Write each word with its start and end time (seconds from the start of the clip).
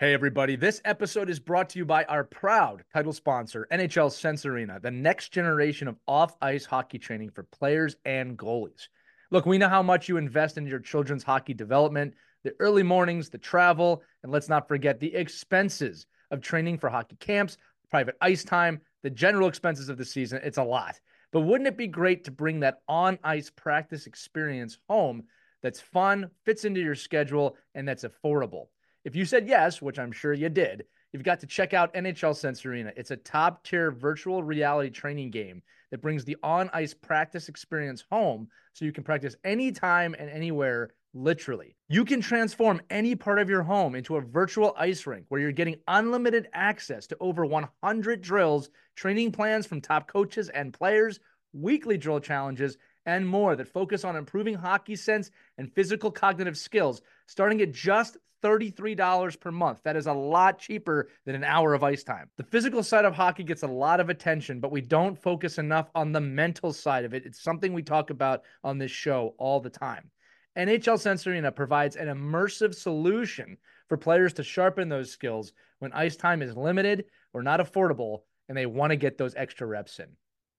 Hey, 0.00 0.14
everybody. 0.14 0.56
This 0.56 0.80
episode 0.86 1.28
is 1.28 1.38
brought 1.38 1.68
to 1.68 1.78
you 1.78 1.84
by 1.84 2.04
our 2.04 2.24
proud 2.24 2.84
title 2.90 3.12
sponsor, 3.12 3.68
NHL 3.70 4.10
Sense 4.10 4.46
Arena, 4.46 4.80
the 4.80 4.90
next 4.90 5.28
generation 5.28 5.88
of 5.88 5.98
off 6.08 6.34
ice 6.40 6.64
hockey 6.64 6.98
training 6.98 7.32
for 7.32 7.42
players 7.42 7.96
and 8.06 8.34
goalies. 8.34 8.88
Look, 9.30 9.44
we 9.44 9.58
know 9.58 9.68
how 9.68 9.82
much 9.82 10.08
you 10.08 10.16
invest 10.16 10.56
in 10.56 10.66
your 10.66 10.78
children's 10.78 11.22
hockey 11.22 11.52
development, 11.52 12.14
the 12.44 12.54
early 12.60 12.82
mornings, 12.82 13.28
the 13.28 13.36
travel, 13.36 14.02
and 14.22 14.32
let's 14.32 14.48
not 14.48 14.68
forget 14.68 15.00
the 15.00 15.14
expenses 15.14 16.06
of 16.30 16.40
training 16.40 16.78
for 16.78 16.88
hockey 16.88 17.16
camps, 17.16 17.58
private 17.90 18.16
ice 18.22 18.42
time, 18.42 18.80
the 19.02 19.10
general 19.10 19.48
expenses 19.48 19.90
of 19.90 19.98
the 19.98 20.04
season. 20.06 20.40
It's 20.42 20.56
a 20.56 20.64
lot. 20.64 20.98
But 21.30 21.42
wouldn't 21.42 21.68
it 21.68 21.76
be 21.76 21.88
great 21.88 22.24
to 22.24 22.30
bring 22.30 22.60
that 22.60 22.78
on 22.88 23.18
ice 23.22 23.50
practice 23.50 24.06
experience 24.06 24.78
home 24.88 25.24
that's 25.62 25.78
fun, 25.78 26.30
fits 26.46 26.64
into 26.64 26.80
your 26.80 26.94
schedule, 26.94 27.58
and 27.74 27.86
that's 27.86 28.06
affordable? 28.06 28.68
If 29.02 29.16
you 29.16 29.24
said 29.24 29.48
yes, 29.48 29.80
which 29.80 29.98
I'm 29.98 30.12
sure 30.12 30.34
you 30.34 30.50
did, 30.50 30.84
you've 31.12 31.22
got 31.22 31.40
to 31.40 31.46
check 31.46 31.72
out 31.72 31.94
NHL 31.94 32.36
Sense 32.36 32.66
Arena. 32.66 32.92
It's 32.96 33.10
a 33.10 33.16
top 33.16 33.64
tier 33.64 33.90
virtual 33.90 34.42
reality 34.42 34.90
training 34.90 35.30
game 35.30 35.62
that 35.90 36.02
brings 36.02 36.24
the 36.24 36.36
on 36.42 36.68
ice 36.74 36.92
practice 36.92 37.48
experience 37.48 38.04
home 38.10 38.48
so 38.74 38.84
you 38.84 38.92
can 38.92 39.02
practice 39.02 39.36
anytime 39.42 40.14
and 40.18 40.28
anywhere, 40.28 40.90
literally. 41.14 41.76
You 41.88 42.04
can 42.04 42.20
transform 42.20 42.82
any 42.90 43.14
part 43.14 43.38
of 43.38 43.48
your 43.48 43.62
home 43.62 43.94
into 43.94 44.16
a 44.16 44.20
virtual 44.20 44.74
ice 44.76 45.06
rink 45.06 45.24
where 45.28 45.40
you're 45.40 45.50
getting 45.50 45.76
unlimited 45.88 46.48
access 46.52 47.06
to 47.06 47.16
over 47.20 47.46
100 47.46 48.20
drills, 48.20 48.68
training 48.96 49.32
plans 49.32 49.66
from 49.66 49.80
top 49.80 50.08
coaches 50.08 50.50
and 50.50 50.74
players, 50.74 51.20
weekly 51.54 51.96
drill 51.96 52.20
challenges, 52.20 52.76
and 53.06 53.26
more 53.26 53.56
that 53.56 53.66
focus 53.66 54.04
on 54.04 54.14
improving 54.14 54.54
hockey 54.54 54.94
sense 54.94 55.30
and 55.56 55.72
physical 55.72 56.10
cognitive 56.10 56.58
skills, 56.58 57.00
starting 57.26 57.62
at 57.62 57.72
just 57.72 58.18
$33 58.42 59.38
per 59.40 59.50
month. 59.50 59.80
That 59.84 59.96
is 59.96 60.06
a 60.06 60.12
lot 60.12 60.58
cheaper 60.58 61.08
than 61.24 61.34
an 61.34 61.44
hour 61.44 61.74
of 61.74 61.82
ice 61.82 62.02
time. 62.02 62.28
The 62.36 62.44
physical 62.44 62.82
side 62.82 63.04
of 63.04 63.14
hockey 63.14 63.44
gets 63.44 63.62
a 63.62 63.68
lot 63.68 64.00
of 64.00 64.08
attention, 64.08 64.60
but 64.60 64.72
we 64.72 64.80
don't 64.80 65.20
focus 65.20 65.58
enough 65.58 65.90
on 65.94 66.12
the 66.12 66.20
mental 66.20 66.72
side 66.72 67.04
of 67.04 67.14
it. 67.14 67.24
It's 67.26 67.42
something 67.42 67.72
we 67.72 67.82
talk 67.82 68.10
about 68.10 68.42
on 68.64 68.78
this 68.78 68.90
show 68.90 69.34
all 69.38 69.60
the 69.60 69.70
time. 69.70 70.10
NHL 70.56 70.98
Sense 70.98 71.26
Arena 71.26 71.52
provides 71.52 71.96
an 71.96 72.08
immersive 72.08 72.74
solution 72.74 73.56
for 73.88 73.96
players 73.96 74.32
to 74.34 74.42
sharpen 74.42 74.88
those 74.88 75.10
skills 75.10 75.52
when 75.78 75.92
ice 75.92 76.16
time 76.16 76.42
is 76.42 76.56
limited 76.56 77.04
or 77.32 77.42
not 77.42 77.60
affordable 77.60 78.22
and 78.48 78.56
they 78.56 78.66
want 78.66 78.90
to 78.90 78.96
get 78.96 79.16
those 79.16 79.34
extra 79.36 79.66
reps 79.66 80.00
in. 80.00 80.08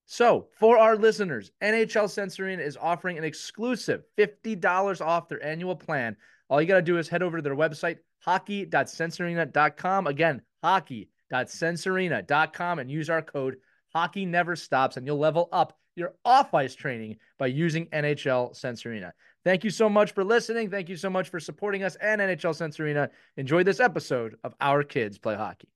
So, 0.06 0.48
for 0.58 0.78
our 0.78 0.98
listeners, 0.98 1.52
NHL 1.62 2.10
Sense 2.10 2.40
Arena 2.40 2.64
is 2.64 2.78
offering 2.78 3.18
an 3.18 3.24
exclusive 3.24 4.04
$50 4.18 5.00
off 5.00 5.30
their 5.30 5.44
annual 5.44 5.76
plan 5.76 6.18
all 6.52 6.62
you 6.62 6.68
got 6.68 6.76
to 6.76 6.82
do 6.82 6.98
is 6.98 7.08
head 7.08 7.24
over 7.24 7.38
to 7.38 7.42
their 7.42 7.56
website, 7.56 8.00
hockey.sensearena.com. 8.20 10.06
Again, 10.06 10.42
hockey.sensearena.com 10.62 12.80
and 12.80 12.92
use 12.92 13.10
our 13.10 13.22
code 13.22 13.56
Hockey 13.94 14.26
Never 14.26 14.58
Stops, 14.58 14.98
and 14.98 15.08
you'll 15.08 15.18
level 15.18 15.48
up 15.54 15.78
your 15.96 16.14
off 16.26 16.54
ice 16.54 16.76
training 16.76 17.16
by 17.40 17.48
using 17.48 17.86
NHL 17.88 18.54
Sense 18.56 18.86
Arena. 18.86 19.14
Thank 19.44 19.64
you 19.64 19.70
so 19.70 19.88
much 19.90 20.12
for 20.12 20.26
listening. 20.26 20.70
Thank 20.70 20.90
you 20.90 20.98
so 20.98 21.10
much 21.10 21.30
for 21.30 21.40
supporting 21.40 21.84
us 21.84 21.96
and 21.96 22.22
NHL 22.22 22.54
Sense 22.54 22.80
Arena. 22.80 23.10
Enjoy 23.38 23.64
this 23.64 23.80
episode 23.80 24.36
of 24.44 24.54
Our 24.60 24.84
Kids 24.84 25.18
Play 25.18 25.36
Hockey. 25.36 25.70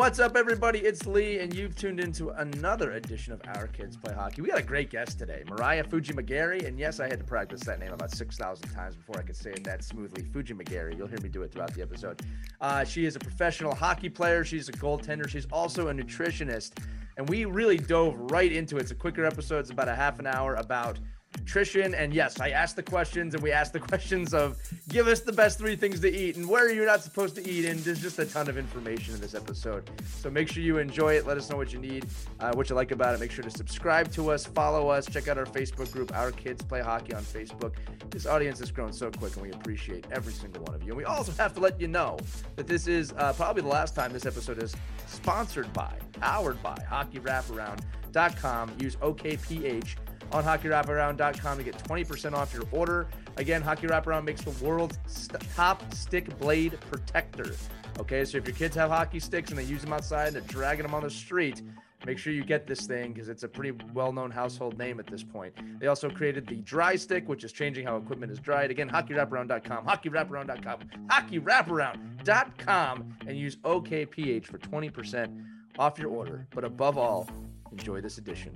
What's 0.00 0.18
up, 0.18 0.34
everybody? 0.34 0.78
It's 0.78 1.06
Lee, 1.06 1.40
and 1.40 1.54
you've 1.54 1.76
tuned 1.76 2.00
into 2.00 2.30
another 2.30 2.92
edition 2.92 3.34
of 3.34 3.42
Our 3.48 3.66
Kids 3.66 3.98
Play 3.98 4.14
Hockey. 4.14 4.40
We 4.40 4.48
got 4.48 4.58
a 4.58 4.62
great 4.62 4.88
guest 4.88 5.18
today, 5.18 5.44
Mariah 5.46 5.84
Fujimagari. 5.84 6.66
And 6.66 6.78
yes, 6.78 7.00
I 7.00 7.06
had 7.06 7.18
to 7.18 7.24
practice 7.24 7.60
that 7.64 7.78
name 7.78 7.92
about 7.92 8.10
6,000 8.10 8.66
times 8.70 8.96
before 8.96 9.18
I 9.18 9.22
could 9.22 9.36
say 9.36 9.50
it 9.50 9.62
that 9.64 9.84
smoothly. 9.84 10.22
Fujimagari. 10.22 10.96
You'll 10.96 11.06
hear 11.06 11.20
me 11.20 11.28
do 11.28 11.42
it 11.42 11.52
throughout 11.52 11.74
the 11.74 11.82
episode. 11.82 12.22
Uh, 12.62 12.82
she 12.82 13.04
is 13.04 13.14
a 13.14 13.18
professional 13.18 13.74
hockey 13.74 14.08
player, 14.08 14.42
she's 14.42 14.70
a 14.70 14.72
goaltender, 14.72 15.28
she's 15.28 15.44
also 15.52 15.88
a 15.88 15.92
nutritionist. 15.92 16.82
And 17.18 17.28
we 17.28 17.44
really 17.44 17.76
dove 17.76 18.16
right 18.32 18.50
into 18.50 18.78
it. 18.78 18.80
It's 18.80 18.92
a 18.92 18.94
quicker 18.94 19.26
episode, 19.26 19.58
it's 19.58 19.70
about 19.70 19.88
a 19.88 19.94
half 19.94 20.18
an 20.18 20.26
hour 20.26 20.54
about 20.54 20.98
nutrition. 21.38 21.94
And 21.94 22.14
yes, 22.14 22.40
I 22.40 22.50
asked 22.50 22.76
the 22.76 22.82
questions 22.82 23.34
and 23.34 23.42
we 23.42 23.52
asked 23.52 23.72
the 23.72 23.80
questions 23.90 24.34
of 24.34 24.56
give 24.88 25.06
us 25.06 25.20
the 25.20 25.32
best 25.32 25.58
three 25.58 25.76
things 25.76 26.00
to 26.00 26.10
eat 26.10 26.36
and 26.36 26.48
where 26.48 26.66
are 26.66 26.70
you're 26.70 26.86
not 26.86 27.02
supposed 27.02 27.34
to 27.36 27.48
eat. 27.48 27.64
And 27.64 27.80
there's 27.80 28.00
just 28.00 28.18
a 28.18 28.24
ton 28.24 28.48
of 28.48 28.56
information 28.58 29.14
in 29.14 29.20
this 29.20 29.34
episode. 29.34 29.90
So 30.20 30.30
make 30.30 30.48
sure 30.48 30.62
you 30.62 30.78
enjoy 30.78 31.14
it. 31.14 31.26
Let 31.26 31.36
us 31.38 31.50
know 31.50 31.56
what 31.56 31.72
you 31.72 31.78
need, 31.78 32.06
uh, 32.38 32.52
what 32.54 32.70
you 32.70 32.76
like 32.76 32.92
about 32.92 33.14
it. 33.14 33.20
Make 33.20 33.30
sure 33.30 33.44
to 33.44 33.50
subscribe 33.50 34.12
to 34.12 34.30
us, 34.30 34.46
follow 34.46 34.88
us, 34.88 35.06
check 35.06 35.28
out 35.28 35.38
our 35.38 35.46
Facebook 35.46 35.92
group, 35.92 36.14
Our 36.16 36.30
Kids 36.32 36.62
Play 36.62 36.80
Hockey 36.80 37.14
on 37.14 37.22
Facebook. 37.22 37.74
This 38.10 38.26
audience 38.26 38.58
has 38.60 38.70
grown 38.70 38.92
so 38.92 39.10
quick 39.10 39.34
and 39.34 39.42
we 39.42 39.52
appreciate 39.52 40.06
every 40.10 40.32
single 40.32 40.62
one 40.64 40.74
of 40.74 40.82
you. 40.82 40.88
And 40.88 40.96
we 40.96 41.04
also 41.04 41.32
have 41.32 41.54
to 41.54 41.60
let 41.60 41.80
you 41.80 41.88
know 41.88 42.18
that 42.56 42.66
this 42.66 42.86
is 42.86 43.12
uh, 43.16 43.32
probably 43.32 43.62
the 43.62 43.68
last 43.68 43.94
time 43.94 44.12
this 44.12 44.26
episode 44.26 44.62
is 44.62 44.74
sponsored 45.06 45.72
by, 45.72 45.92
powered 46.20 46.62
by 46.62 46.76
HockeyWraparound.com. 46.88 48.72
Use 48.80 48.96
OKPH 48.96 49.96
on 50.32 50.44
hockeywraparound.com 50.44 51.58
to 51.58 51.64
get 51.64 51.78
20% 51.78 52.34
off 52.34 52.54
your 52.54 52.64
order. 52.72 53.08
Again, 53.36 53.62
Hockey 53.62 53.86
Wraparound 53.86 54.24
makes 54.24 54.42
the 54.42 54.64
world's 54.64 54.98
st- 55.06 55.40
top 55.54 55.94
stick 55.94 56.36
blade 56.38 56.78
protector. 56.90 57.54
Okay, 57.98 58.24
so 58.24 58.38
if 58.38 58.46
your 58.46 58.56
kids 58.56 58.74
have 58.76 58.90
hockey 58.90 59.20
sticks 59.20 59.50
and 59.50 59.58
they 59.58 59.64
use 59.64 59.82
them 59.82 59.92
outside 59.92 60.28
and 60.28 60.36
they're 60.36 60.42
dragging 60.42 60.84
them 60.84 60.94
on 60.94 61.02
the 61.02 61.10
street, 61.10 61.62
make 62.06 62.16
sure 62.16 62.32
you 62.32 62.44
get 62.44 62.66
this 62.66 62.86
thing 62.86 63.12
because 63.12 63.28
it's 63.28 63.42
a 63.42 63.48
pretty 63.48 63.76
well-known 63.92 64.30
household 64.30 64.78
name 64.78 64.98
at 65.00 65.06
this 65.06 65.22
point. 65.22 65.52
They 65.80 65.86
also 65.86 66.08
created 66.08 66.46
the 66.46 66.56
dry 66.56 66.96
stick, 66.96 67.28
which 67.28 67.44
is 67.44 67.52
changing 67.52 67.86
how 67.86 67.96
equipment 67.96 68.32
is 68.32 68.38
dried. 68.38 68.70
Again, 68.70 68.88
hockeywraparound.com, 68.88 69.84
hockeywraparound.com, 69.84 70.80
hockeywraparound.com, 71.08 73.16
and 73.26 73.38
use 73.38 73.56
OKPH 73.56 74.46
for 74.46 74.58
20% 74.58 75.44
off 75.78 75.98
your 75.98 76.10
order. 76.10 76.46
But 76.54 76.64
above 76.64 76.96
all, 76.96 77.28
enjoy 77.72 78.00
this 78.00 78.18
edition 78.18 78.52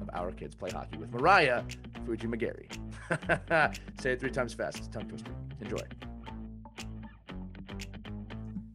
of 0.00 0.08
Our 0.14 0.32
Kids 0.32 0.54
Play 0.54 0.70
Hockey 0.70 0.98
with 0.98 1.10
Mariah 1.10 1.62
Fujimagari. 2.06 2.70
Say 4.00 4.12
it 4.12 4.20
three 4.20 4.30
times 4.30 4.54
fast. 4.54 4.78
It's 4.78 4.88
tongue 4.88 5.08
twister. 5.08 5.32
Enjoy. 5.60 5.78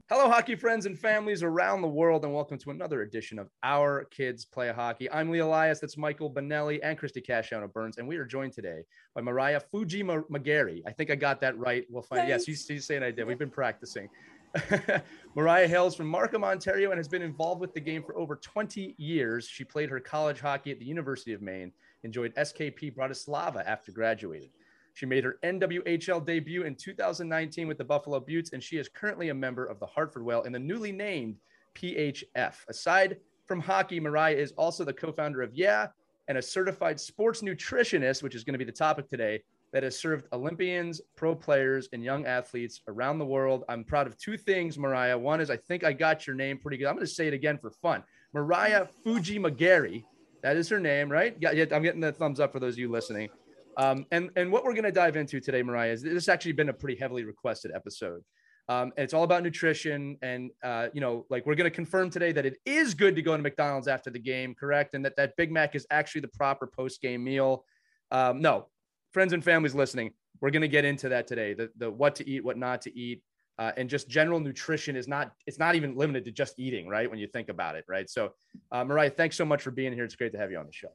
Hello, 0.09 0.29
hockey 0.29 0.55
friends 0.55 0.85
and 0.85 0.99
families 0.99 1.41
around 1.41 1.81
the 1.81 1.87
world, 1.87 2.25
and 2.25 2.33
welcome 2.33 2.57
to 2.57 2.69
another 2.69 3.03
edition 3.03 3.39
of 3.39 3.47
Our 3.63 4.03
Kids 4.11 4.43
Play 4.43 4.69
Hockey. 4.69 5.09
I'm 5.09 5.29
Lee 5.31 5.39
Elias, 5.39 5.79
that's 5.79 5.95
Michael 5.95 6.29
Benelli, 6.29 6.81
and 6.83 6.97
Christy 6.97 7.21
Casciano 7.21 7.71
Burns, 7.71 7.97
and 7.97 8.05
we 8.05 8.17
are 8.17 8.25
joined 8.25 8.51
today 8.51 8.83
by 9.15 9.21
Mariah 9.21 9.61
Fujimagari. 9.73 10.81
I 10.85 10.91
think 10.91 11.11
I 11.11 11.15
got 11.15 11.39
that 11.39 11.57
right. 11.57 11.85
We'll 11.89 12.03
find. 12.03 12.27
Yes, 12.27 12.45
you, 12.45 12.55
you 12.67 12.81
saying 12.81 13.03
I 13.03 13.11
did. 13.11 13.25
We've 13.25 13.39
been 13.39 13.49
practicing. 13.49 14.09
Mariah 15.35 15.67
hails 15.67 15.95
from 15.95 16.07
Markham, 16.07 16.43
Ontario, 16.43 16.91
and 16.91 16.97
has 16.97 17.07
been 17.07 17.21
involved 17.21 17.61
with 17.61 17.73
the 17.73 17.79
game 17.79 18.03
for 18.03 18.17
over 18.17 18.35
20 18.35 18.95
years. 18.97 19.47
She 19.47 19.63
played 19.63 19.89
her 19.89 19.99
college 19.99 20.39
hockey 20.39 20.71
at 20.71 20.79
the 20.79 20.85
University 20.85 21.33
of 21.33 21.41
Maine, 21.41 21.71
enjoyed 22.03 22.35
SKP 22.35 22.95
Bratislava 22.95 23.65
after 23.65 23.91
graduating. 23.91 24.49
She 24.93 25.05
made 25.05 25.23
her 25.23 25.37
NWHL 25.43 26.25
debut 26.25 26.63
in 26.63 26.75
2019 26.75 27.67
with 27.67 27.77
the 27.77 27.83
Buffalo 27.83 28.19
Beauts, 28.19 28.51
and 28.51 28.61
she 28.61 28.77
is 28.77 28.89
currently 28.89 29.29
a 29.29 29.33
member 29.33 29.65
of 29.65 29.79
the 29.79 29.85
Hartford 29.85 30.23
Whale 30.23 30.43
in 30.43 30.51
the 30.51 30.59
newly 30.59 30.91
named 30.91 31.37
PHF. 31.75 32.67
Aside 32.67 33.17
from 33.45 33.61
hockey, 33.61 33.99
Mariah 33.99 34.35
is 34.35 34.51
also 34.53 34.83
the 34.83 34.93
co 34.93 35.11
founder 35.11 35.41
of 35.41 35.53
Yeah 35.53 35.87
and 36.27 36.37
a 36.37 36.41
certified 36.41 36.99
sports 36.99 37.41
nutritionist, 37.41 38.21
which 38.21 38.35
is 38.35 38.43
going 38.43 38.53
to 38.53 38.59
be 38.59 38.65
the 38.65 38.71
topic 38.71 39.07
today, 39.07 39.41
that 39.73 39.83
has 39.83 39.97
served 39.97 40.27
Olympians, 40.33 41.01
pro 41.15 41.33
players, 41.33 41.87
and 41.93 42.03
young 42.03 42.25
athletes 42.25 42.81
around 42.87 43.19
the 43.19 43.25
world. 43.25 43.63
I'm 43.69 43.83
proud 43.83 44.07
of 44.07 44.17
two 44.17 44.37
things, 44.37 44.77
Mariah. 44.77 45.17
One 45.17 45.39
is 45.39 45.49
I 45.49 45.57
think 45.57 45.83
I 45.83 45.93
got 45.93 46.27
your 46.27 46.35
name 46.35 46.57
pretty 46.57 46.77
good. 46.77 46.87
I'm 46.87 46.95
going 46.95 47.05
to 47.05 47.11
say 47.11 47.27
it 47.27 47.33
again 47.33 47.57
for 47.57 47.71
fun. 47.71 48.03
Mariah 48.33 48.87
Fujimagari. 49.05 50.03
That 50.43 50.57
is 50.57 50.67
her 50.69 50.79
name, 50.79 51.09
right? 51.09 51.35
Yeah, 51.39 51.51
yeah 51.51 51.65
I'm 51.71 51.83
getting 51.83 52.01
the 52.01 52.11
thumbs 52.11 52.39
up 52.39 52.51
for 52.51 52.59
those 52.59 52.73
of 52.73 52.79
you 52.79 52.89
listening. 52.89 53.29
Um, 53.77 54.05
and, 54.11 54.29
and 54.35 54.51
what 54.51 54.63
we're 54.63 54.73
going 54.73 54.83
to 54.83 54.91
dive 54.91 55.15
into 55.15 55.39
today, 55.39 55.63
Mariah, 55.63 55.91
is 55.93 56.01
this 56.01 56.13
has 56.13 56.29
actually 56.29 56.51
been 56.53 56.69
a 56.69 56.73
pretty 56.73 56.99
heavily 56.99 57.23
requested 57.23 57.71
episode. 57.73 58.23
Um, 58.67 58.93
and 58.95 59.03
it's 59.03 59.13
all 59.13 59.23
about 59.23 59.43
nutrition. 59.43 60.17
And, 60.21 60.51
uh, 60.63 60.87
you 60.93 61.01
know, 61.01 61.25
like 61.29 61.45
we're 61.45 61.55
going 61.55 61.69
to 61.69 61.75
confirm 61.75 62.09
today 62.09 62.31
that 62.31 62.45
it 62.45 62.57
is 62.65 62.93
good 62.93 63.15
to 63.15 63.21
go 63.21 63.35
to 63.35 63.41
McDonald's 63.41 63.87
after 63.87 64.09
the 64.09 64.19
game, 64.19 64.53
correct? 64.55 64.93
And 64.93 65.03
that 65.05 65.15
that 65.17 65.35
Big 65.37 65.51
Mac 65.51 65.75
is 65.75 65.85
actually 65.89 66.21
the 66.21 66.29
proper 66.29 66.67
post 66.67 67.01
game 67.01 67.23
meal. 67.23 67.65
Um, 68.11 68.41
no, 68.41 68.67
friends 69.11 69.33
and 69.33 69.43
families 69.43 69.75
listening, 69.75 70.11
we're 70.39 70.51
going 70.51 70.61
to 70.61 70.67
get 70.67 70.85
into 70.85 71.09
that 71.09 71.27
today. 71.27 71.53
The 71.53 71.69
the 71.77 71.89
what 71.89 72.15
to 72.15 72.29
eat, 72.29 72.43
what 72.43 72.57
not 72.57 72.81
to 72.83 72.97
eat, 72.97 73.21
uh, 73.59 73.71
and 73.77 73.89
just 73.89 74.09
general 74.09 74.39
nutrition 74.39 74.95
is 74.95 75.07
not 75.07 75.33
it's 75.45 75.59
not 75.59 75.75
even 75.75 75.95
limited 75.95 76.25
to 76.25 76.31
just 76.31 76.55
eating, 76.57 76.87
right? 76.87 77.09
When 77.09 77.19
you 77.19 77.27
think 77.27 77.49
about 77.49 77.75
it, 77.75 77.85
right? 77.87 78.09
So, 78.09 78.33
uh, 78.71 78.83
Mariah, 78.83 79.11
thanks 79.11 79.35
so 79.35 79.45
much 79.45 79.61
for 79.61 79.71
being 79.71 79.93
here. 79.93 80.03
It's 80.03 80.15
great 80.15 80.31
to 80.31 80.37
have 80.37 80.51
you 80.51 80.57
on 80.57 80.65
the 80.65 80.73
show. 80.73 80.89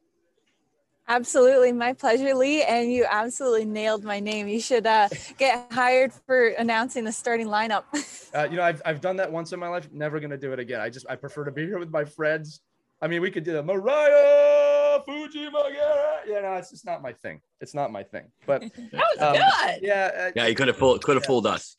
Absolutely, 1.08 1.70
my 1.70 1.92
pleasure, 1.92 2.34
Lee. 2.34 2.64
And 2.64 2.92
you 2.92 3.06
absolutely 3.08 3.64
nailed 3.64 4.02
my 4.02 4.19
name. 4.19 4.48
You 4.48 4.60
should 4.60 4.86
uh, 4.86 5.08
get 5.38 5.72
hired 5.72 6.12
for 6.12 6.48
announcing 6.48 7.04
the 7.04 7.12
starting 7.12 7.46
lineup. 7.46 7.84
uh, 8.34 8.48
you 8.50 8.56
know, 8.56 8.64
I've 8.64 8.82
I've 8.84 9.00
done 9.00 9.16
that 9.16 9.30
once 9.30 9.52
in 9.52 9.60
my 9.60 9.69
life. 9.69 9.88
Never 9.92 10.19
gonna 10.19 10.36
do 10.36 10.52
it 10.52 10.58
again. 10.58 10.80
I 10.80 10.90
just 10.90 11.06
I 11.08 11.14
prefer 11.14 11.44
to 11.44 11.52
be 11.52 11.66
here 11.66 11.78
with 11.78 11.90
my 11.90 12.04
friends. 12.04 12.60
I 13.00 13.06
mean, 13.06 13.20
we 13.20 13.30
could 13.30 13.44
do 13.44 13.52
the 13.52 13.62
Mariah 13.62 14.75
oh, 14.96 15.02
Fuji 15.02 15.48
Magera. 15.48 16.19
Yeah, 16.26 16.40
no, 16.40 16.54
it's 16.54 16.70
just 16.70 16.84
not 16.84 17.02
my 17.02 17.12
thing. 17.12 17.40
It's 17.60 17.75
not 17.75 17.93
my 17.93 18.02
thing. 18.02 18.26
But 18.46 18.60
that 18.93 18.93
was 18.93 19.20
um, 19.20 19.32
good. 19.34 19.82
Yeah. 19.82 20.10
Uh, 20.16 20.31
yeah, 20.34 20.46
you 20.46 20.54
could 20.54 20.69
have 20.69 20.76
fooled, 20.76 21.02
could 21.02 21.16
have 21.16 21.25
yeah. 21.25 21.26
fooled 21.26 21.46
us. 21.46 21.76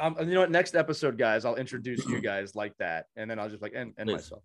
Um, 0.00 0.16
you 0.20 0.34
know 0.34 0.40
what? 0.40 0.50
Next 0.50 0.74
episode, 0.74 1.18
guys, 1.18 1.44
I'll 1.44 1.56
introduce 1.56 2.06
you 2.06 2.20
guys 2.22 2.54
like 2.54 2.76
that, 2.78 3.06
and 3.16 3.30
then 3.30 3.38
I'll 3.38 3.48
just 3.48 3.62
like 3.62 3.74
end, 3.74 3.94
end 3.98 4.10
myself. 4.10 4.42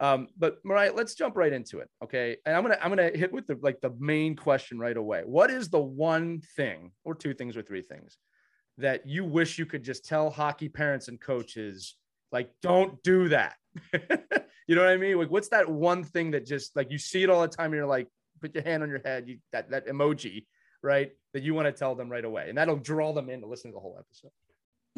Um, 0.00 0.28
but 0.38 0.56
Mariah, 0.64 0.92
let's 0.94 1.14
jump 1.14 1.36
right 1.36 1.52
into 1.52 1.78
it. 1.80 1.88
Okay. 2.02 2.38
And 2.46 2.56
I'm 2.56 2.62
gonna 2.62 2.78
I'm 2.80 2.88
gonna 2.88 3.10
hit 3.14 3.32
with 3.32 3.46
the 3.46 3.58
like 3.60 3.80
the 3.82 3.94
main 3.98 4.34
question 4.34 4.78
right 4.78 4.96
away. 4.96 5.22
What 5.26 5.50
is 5.50 5.68
the 5.68 5.80
one 5.80 6.40
thing 6.56 6.92
or 7.04 7.14
two 7.14 7.34
things 7.34 7.56
or 7.56 7.62
three 7.62 7.82
things 7.82 8.16
that 8.78 9.06
you 9.06 9.24
wish 9.26 9.58
you 9.58 9.66
could 9.66 9.84
just 9.84 10.06
tell 10.06 10.30
hockey 10.30 10.70
parents 10.70 11.08
and 11.08 11.20
coaches, 11.20 11.96
like, 12.32 12.50
don't 12.62 13.02
do 13.02 13.28
that? 13.30 13.56
you 14.66 14.74
know 14.74 14.82
what 14.82 14.90
I 14.90 14.96
mean? 14.96 15.18
Like, 15.18 15.30
what's 15.30 15.48
that 15.48 15.68
one 15.68 16.04
thing 16.04 16.32
that 16.32 16.46
just 16.46 16.74
like 16.76 16.90
you 16.90 16.98
see 16.98 17.22
it 17.22 17.30
all 17.30 17.42
the 17.42 17.48
time 17.48 17.66
and 17.66 17.74
you're 17.74 17.86
like, 17.86 18.08
put 18.40 18.54
your 18.54 18.64
hand 18.64 18.82
on 18.82 18.88
your 18.88 19.02
head, 19.04 19.28
you 19.28 19.38
that 19.52 19.70
that 19.70 19.86
emoji, 19.86 20.46
right? 20.82 21.12
That 21.34 21.42
you 21.42 21.54
want 21.54 21.66
to 21.66 21.72
tell 21.72 21.94
them 21.94 22.08
right 22.08 22.24
away. 22.24 22.46
And 22.48 22.58
that'll 22.58 22.76
draw 22.76 23.12
them 23.12 23.30
in 23.30 23.40
to 23.40 23.46
listen 23.46 23.70
to 23.70 23.74
the 23.74 23.80
whole 23.80 23.96
episode. 23.98 24.30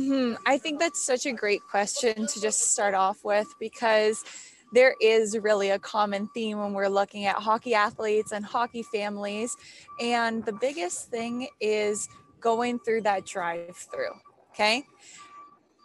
Mm-hmm. 0.00 0.42
I 0.46 0.58
think 0.58 0.80
that's 0.80 1.04
such 1.04 1.26
a 1.26 1.32
great 1.32 1.60
question 1.70 2.26
to 2.26 2.40
just 2.40 2.72
start 2.72 2.94
off 2.94 3.18
with 3.24 3.46
because 3.60 4.24
there 4.72 4.94
is 5.02 5.38
really 5.38 5.68
a 5.68 5.78
common 5.78 6.28
theme 6.32 6.58
when 6.58 6.72
we're 6.72 6.88
looking 6.88 7.26
at 7.26 7.36
hockey 7.36 7.74
athletes 7.74 8.32
and 8.32 8.44
hockey 8.44 8.82
families. 8.82 9.54
And 10.00 10.44
the 10.44 10.52
biggest 10.52 11.10
thing 11.10 11.48
is 11.60 12.08
going 12.40 12.78
through 12.78 13.02
that 13.02 13.26
drive 13.26 13.76
through. 13.76 14.12
Okay. 14.54 14.84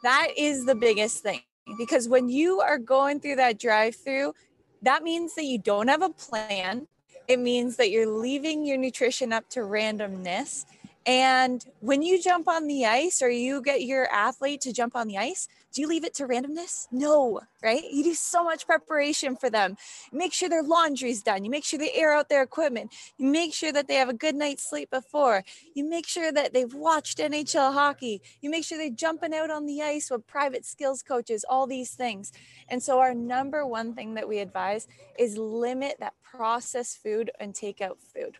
That 0.07 0.29
is 0.37 0.63
the 0.63 0.73
biggest 0.73 1.21
thing 1.21 1.41
because 1.77 2.07
when 2.07 2.29
you 2.29 2.61
are 2.61 2.77
going 2.77 3.19
through 3.19 3.35
that 3.35 3.59
drive 3.59 3.93
through, 3.93 4.35
that 4.81 5.03
means 5.03 5.35
that 5.35 5.43
you 5.43 5.57
don't 5.57 5.89
have 5.89 6.01
a 6.01 6.11
plan. 6.11 6.87
It 7.27 7.39
means 7.39 7.75
that 7.75 7.91
you're 7.91 8.07
leaving 8.07 8.65
your 8.65 8.77
nutrition 8.77 9.33
up 9.33 9.49
to 9.49 9.59
randomness. 9.59 10.63
And 11.07 11.63
when 11.79 12.01
you 12.01 12.21
jump 12.21 12.49
on 12.49 12.67
the 12.67 12.85
ice 12.85 13.21
or 13.21 13.29
you 13.29 13.61
get 13.61 13.83
your 13.83 14.11
athlete 14.11 14.59
to 14.61 14.73
jump 14.73 14.93
on 14.93 15.07
the 15.07 15.17
ice, 15.17 15.47
do 15.73 15.81
you 15.81 15.87
leave 15.87 16.03
it 16.03 16.13
to 16.15 16.27
randomness? 16.27 16.87
No, 16.91 17.39
right? 17.63 17.83
You 17.89 18.03
do 18.03 18.13
so 18.13 18.43
much 18.43 18.65
preparation 18.65 19.37
for 19.37 19.49
them. 19.49 19.77
Make 20.11 20.33
sure 20.33 20.49
their 20.49 20.63
laundry's 20.63 21.23
done. 21.23 21.45
You 21.45 21.49
make 21.49 21.63
sure 21.63 21.79
they 21.79 21.93
air 21.93 22.11
out 22.11 22.27
their 22.27 22.43
equipment. 22.43 22.93
You 23.17 23.31
make 23.31 23.53
sure 23.53 23.71
that 23.71 23.87
they 23.87 23.95
have 23.95 24.09
a 24.09 24.13
good 24.13 24.35
night's 24.35 24.69
sleep 24.69 24.89
before. 24.89 25.45
You 25.73 25.89
make 25.89 26.07
sure 26.07 26.29
that 26.29 26.53
they've 26.53 26.73
watched 26.73 27.19
NHL 27.19 27.71
hockey. 27.71 28.21
You 28.41 28.49
make 28.49 28.65
sure 28.65 28.77
they're 28.77 28.89
jumping 28.89 29.33
out 29.33 29.49
on 29.49 29.65
the 29.65 29.81
ice 29.81 30.11
with 30.11 30.27
private 30.27 30.65
skills 30.65 31.03
coaches, 31.03 31.45
all 31.47 31.67
these 31.67 31.91
things. 31.91 32.33
And 32.67 32.83
so, 32.83 32.99
our 32.99 33.13
number 33.13 33.65
one 33.65 33.93
thing 33.93 34.15
that 34.15 34.27
we 34.27 34.39
advise 34.39 34.87
is 35.17 35.37
limit 35.37 35.97
that 35.99 36.15
processed 36.21 37.01
food 37.01 37.31
and 37.39 37.53
takeout 37.53 37.97
food. 38.13 38.39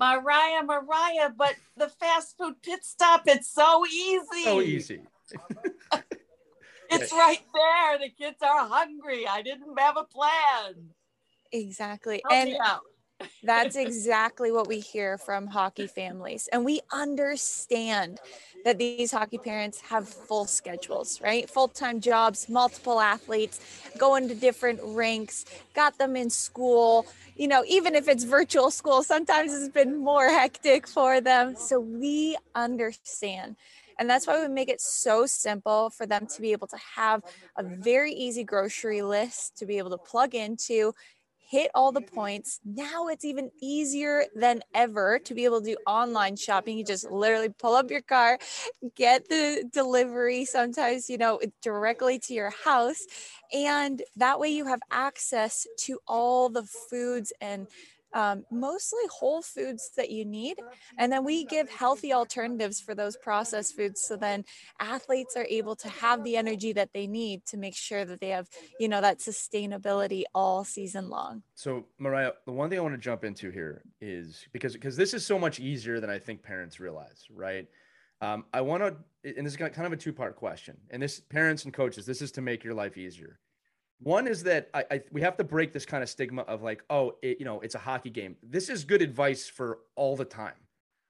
Mariah, 0.00 0.62
Mariah, 0.64 1.30
but 1.36 1.54
the 1.76 1.88
fast 1.88 2.36
food 2.38 2.54
pit 2.62 2.84
stop, 2.84 3.22
it's 3.26 3.50
so 3.50 3.84
easy. 3.86 4.44
So 4.44 4.60
easy. 4.60 5.00
It's 6.90 7.12
right 7.12 7.42
there. 7.52 7.98
The 7.98 8.10
kids 8.10 8.38
are 8.42 8.66
hungry. 8.66 9.26
I 9.26 9.42
didn't 9.42 9.78
have 9.78 9.96
a 9.96 10.04
plan. 10.04 10.88
Exactly. 11.52 12.22
Help 12.28 12.32
and 12.32 12.56
that's 13.42 13.76
exactly 13.76 14.50
what 14.50 14.66
we 14.68 14.80
hear 14.80 15.18
from 15.18 15.46
hockey 15.48 15.86
families. 15.86 16.48
And 16.52 16.64
we 16.64 16.80
understand 16.92 18.20
that 18.64 18.78
these 18.78 19.12
hockey 19.12 19.38
parents 19.38 19.80
have 19.82 20.08
full 20.08 20.46
schedules, 20.46 21.20
right? 21.22 21.48
Full 21.48 21.68
time 21.68 22.00
jobs, 22.00 22.48
multiple 22.48 23.00
athletes, 23.00 23.60
going 23.98 24.28
to 24.28 24.34
different 24.34 24.80
rinks, 24.82 25.44
got 25.74 25.98
them 25.98 26.16
in 26.16 26.30
school. 26.30 27.06
You 27.36 27.48
know, 27.48 27.64
even 27.66 27.94
if 27.94 28.08
it's 28.08 28.24
virtual 28.24 28.70
school, 28.70 29.02
sometimes 29.02 29.52
it's 29.54 29.72
been 29.72 29.96
more 29.96 30.28
hectic 30.28 30.86
for 30.86 31.20
them. 31.20 31.54
So 31.56 31.80
we 31.80 32.36
understand. 32.54 33.56
And 33.98 34.08
that's 34.08 34.26
why 34.26 34.40
we 34.40 34.48
make 34.48 34.68
it 34.68 34.80
so 34.80 35.26
simple 35.26 35.90
for 35.90 36.06
them 36.06 36.26
to 36.26 36.40
be 36.40 36.52
able 36.52 36.68
to 36.68 36.78
have 36.96 37.22
a 37.56 37.62
very 37.64 38.12
easy 38.12 38.44
grocery 38.44 39.02
list 39.02 39.56
to 39.58 39.66
be 39.66 39.78
able 39.78 39.90
to 39.90 39.98
plug 39.98 40.34
into 40.34 40.92
hit 41.48 41.70
all 41.74 41.92
the 41.92 42.00
mm-hmm. 42.00 42.14
points. 42.14 42.60
Now 42.64 43.08
it's 43.08 43.24
even 43.24 43.50
easier 43.62 44.24
than 44.34 44.60
ever 44.74 45.18
to 45.20 45.34
be 45.34 45.44
able 45.44 45.60
to 45.60 45.66
do 45.66 45.76
online 45.86 46.36
shopping. 46.36 46.76
You 46.76 46.84
just 46.84 47.10
literally 47.10 47.48
pull 47.48 47.74
up 47.74 47.90
your 47.90 48.02
car, 48.02 48.38
get 48.96 49.28
the 49.28 49.64
delivery, 49.72 50.44
sometimes, 50.44 51.08
you 51.08 51.16
know, 51.16 51.40
directly 51.62 52.18
to 52.20 52.34
your 52.34 52.52
house. 52.64 53.00
And 53.52 54.02
that 54.16 54.38
way 54.38 54.50
you 54.50 54.66
have 54.66 54.80
access 54.90 55.66
to 55.86 55.98
all 56.06 56.50
the 56.50 56.64
foods 56.90 57.32
and 57.40 57.66
um, 58.14 58.44
mostly 58.50 59.02
whole 59.10 59.42
foods 59.42 59.90
that 59.96 60.10
you 60.10 60.24
need. 60.24 60.56
And 60.98 61.12
then 61.12 61.24
we 61.24 61.44
give 61.44 61.68
healthy 61.68 62.12
alternatives 62.12 62.80
for 62.80 62.94
those 62.94 63.16
processed 63.16 63.76
foods. 63.76 64.02
So 64.02 64.16
then 64.16 64.44
athletes 64.80 65.36
are 65.36 65.46
able 65.48 65.76
to 65.76 65.88
have 65.88 66.24
the 66.24 66.36
energy 66.36 66.72
that 66.72 66.90
they 66.92 67.06
need 67.06 67.44
to 67.46 67.56
make 67.56 67.76
sure 67.76 68.04
that 68.04 68.20
they 68.20 68.30
have, 68.30 68.48
you 68.80 68.88
know, 68.88 69.00
that 69.00 69.18
sustainability 69.18 70.24
all 70.34 70.64
season 70.64 71.08
long. 71.08 71.42
So 71.54 71.86
Mariah, 71.98 72.32
the 72.46 72.52
one 72.52 72.70
thing 72.70 72.78
I 72.78 72.82
want 72.82 72.94
to 72.94 73.00
jump 73.00 73.24
into 73.24 73.50
here 73.50 73.82
is 74.00 74.46
because, 74.52 74.72
because 74.72 74.96
this 74.96 75.14
is 75.14 75.24
so 75.24 75.38
much 75.38 75.60
easier 75.60 76.00
than 76.00 76.10
I 76.10 76.18
think 76.18 76.42
parents 76.42 76.80
realize, 76.80 77.24
right? 77.30 77.66
Um, 78.20 78.46
I 78.52 78.62
want 78.62 78.82
to, 78.82 78.96
and 79.36 79.46
this 79.46 79.54
is 79.54 79.56
kind 79.56 79.86
of 79.86 79.92
a 79.92 79.96
two 79.96 80.12
part 80.12 80.36
question. 80.36 80.76
And 80.90 81.02
this, 81.02 81.20
parents 81.20 81.64
and 81.64 81.72
coaches, 81.72 82.04
this 82.04 82.20
is 82.20 82.32
to 82.32 82.40
make 82.40 82.64
your 82.64 82.74
life 82.74 82.96
easier. 82.96 83.38
One 84.00 84.28
is 84.28 84.44
that 84.44 84.70
I, 84.72 84.84
I, 84.90 85.00
we 85.10 85.20
have 85.22 85.36
to 85.38 85.44
break 85.44 85.72
this 85.72 85.84
kind 85.84 86.02
of 86.02 86.08
stigma 86.08 86.42
of 86.42 86.62
like, 86.62 86.84
oh, 86.88 87.16
it, 87.20 87.38
you 87.40 87.44
know, 87.44 87.60
it's 87.60 87.74
a 87.74 87.78
hockey 87.78 88.10
game. 88.10 88.36
This 88.42 88.68
is 88.68 88.84
good 88.84 89.02
advice 89.02 89.48
for 89.48 89.80
all 89.96 90.16
the 90.16 90.24
time, 90.24 90.54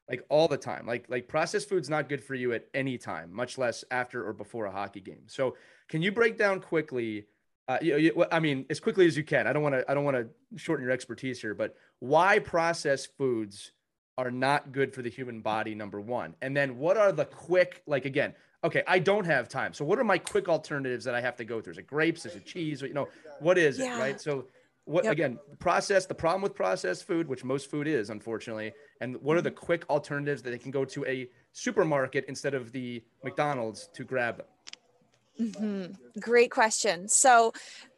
like 0.08 0.24
all 0.30 0.48
the 0.48 0.56
time. 0.56 0.86
Like 0.86 1.04
like 1.08 1.28
processed 1.28 1.68
food's 1.68 1.90
not 1.90 2.08
good 2.08 2.24
for 2.24 2.34
you 2.34 2.54
at 2.54 2.66
any 2.72 2.96
time, 2.96 3.32
much 3.32 3.58
less 3.58 3.84
after 3.90 4.26
or 4.26 4.32
before 4.32 4.66
a 4.66 4.72
hockey 4.72 5.00
game. 5.00 5.24
So 5.26 5.56
can 5.88 6.00
you 6.00 6.12
break 6.12 6.38
down 6.38 6.60
quickly? 6.60 7.26
Uh, 7.68 7.76
you, 7.82 7.96
you, 7.98 8.24
I 8.32 8.40
mean, 8.40 8.64
as 8.70 8.80
quickly 8.80 9.06
as 9.06 9.14
you 9.14 9.24
can. 9.24 9.46
I 9.46 9.52
don't 9.52 9.62
want 9.62 9.74
to 9.74 9.90
I 9.90 9.92
don't 9.92 10.04
want 10.04 10.16
to 10.16 10.58
shorten 10.58 10.82
your 10.82 10.92
expertise 10.92 11.40
here, 11.42 11.54
but 11.54 11.76
why 11.98 12.38
processed 12.38 13.14
foods 13.18 13.72
are 14.16 14.30
not 14.30 14.72
good 14.72 14.94
for 14.94 15.02
the 15.02 15.10
human 15.10 15.42
body? 15.42 15.74
Number 15.74 16.00
one, 16.00 16.36
and 16.40 16.56
then 16.56 16.78
what 16.78 16.96
are 16.96 17.12
the 17.12 17.26
quick 17.26 17.82
like 17.86 18.06
again? 18.06 18.32
Okay, 18.64 18.82
I 18.86 18.98
don't 18.98 19.24
have 19.24 19.48
time. 19.48 19.72
So 19.72 19.84
what 19.84 19.98
are 19.98 20.04
my 20.04 20.18
quick 20.18 20.48
alternatives 20.48 21.04
that 21.04 21.14
I 21.14 21.20
have 21.20 21.36
to 21.36 21.44
go 21.44 21.60
through? 21.60 21.72
Is 21.72 21.78
it 21.78 21.86
grapes? 21.86 22.26
Is 22.26 22.34
it 22.34 22.44
cheese? 22.44 22.82
You 22.82 22.94
know, 22.94 23.08
what 23.40 23.58
is 23.58 23.78
yeah. 23.78 23.96
it? 23.96 24.00
Right. 24.00 24.20
So 24.20 24.46
what 24.88 25.04
yep. 25.04 25.12
again, 25.12 25.38
process 25.58 26.06
the 26.06 26.14
problem 26.14 26.40
with 26.40 26.54
processed 26.54 27.06
food, 27.06 27.28
which 27.28 27.44
most 27.44 27.70
food 27.70 27.86
is, 27.86 28.08
unfortunately, 28.08 28.72
and 29.00 29.20
what 29.20 29.36
are 29.36 29.42
the 29.42 29.50
mm-hmm. 29.50 29.58
quick 29.58 29.84
alternatives 29.90 30.42
that 30.42 30.50
they 30.50 30.58
can 30.58 30.70
go 30.70 30.84
to 30.86 31.04
a 31.04 31.28
supermarket 31.52 32.24
instead 32.26 32.54
of 32.54 32.72
the 32.72 33.02
McDonald's 33.22 33.90
to 33.92 34.02
grab 34.02 34.38
them? 34.38 34.46
Mm-hmm. 35.38 36.20
Great 36.20 36.50
question. 36.50 37.06
So, 37.06 37.52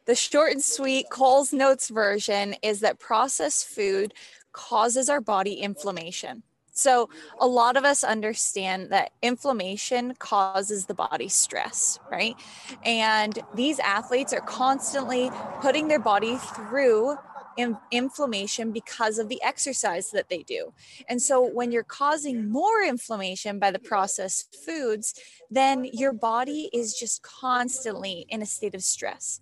the 0.05 0.15
short 0.15 0.51
and 0.51 0.61
sweet 0.61 1.05
Cole's 1.09 1.53
Notes 1.53 1.89
version 1.89 2.55
is 2.61 2.81
that 2.81 2.99
processed 2.99 3.67
food 3.67 4.13
causes 4.51 5.09
our 5.09 5.21
body 5.21 5.53
inflammation. 5.53 6.43
So, 6.73 7.09
a 7.39 7.47
lot 7.47 7.75
of 7.77 7.83
us 7.83 8.03
understand 8.03 8.89
that 8.91 9.11
inflammation 9.21 10.15
causes 10.19 10.85
the 10.85 10.93
body 10.93 11.27
stress, 11.27 11.99
right? 12.09 12.35
And 12.83 13.37
these 13.55 13.79
athletes 13.79 14.33
are 14.33 14.41
constantly 14.41 15.31
putting 15.61 15.87
their 15.87 15.99
body 15.99 16.37
through 16.37 17.17
in, 17.57 17.77
inflammation 17.91 18.71
because 18.71 19.19
of 19.19 19.27
the 19.27 19.41
exercise 19.43 20.11
that 20.11 20.29
they 20.29 20.43
do. 20.43 20.73
And 21.09 21.21
so, 21.21 21.45
when 21.45 21.71
you're 21.71 21.83
causing 21.83 22.49
more 22.49 22.81
inflammation 22.81 23.59
by 23.59 23.71
the 23.71 23.79
processed 23.79 24.55
foods, 24.65 25.13
then 25.49 25.85
your 25.91 26.13
body 26.13 26.69
is 26.73 26.93
just 26.93 27.21
constantly 27.21 28.25
in 28.29 28.41
a 28.41 28.45
state 28.45 28.75
of 28.75 28.83
stress. 28.83 29.41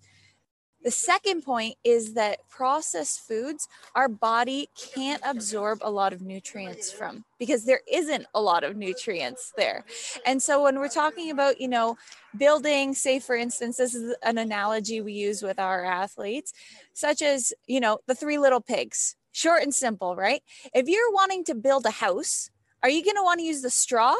The 0.82 0.90
second 0.90 1.42
point 1.42 1.76
is 1.84 2.14
that 2.14 2.48
processed 2.48 3.20
foods, 3.20 3.68
our 3.94 4.08
body 4.08 4.70
can't 4.94 5.20
absorb 5.24 5.80
a 5.82 5.90
lot 5.90 6.12
of 6.12 6.22
nutrients 6.22 6.90
from 6.90 7.24
because 7.38 7.64
there 7.64 7.82
isn't 7.90 8.26
a 8.34 8.40
lot 8.40 8.64
of 8.64 8.76
nutrients 8.76 9.52
there. 9.56 9.84
And 10.24 10.42
so 10.42 10.62
when 10.62 10.78
we're 10.78 10.88
talking 10.88 11.30
about, 11.30 11.60
you 11.60 11.68
know, 11.68 11.98
building, 12.36 12.94
say, 12.94 13.20
for 13.20 13.36
instance, 13.36 13.76
this 13.76 13.94
is 13.94 14.14
an 14.22 14.38
analogy 14.38 15.00
we 15.02 15.12
use 15.12 15.42
with 15.42 15.58
our 15.58 15.84
athletes, 15.84 16.54
such 16.94 17.20
as, 17.20 17.52
you 17.66 17.80
know, 17.80 17.98
the 18.06 18.14
three 18.14 18.38
little 18.38 18.60
pigs, 18.60 19.16
short 19.32 19.62
and 19.62 19.74
simple, 19.74 20.16
right? 20.16 20.42
If 20.74 20.88
you're 20.88 21.12
wanting 21.12 21.44
to 21.44 21.54
build 21.54 21.84
a 21.84 21.90
house, 21.90 22.50
are 22.82 22.90
you 22.90 23.04
going 23.04 23.16
to 23.16 23.22
want 23.22 23.40
to 23.40 23.44
use 23.44 23.60
the 23.60 23.70
straw, 23.70 24.16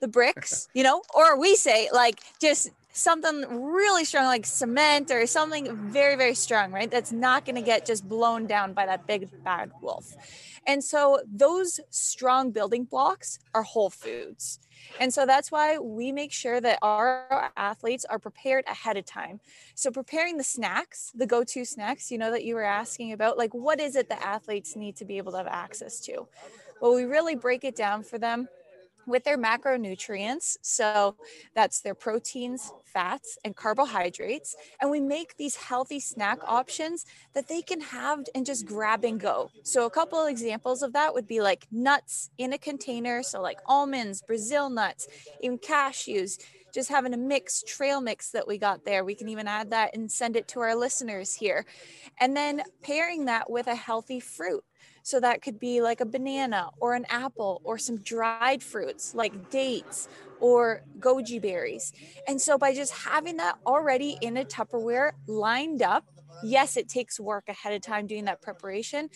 the 0.00 0.08
bricks, 0.08 0.68
you 0.74 0.84
know, 0.84 1.02
or 1.14 1.38
we 1.38 1.56
say, 1.56 1.88
like, 1.92 2.20
just 2.40 2.70
something 2.96 3.44
really 3.50 4.04
strong 4.04 4.24
like 4.24 4.46
cement 4.46 5.10
or 5.10 5.26
something 5.26 5.76
very 5.90 6.16
very 6.16 6.34
strong 6.34 6.72
right 6.72 6.90
that's 6.90 7.12
not 7.12 7.44
going 7.44 7.56
to 7.56 7.62
get 7.62 7.84
just 7.84 8.08
blown 8.08 8.46
down 8.46 8.72
by 8.72 8.86
that 8.86 9.06
big 9.06 9.28
bad 9.44 9.70
wolf 9.80 10.16
and 10.66 10.82
so 10.82 11.20
those 11.30 11.78
strong 11.90 12.50
building 12.50 12.84
blocks 12.84 13.38
are 13.54 13.62
whole 13.62 13.90
foods 13.90 14.58
and 14.98 15.12
so 15.12 15.26
that's 15.26 15.50
why 15.52 15.78
we 15.78 16.12
make 16.12 16.32
sure 16.32 16.60
that 16.60 16.78
our 16.82 17.50
athletes 17.56 18.04
are 18.04 18.18
prepared 18.18 18.64
ahead 18.66 18.96
of 18.96 19.04
time. 19.04 19.40
So 19.74 19.90
preparing 19.90 20.36
the 20.36 20.44
snacks, 20.44 21.12
the 21.14 21.26
go-to 21.26 21.64
snacks, 21.64 22.10
you 22.10 22.18
know, 22.18 22.30
that 22.30 22.44
you 22.44 22.54
were 22.54 22.64
asking 22.64 23.12
about, 23.12 23.38
like 23.38 23.52
what 23.54 23.80
is 23.80 23.96
it 23.96 24.08
that 24.08 24.22
athletes 24.24 24.76
need 24.76 24.96
to 24.96 25.04
be 25.04 25.18
able 25.18 25.32
to 25.32 25.38
have 25.38 25.46
access 25.46 26.00
to? 26.02 26.28
Well, 26.80 26.94
we 26.94 27.04
really 27.04 27.34
break 27.34 27.64
it 27.64 27.76
down 27.76 28.02
for 28.02 28.18
them 28.18 28.48
with 29.06 29.24
their 29.24 29.38
macronutrients. 29.38 30.56
So 30.62 31.16
that's 31.54 31.80
their 31.80 31.94
proteins, 31.94 32.72
fats, 32.84 33.38
and 33.44 33.54
carbohydrates. 33.54 34.56
And 34.80 34.90
we 34.90 35.00
make 35.00 35.36
these 35.36 35.56
healthy 35.56 36.00
snack 36.00 36.38
options 36.44 37.06
that 37.34 37.48
they 37.48 37.62
can 37.62 37.80
have 37.80 38.24
and 38.34 38.44
just 38.44 38.66
grab 38.66 39.04
and 39.04 39.20
go. 39.20 39.50
So 39.62 39.86
a 39.86 39.90
couple 39.90 40.18
of 40.18 40.28
examples 40.28 40.82
of 40.82 40.92
that 40.94 41.14
would 41.14 41.26
be 41.26 41.40
like 41.40 41.66
nuts 41.70 42.30
in 42.38 42.52
a 42.52 42.58
container. 42.58 43.22
So 43.22 43.40
like 43.40 43.58
almonds, 43.66 44.22
Brazil 44.22 44.68
nuts, 44.70 45.08
even 45.40 45.58
cashews. 45.58 46.38
Just 46.74 46.90
having 46.90 47.14
a 47.14 47.16
mix, 47.16 47.62
trail 47.62 48.02
mix 48.02 48.32
that 48.32 48.46
we 48.46 48.58
got 48.58 48.84
there. 48.84 49.02
We 49.02 49.14
can 49.14 49.30
even 49.30 49.48
add 49.48 49.70
that 49.70 49.96
and 49.96 50.12
send 50.12 50.36
it 50.36 50.46
to 50.48 50.60
our 50.60 50.74
listeners 50.74 51.34
here. 51.34 51.64
And 52.20 52.36
then 52.36 52.62
pairing 52.82 53.26
that 53.26 53.48
with 53.50 53.66
a 53.66 53.74
healthy 53.74 54.20
fruit. 54.20 54.62
So 55.06 55.20
that 55.20 55.40
could 55.40 55.60
be 55.60 55.80
like 55.80 56.00
a 56.00 56.04
banana 56.04 56.70
or 56.80 56.94
an 56.94 57.06
apple 57.08 57.60
or 57.62 57.78
some 57.78 57.98
dried 57.98 58.60
fruits 58.60 59.14
like 59.14 59.50
dates 59.50 60.08
or 60.40 60.82
goji 60.98 61.40
berries. 61.40 61.92
And 62.26 62.40
so 62.42 62.58
by 62.58 62.74
just 62.74 62.92
having 62.92 63.36
that 63.36 63.54
already 63.64 64.18
in 64.20 64.36
a 64.36 64.44
Tupperware 64.44 65.12
lined 65.28 65.80
up, 65.80 66.04
yes, 66.42 66.76
it 66.76 66.88
takes 66.88 67.20
work 67.20 67.48
ahead 67.48 67.72
of 67.72 67.82
time 67.82 68.08
doing 68.08 68.24
that 68.24 68.42
preparation, 68.42 69.08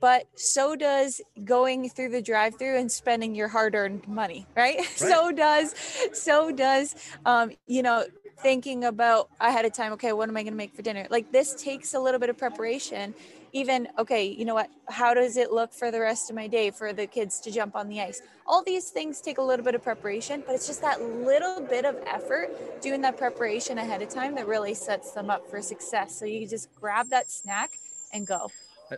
but 0.00 0.24
so 0.34 0.76
does 0.76 1.20
going 1.44 1.90
through 1.90 2.08
the 2.08 2.22
drive-through 2.22 2.78
and 2.78 2.90
spending 2.90 3.34
your 3.34 3.48
hard-earned 3.48 4.08
money, 4.08 4.46
right? 4.56 4.76
right. 4.78 4.88
so 4.96 5.30
does, 5.30 5.74
so 6.14 6.52
does, 6.52 6.94
um, 7.26 7.50
you 7.66 7.82
know, 7.82 8.06
thinking 8.38 8.84
about 8.84 9.28
ahead 9.40 9.64
of 9.64 9.72
time. 9.72 9.92
Okay, 9.94 10.12
what 10.12 10.28
am 10.28 10.36
I 10.36 10.42
going 10.42 10.52
to 10.52 10.56
make 10.56 10.74
for 10.74 10.82
dinner? 10.82 11.06
Like 11.10 11.32
this 11.32 11.54
takes 11.54 11.94
a 11.94 12.00
little 12.00 12.20
bit 12.20 12.30
of 12.30 12.38
preparation 12.38 13.14
even 13.54 13.86
okay 13.96 14.26
you 14.26 14.44
know 14.44 14.52
what 14.52 14.68
how 14.88 15.14
does 15.14 15.36
it 15.36 15.52
look 15.52 15.72
for 15.72 15.90
the 15.90 16.00
rest 16.00 16.28
of 16.28 16.36
my 16.36 16.46
day 16.46 16.70
for 16.70 16.92
the 16.92 17.06
kids 17.06 17.40
to 17.40 17.50
jump 17.50 17.74
on 17.76 17.88
the 17.88 18.00
ice 18.00 18.20
all 18.46 18.62
these 18.64 18.90
things 18.90 19.20
take 19.20 19.38
a 19.38 19.42
little 19.42 19.64
bit 19.64 19.74
of 19.76 19.82
preparation 19.82 20.42
but 20.44 20.54
it's 20.54 20.66
just 20.66 20.82
that 20.82 21.00
little 21.00 21.60
bit 21.60 21.84
of 21.84 21.96
effort 22.06 22.50
doing 22.82 23.00
that 23.00 23.16
preparation 23.16 23.78
ahead 23.78 24.02
of 24.02 24.08
time 24.08 24.34
that 24.34 24.46
really 24.46 24.74
sets 24.74 25.12
them 25.12 25.30
up 25.30 25.48
for 25.48 25.62
success 25.62 26.18
so 26.18 26.24
you 26.24 26.46
just 26.46 26.68
grab 26.74 27.08
that 27.08 27.30
snack 27.30 27.78
and 28.12 28.26
go 28.26 28.50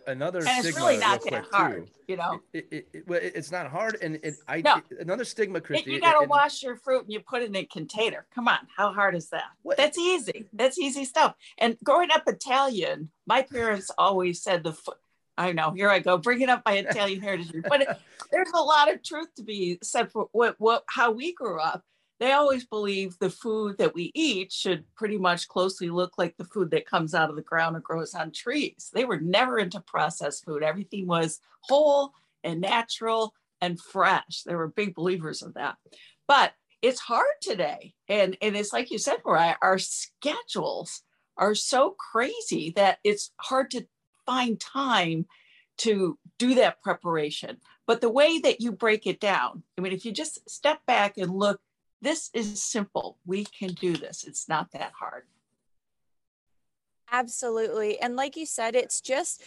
another 0.06 0.38
and 0.38 0.48
stigma 0.48 0.68
it's 0.68 0.76
really 0.78 0.96
not 0.98 1.22
that 1.30 1.46
hard 1.52 1.86
too. 1.86 1.92
you 2.08 2.16
know 2.16 2.40
it, 2.52 2.66
it, 2.70 2.88
it, 2.92 3.08
well, 3.08 3.20
it's 3.22 3.50
not 3.50 3.68
hard 3.70 3.98
and 4.02 4.18
it, 4.22 4.34
I, 4.48 4.60
No. 4.60 4.80
another 5.00 5.24
stigma 5.24 5.60
Christy, 5.60 5.90
you 5.92 6.00
got 6.00 6.20
to 6.20 6.26
wash 6.28 6.62
your 6.62 6.76
fruit 6.76 7.04
and 7.04 7.12
you 7.12 7.20
put 7.20 7.42
it 7.42 7.48
in 7.48 7.56
a 7.56 7.64
container. 7.64 8.26
Come 8.34 8.48
on, 8.48 8.58
how 8.76 8.92
hard 8.92 9.14
is 9.14 9.28
that? 9.30 9.44
What- 9.62 9.76
That's 9.76 9.98
easy. 9.98 10.46
That's 10.52 10.78
easy 10.78 11.04
stuff. 11.04 11.34
And 11.58 11.76
growing 11.84 12.10
up 12.10 12.24
Italian, 12.26 13.10
my 13.26 13.42
parents 13.42 13.90
always 13.96 14.42
said 14.42 14.64
the. 14.64 14.76
I 15.38 15.52
know. 15.52 15.72
Here 15.72 15.90
I 15.90 15.98
go, 15.98 16.16
bringing 16.16 16.48
up 16.48 16.62
my 16.64 16.72
Italian 16.78 17.20
heritage. 17.20 17.52
But 17.68 18.00
there's 18.32 18.50
a 18.54 18.62
lot 18.62 18.90
of 18.92 19.02
truth 19.02 19.28
to 19.36 19.42
be 19.42 19.78
said 19.82 20.10
for 20.10 20.28
what, 20.32 20.56
what 20.58 20.84
how 20.88 21.10
we 21.10 21.34
grew 21.34 21.60
up. 21.60 21.84
They 22.18 22.32
always 22.32 22.64
believe 22.64 23.18
the 23.18 23.30
food 23.30 23.76
that 23.78 23.94
we 23.94 24.10
eat 24.14 24.50
should 24.50 24.84
pretty 24.94 25.18
much 25.18 25.48
closely 25.48 25.90
look 25.90 26.16
like 26.16 26.36
the 26.36 26.44
food 26.44 26.70
that 26.70 26.86
comes 26.86 27.14
out 27.14 27.28
of 27.28 27.36
the 27.36 27.42
ground 27.42 27.76
or 27.76 27.80
grows 27.80 28.14
on 28.14 28.32
trees. 28.32 28.90
They 28.94 29.04
were 29.04 29.20
never 29.20 29.58
into 29.58 29.80
processed 29.80 30.44
food. 30.44 30.62
Everything 30.62 31.06
was 31.06 31.40
whole 31.60 32.12
and 32.42 32.60
natural 32.60 33.34
and 33.60 33.80
fresh. 33.80 34.42
They 34.44 34.54
were 34.54 34.68
big 34.68 34.94
believers 34.94 35.42
of 35.42 35.54
that. 35.54 35.76
But 36.26 36.52
it's 36.80 37.00
hard 37.00 37.26
today. 37.42 37.94
And, 38.08 38.36
and 38.40 38.56
it's 38.56 38.72
like 38.72 38.90
you 38.90 38.98
said, 38.98 39.18
Mariah, 39.24 39.56
our 39.60 39.78
schedules 39.78 41.02
are 41.36 41.54
so 41.54 41.96
crazy 42.12 42.72
that 42.76 42.98
it's 43.04 43.32
hard 43.38 43.70
to 43.72 43.86
find 44.24 44.58
time 44.58 45.26
to 45.78 46.18
do 46.38 46.54
that 46.54 46.82
preparation. 46.82 47.58
But 47.86 48.00
the 48.00 48.10
way 48.10 48.38
that 48.38 48.60
you 48.60 48.72
break 48.72 49.06
it 49.06 49.20
down, 49.20 49.62
I 49.76 49.82
mean, 49.82 49.92
if 49.92 50.04
you 50.04 50.12
just 50.12 50.48
step 50.48 50.80
back 50.86 51.18
and 51.18 51.30
look, 51.30 51.60
this 52.02 52.30
is 52.34 52.62
simple. 52.62 53.18
We 53.24 53.44
can 53.44 53.70
do 53.70 53.96
this. 53.96 54.24
It's 54.24 54.48
not 54.48 54.70
that 54.72 54.92
hard. 54.98 55.24
Absolutely. 57.10 58.00
And 58.00 58.16
like 58.16 58.36
you 58.36 58.46
said, 58.46 58.74
it's 58.74 59.00
just 59.00 59.42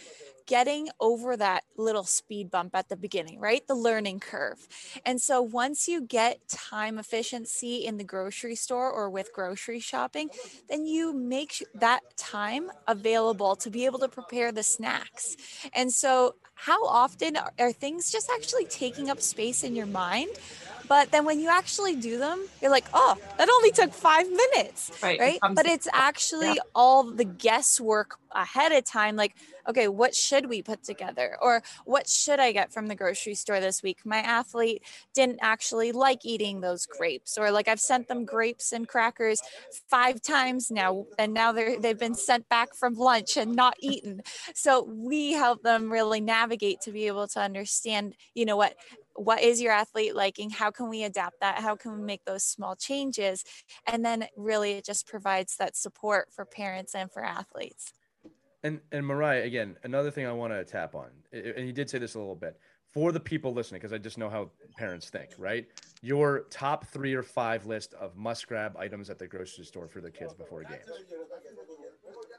getting 0.46 0.88
over 0.98 1.36
that 1.36 1.62
little 1.76 2.02
speed 2.02 2.50
bump 2.50 2.74
at 2.74 2.88
the 2.88 2.96
beginning, 2.96 3.38
right? 3.38 3.64
The 3.68 3.74
learning 3.74 4.18
curve. 4.18 4.66
And 5.04 5.20
so 5.20 5.40
once 5.42 5.86
you 5.86 6.00
get 6.00 6.48
time 6.48 6.98
efficiency 6.98 7.86
in 7.86 7.98
the 7.98 8.04
grocery 8.04 8.56
store 8.56 8.90
or 8.90 9.10
with 9.10 9.32
grocery 9.32 9.78
shopping, 9.78 10.30
then 10.68 10.86
you 10.86 11.12
make 11.12 11.64
that 11.74 12.00
time 12.16 12.70
available 12.88 13.54
to 13.56 13.70
be 13.70 13.84
able 13.84 14.00
to 14.00 14.08
prepare 14.08 14.50
the 14.50 14.64
snacks. 14.64 15.36
And 15.72 15.92
so, 15.92 16.34
how 16.54 16.84
often 16.84 17.38
are, 17.58 17.72
things 17.72 18.12
just 18.12 18.28
actually 18.28 18.66
taking 18.66 19.08
up 19.08 19.20
space 19.22 19.64
in 19.64 19.74
your 19.74 19.86
mind? 19.86 20.28
But 20.90 21.12
then 21.12 21.24
when 21.24 21.38
you 21.38 21.48
actually 21.48 21.94
do 21.94 22.18
them, 22.18 22.44
you're 22.60 22.72
like, 22.72 22.86
oh, 22.92 23.16
that 23.38 23.48
only 23.48 23.70
took 23.70 23.92
five 23.94 24.26
minutes 24.28 24.90
Right. 25.00 25.20
Right? 25.20 25.40
comes- 25.40 25.54
but 25.54 25.66
it's 25.66 25.86
actually 25.92 26.58
all 26.74 27.04
the 27.04 27.24
guesswork 27.24 28.16
ahead 28.32 28.70
of 28.70 28.84
time 28.84 29.16
like 29.16 29.34
okay 29.66 29.88
what 29.88 30.14
should 30.14 30.48
we 30.48 30.62
put 30.62 30.84
together? 30.84 31.36
Or 31.42 31.62
what 31.84 32.08
should 32.08 32.38
i 32.38 32.52
get 32.52 32.72
from 32.72 32.86
the 32.86 32.94
grocery 32.94 33.34
store 33.34 33.58
this 33.60 33.82
week? 33.82 33.98
My 34.04 34.18
athlete 34.18 34.82
didn't 35.14 35.40
actually 35.42 35.90
like 35.92 36.20
eating 36.24 36.60
those 36.60 36.86
grapes 36.86 37.36
or 37.36 37.50
like 37.50 37.66
i've 37.66 37.80
sent 37.80 38.06
them 38.06 38.24
grapes 38.24 38.72
and 38.72 38.86
crackers 38.86 39.40
five 39.88 40.22
times 40.22 40.70
now 40.70 41.06
and 41.18 41.34
now 41.34 41.50
they're 41.52 41.80
they've 41.80 41.98
been 41.98 42.14
sent 42.14 42.48
back 42.48 42.74
from 42.74 42.94
lunch 42.94 43.36
and 43.36 43.54
not 43.54 43.74
eaten. 43.80 44.22
So 44.54 44.84
we 44.84 45.32
help 45.32 45.62
them 45.62 45.90
really 45.90 46.20
navigate 46.20 46.80
to 46.82 46.92
be 46.92 47.08
able 47.08 47.26
to 47.28 47.40
understand 47.40 48.14
you 48.34 48.44
know 48.44 48.56
what 48.56 48.74
what 49.20 49.42
is 49.42 49.60
your 49.60 49.70
athlete 49.72 50.16
liking? 50.16 50.48
How 50.48 50.70
can 50.70 50.88
we 50.88 51.04
adapt 51.04 51.40
that? 51.40 51.58
How 51.58 51.76
can 51.76 51.92
we 51.92 52.02
make 52.02 52.24
those 52.24 52.42
small 52.42 52.74
changes? 52.74 53.44
And 53.86 54.02
then 54.02 54.26
really 54.34 54.72
it 54.72 54.84
just 54.86 55.06
provides 55.06 55.56
that 55.58 55.76
support 55.76 56.28
for 56.32 56.46
parents 56.46 56.94
and 56.94 57.12
for 57.12 57.22
athletes. 57.22 57.92
And 58.62 58.80
and 58.92 59.06
Mariah, 59.06 59.42
again, 59.42 59.76
another 59.84 60.10
thing 60.10 60.26
I 60.26 60.32
want 60.32 60.54
to 60.54 60.64
tap 60.64 60.94
on, 60.94 61.10
and 61.32 61.66
you 61.66 61.72
did 61.72 61.90
say 61.90 61.98
this 61.98 62.14
a 62.14 62.18
little 62.18 62.34
bit 62.34 62.58
for 62.94 63.12
the 63.12 63.20
people 63.20 63.52
listening, 63.52 63.80
because 63.80 63.92
I 63.92 63.98
just 63.98 64.16
know 64.16 64.30
how 64.30 64.50
parents 64.76 65.10
think, 65.10 65.30
right? 65.38 65.66
Your 66.02 66.46
top 66.50 66.86
three 66.86 67.14
or 67.14 67.22
five 67.22 67.66
list 67.66 67.94
of 67.94 68.16
must 68.16 68.48
grab 68.48 68.76
items 68.78 69.10
at 69.10 69.18
the 69.18 69.26
grocery 69.26 69.64
store 69.64 69.86
for 69.86 70.00
the 70.00 70.10
kids 70.10 70.32
before 70.32 70.62
games. 70.64 70.88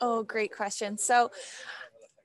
oh 0.01 0.23
great 0.23 0.51
question. 0.51 0.97
So 0.97 1.29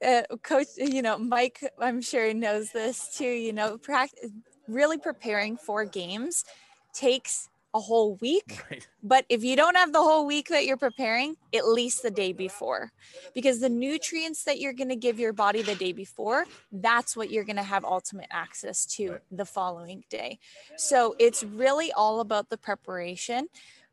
uh, 0.04 0.22
coach 0.42 0.66
you 0.76 1.02
know 1.02 1.18
mike 1.18 1.60
i'm 1.78 2.00
sure 2.00 2.32
knows 2.34 2.70
this 2.72 3.16
too 3.16 3.24
you 3.24 3.52
know 3.52 3.78
practice 3.78 4.30
really 4.68 4.98
preparing 4.98 5.56
for 5.56 5.84
games 5.84 6.44
takes 6.92 7.48
a 7.74 7.80
whole 7.80 8.16
week 8.16 8.62
Right. 8.70 8.86
But 9.02 9.24
if 9.28 9.44
you 9.44 9.54
don't 9.54 9.76
have 9.76 9.92
the 9.92 10.02
whole 10.02 10.26
week 10.26 10.48
that 10.48 10.66
you're 10.66 10.76
preparing, 10.76 11.36
at 11.54 11.68
least 11.68 12.02
the 12.02 12.10
day 12.10 12.32
before, 12.32 12.90
because 13.34 13.60
the 13.60 13.68
nutrients 13.68 14.42
that 14.44 14.58
you're 14.58 14.72
going 14.72 14.88
to 14.88 14.96
give 14.96 15.20
your 15.20 15.32
body 15.32 15.62
the 15.62 15.76
day 15.76 15.92
before, 15.92 16.44
that's 16.72 17.16
what 17.16 17.30
you're 17.30 17.44
going 17.44 17.56
to 17.56 17.62
have 17.62 17.84
ultimate 17.84 18.26
access 18.32 18.84
to 18.96 19.10
Right. 19.12 19.20
the 19.30 19.44
following 19.44 20.02
day. 20.10 20.40
So 20.76 21.14
it's 21.20 21.44
really 21.44 21.92
all 21.92 22.18
about 22.18 22.48
the 22.48 22.58
preparation. 22.58 23.46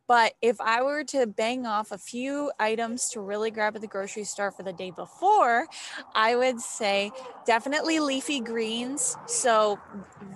But 0.08 0.34
if 0.42 0.60
I 0.60 0.82
were 0.82 1.04
to 1.06 1.26
bang 1.28 1.66
off 1.66 1.92
a 1.92 1.98
few 1.98 2.52
items 2.60 3.10
to 3.10 3.22
really 3.22 3.52
grab 3.52 3.76
at 3.76 3.82
the 3.82 3.88
grocery 3.88 4.26
store 4.26 4.52
for 4.52 4.64
the 4.64 4.74
day 4.74 4.92
before, 4.92 5.68
I 6.14 6.36
would 6.36 6.60
say 6.62 7.14
definitely 7.46 8.00
leafy 8.00 8.42
greens. 8.42 9.18
So 9.26 9.82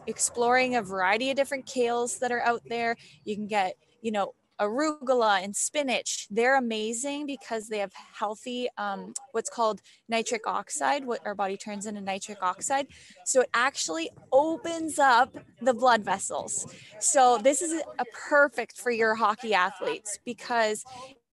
exploring 0.05 0.75
a 0.75 0.81
variety 0.81 1.29
of 1.29 1.35
different 1.35 1.65
kales 1.67 2.19
that 2.19 2.31
are 2.31 2.41
out 2.41 2.63
there. 2.69 2.95
You 3.25 3.35
can 3.35 3.47
get, 3.47 3.75
you 4.01 4.11
know, 4.11 4.33
arugula 4.59 5.43
and 5.43 5.55
spinach 5.55 6.27
they're 6.29 6.57
amazing 6.57 7.25
because 7.25 7.67
they 7.67 7.77
have 7.79 7.91
healthy 8.17 8.67
um, 8.77 9.13
what's 9.31 9.49
called 9.49 9.81
nitric 10.09 10.47
oxide 10.47 11.05
what 11.05 11.25
our 11.25 11.35
body 11.35 11.57
turns 11.57 11.85
into 11.85 12.01
nitric 12.01 12.41
oxide. 12.41 12.87
So 13.25 13.41
it 13.41 13.49
actually 13.53 14.09
opens 14.31 14.99
up 14.99 15.35
the 15.61 15.73
blood 15.73 16.03
vessels. 16.03 16.67
So 16.99 17.39
this 17.41 17.61
is 17.61 17.81
a 17.99 18.05
perfect 18.29 18.77
for 18.77 18.91
your 18.91 19.15
hockey 19.15 19.53
athletes 19.53 20.19
because 20.25 20.83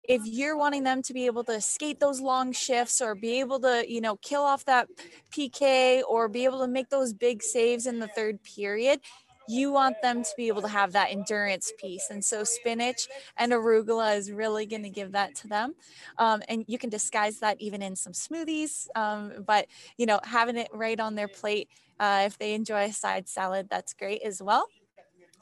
if 0.07 0.21
you're 0.25 0.57
wanting 0.57 0.85
them 0.85 1.01
to 1.03 1.15
be 1.15 1.25
able 1.25 1.45
to 1.45 1.61
skate 1.61 1.99
those 1.99 2.21
long 2.21 2.53
shifts 2.53 3.01
or 3.01 3.15
be 3.15 3.41
able 3.41 3.59
to 3.61 3.85
you 3.89 4.03
know 4.03 4.17
kill 4.17 4.43
off 4.43 4.63
that 4.67 4.87
pk 5.35 6.03
or 6.07 6.29
be 6.29 6.45
able 6.45 6.61
to 6.61 6.69
make 6.69 6.91
those 6.91 7.15
big 7.15 7.43
saves 7.43 7.87
in 7.87 7.99
the 7.99 8.09
third 8.09 8.39
period 8.43 9.01
you 9.47 9.73
want 9.73 10.01
them 10.01 10.23
to 10.23 10.31
be 10.37 10.49
able 10.49 10.63
to 10.63 10.69
have 10.69 10.93
that 10.93 11.11
endurance 11.11 11.73
piece. 11.77 12.11
And 12.11 12.25
so 12.25 12.45
spinach 12.45 13.09
and 13.37 13.53
arugula 13.53 14.17
is 14.17 14.31
really 14.33 14.67
going 14.67 14.83
to 14.85 14.91
give 14.91 15.13
that 15.13 15.35
to 15.37 15.49
them. 15.49 15.75
Um, 16.19 16.43
and 16.49 16.65
you 16.69 16.79
can 16.79 16.91
disguise 16.91 17.39
that 17.41 17.61
even 17.61 17.83
in 17.83 17.97
some 17.97 18.13
smoothies. 18.13 18.87
Um, 18.95 19.33
but, 19.47 19.67
you 19.97 20.07
know, 20.07 20.21
having 20.25 20.57
it 20.57 20.69
right 20.73 20.99
on 20.99 21.15
their 21.15 21.29
plate, 21.29 21.69
uh, 21.99 22.23
if 22.27 22.39
they 22.39 22.55
enjoy 22.55 22.85
a 22.85 22.93
side 22.93 23.29
salad, 23.29 23.69
that's 23.71 23.93
great 23.95 24.23
as 24.23 24.43
well. 24.43 24.69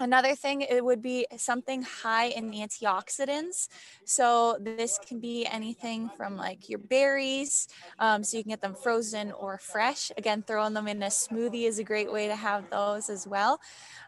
Another 0.02 0.35
thing, 0.35 0.62
it 0.62 0.85
would 0.85 1.00
be 1.00 1.26
something 1.37 1.82
high 1.82 2.26
in 2.26 2.50
antioxidants. 2.52 3.68
So 4.04 4.59
this 4.61 4.99
can 4.99 5.21
be 5.21 5.47
anything 5.47 6.11
from 6.11 6.37
like 6.37 6.68
your 6.68 6.80
berries, 6.80 7.68
um, 8.00 8.25
so 8.25 8.37
you 8.37 8.42
can 8.42 8.50
get 8.50 8.62
them 8.62 8.75
frozen 8.75 9.32
or 9.32 9.59
fresh. 9.59 10.11
Again, 10.18 10.42
throwing 10.47 10.75
them 10.75 10.88
in 10.88 11.02
a 11.02 11.06
smoothie 11.06 11.68
is 11.68 11.78
a 11.78 11.85
great 11.85 12.11
way 12.12 12.26
to 12.26 12.37
have 12.37 12.68
those 12.71 13.09
as 13.09 13.26
well. 13.26 13.61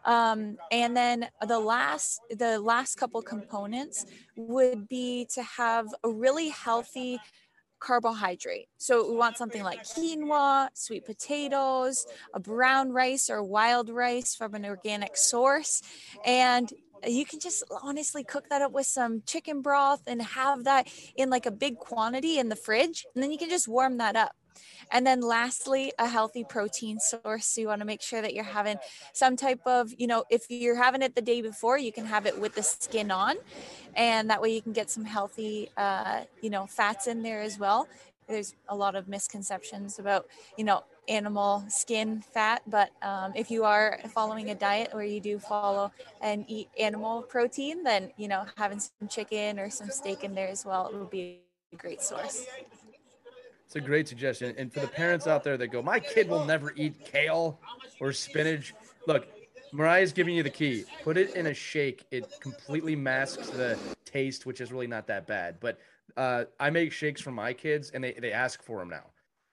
Um, 0.04 0.58
and 0.70 0.96
then 0.96 1.28
the 1.46 1.60
last, 1.60 2.22
the 2.30 2.58
last 2.60 2.96
couple 2.96 3.22
components 3.22 4.04
would 4.36 4.88
be 4.88 5.26
to 5.34 5.42
have 5.42 5.86
a 6.02 6.10
really 6.10 6.48
healthy 6.48 7.22
carbohydrate. 7.84 8.68
So 8.78 9.10
we 9.10 9.16
want 9.16 9.36
something 9.36 9.62
like 9.62 9.84
quinoa, 9.84 10.68
sweet 10.72 11.04
potatoes, 11.04 12.06
a 12.32 12.40
brown 12.40 12.92
rice 12.92 13.28
or 13.28 13.42
wild 13.42 13.90
rice 13.90 14.34
from 14.34 14.54
an 14.54 14.64
organic 14.64 15.16
source. 15.16 15.82
And 16.24 16.72
you 17.06 17.26
can 17.26 17.40
just 17.40 17.62
honestly 17.82 18.24
cook 18.24 18.48
that 18.48 18.62
up 18.62 18.72
with 18.72 18.86
some 18.86 19.22
chicken 19.26 19.60
broth 19.60 20.02
and 20.06 20.22
have 20.22 20.64
that 20.64 20.88
in 21.16 21.28
like 21.28 21.46
a 21.46 21.50
big 21.50 21.78
quantity 21.78 22.38
in 22.38 22.48
the 22.48 22.56
fridge. 22.56 23.04
And 23.14 23.22
then 23.22 23.30
you 23.30 23.38
can 23.38 23.50
just 23.50 23.68
warm 23.68 23.98
that 23.98 24.16
up. 24.16 24.32
And 24.90 25.06
then 25.06 25.20
lastly, 25.20 25.92
a 25.98 26.08
healthy 26.08 26.44
protein 26.44 26.98
source. 27.00 27.46
So 27.46 27.60
you 27.60 27.68
want 27.68 27.80
to 27.80 27.86
make 27.86 28.02
sure 28.02 28.22
that 28.22 28.34
you're 28.34 28.44
having 28.44 28.76
some 29.12 29.36
type 29.36 29.60
of, 29.66 29.92
you 29.98 30.06
know, 30.06 30.24
if 30.30 30.46
you're 30.48 30.76
having 30.76 31.02
it 31.02 31.14
the 31.14 31.22
day 31.22 31.42
before, 31.42 31.78
you 31.78 31.92
can 31.92 32.06
have 32.06 32.26
it 32.26 32.38
with 32.40 32.54
the 32.54 32.62
skin 32.62 33.10
on. 33.10 33.36
And 33.94 34.30
that 34.30 34.40
way 34.42 34.54
you 34.54 34.62
can 34.62 34.72
get 34.72 34.90
some 34.90 35.04
healthy, 35.04 35.70
uh, 35.76 36.22
you 36.42 36.50
know, 36.50 36.66
fats 36.66 37.06
in 37.06 37.22
there 37.22 37.42
as 37.42 37.58
well. 37.58 37.88
There's 38.28 38.54
a 38.68 38.76
lot 38.76 38.94
of 38.94 39.06
misconceptions 39.08 39.98
about, 39.98 40.26
you 40.56 40.64
know, 40.64 40.84
animal 41.08 41.64
skin 41.68 42.22
fat 42.32 42.62
but 42.66 42.90
um, 43.02 43.32
if 43.34 43.50
you 43.50 43.64
are 43.64 43.98
following 44.08 44.50
a 44.50 44.54
diet 44.54 44.88
where 44.94 45.04
you 45.04 45.20
do 45.20 45.38
follow 45.38 45.92
and 46.22 46.44
eat 46.48 46.68
animal 46.80 47.22
protein 47.22 47.82
then 47.82 48.10
you 48.16 48.26
know 48.26 48.44
having 48.56 48.80
some 48.80 49.06
chicken 49.08 49.58
or 49.58 49.68
some 49.68 49.90
steak 49.90 50.24
in 50.24 50.34
there 50.34 50.48
as 50.48 50.64
well 50.64 50.88
it 50.88 50.94
will 50.94 51.04
be 51.04 51.40
a 51.72 51.76
great 51.76 52.00
source 52.00 52.46
it's 53.74 53.84
a 53.84 53.86
great 53.86 54.06
suggestion. 54.06 54.54
And 54.56 54.72
for 54.72 54.78
the 54.78 54.86
parents 54.86 55.26
out 55.26 55.42
there 55.42 55.56
that 55.56 55.66
go, 55.68 55.82
my 55.82 55.98
kid 55.98 56.28
will 56.28 56.44
never 56.44 56.72
eat 56.76 57.04
kale 57.04 57.58
or 58.00 58.12
spinach. 58.12 58.72
Look, 59.08 59.26
Mariah's 59.72 60.12
giving 60.12 60.36
you 60.36 60.44
the 60.44 60.50
key. 60.50 60.84
Put 61.02 61.16
it 61.16 61.34
in 61.34 61.48
a 61.48 61.54
shake. 61.54 62.06
It 62.12 62.32
completely 62.40 62.94
masks 62.94 63.50
the 63.50 63.76
taste, 64.04 64.46
which 64.46 64.60
is 64.60 64.70
really 64.70 64.86
not 64.86 65.08
that 65.08 65.26
bad. 65.26 65.56
But 65.58 65.80
uh, 66.16 66.44
I 66.60 66.70
make 66.70 66.92
shakes 66.92 67.20
for 67.20 67.32
my 67.32 67.52
kids, 67.52 67.90
and 67.90 68.04
they, 68.04 68.12
they 68.12 68.30
ask 68.30 68.62
for 68.62 68.78
them 68.78 68.90
now. 68.90 69.06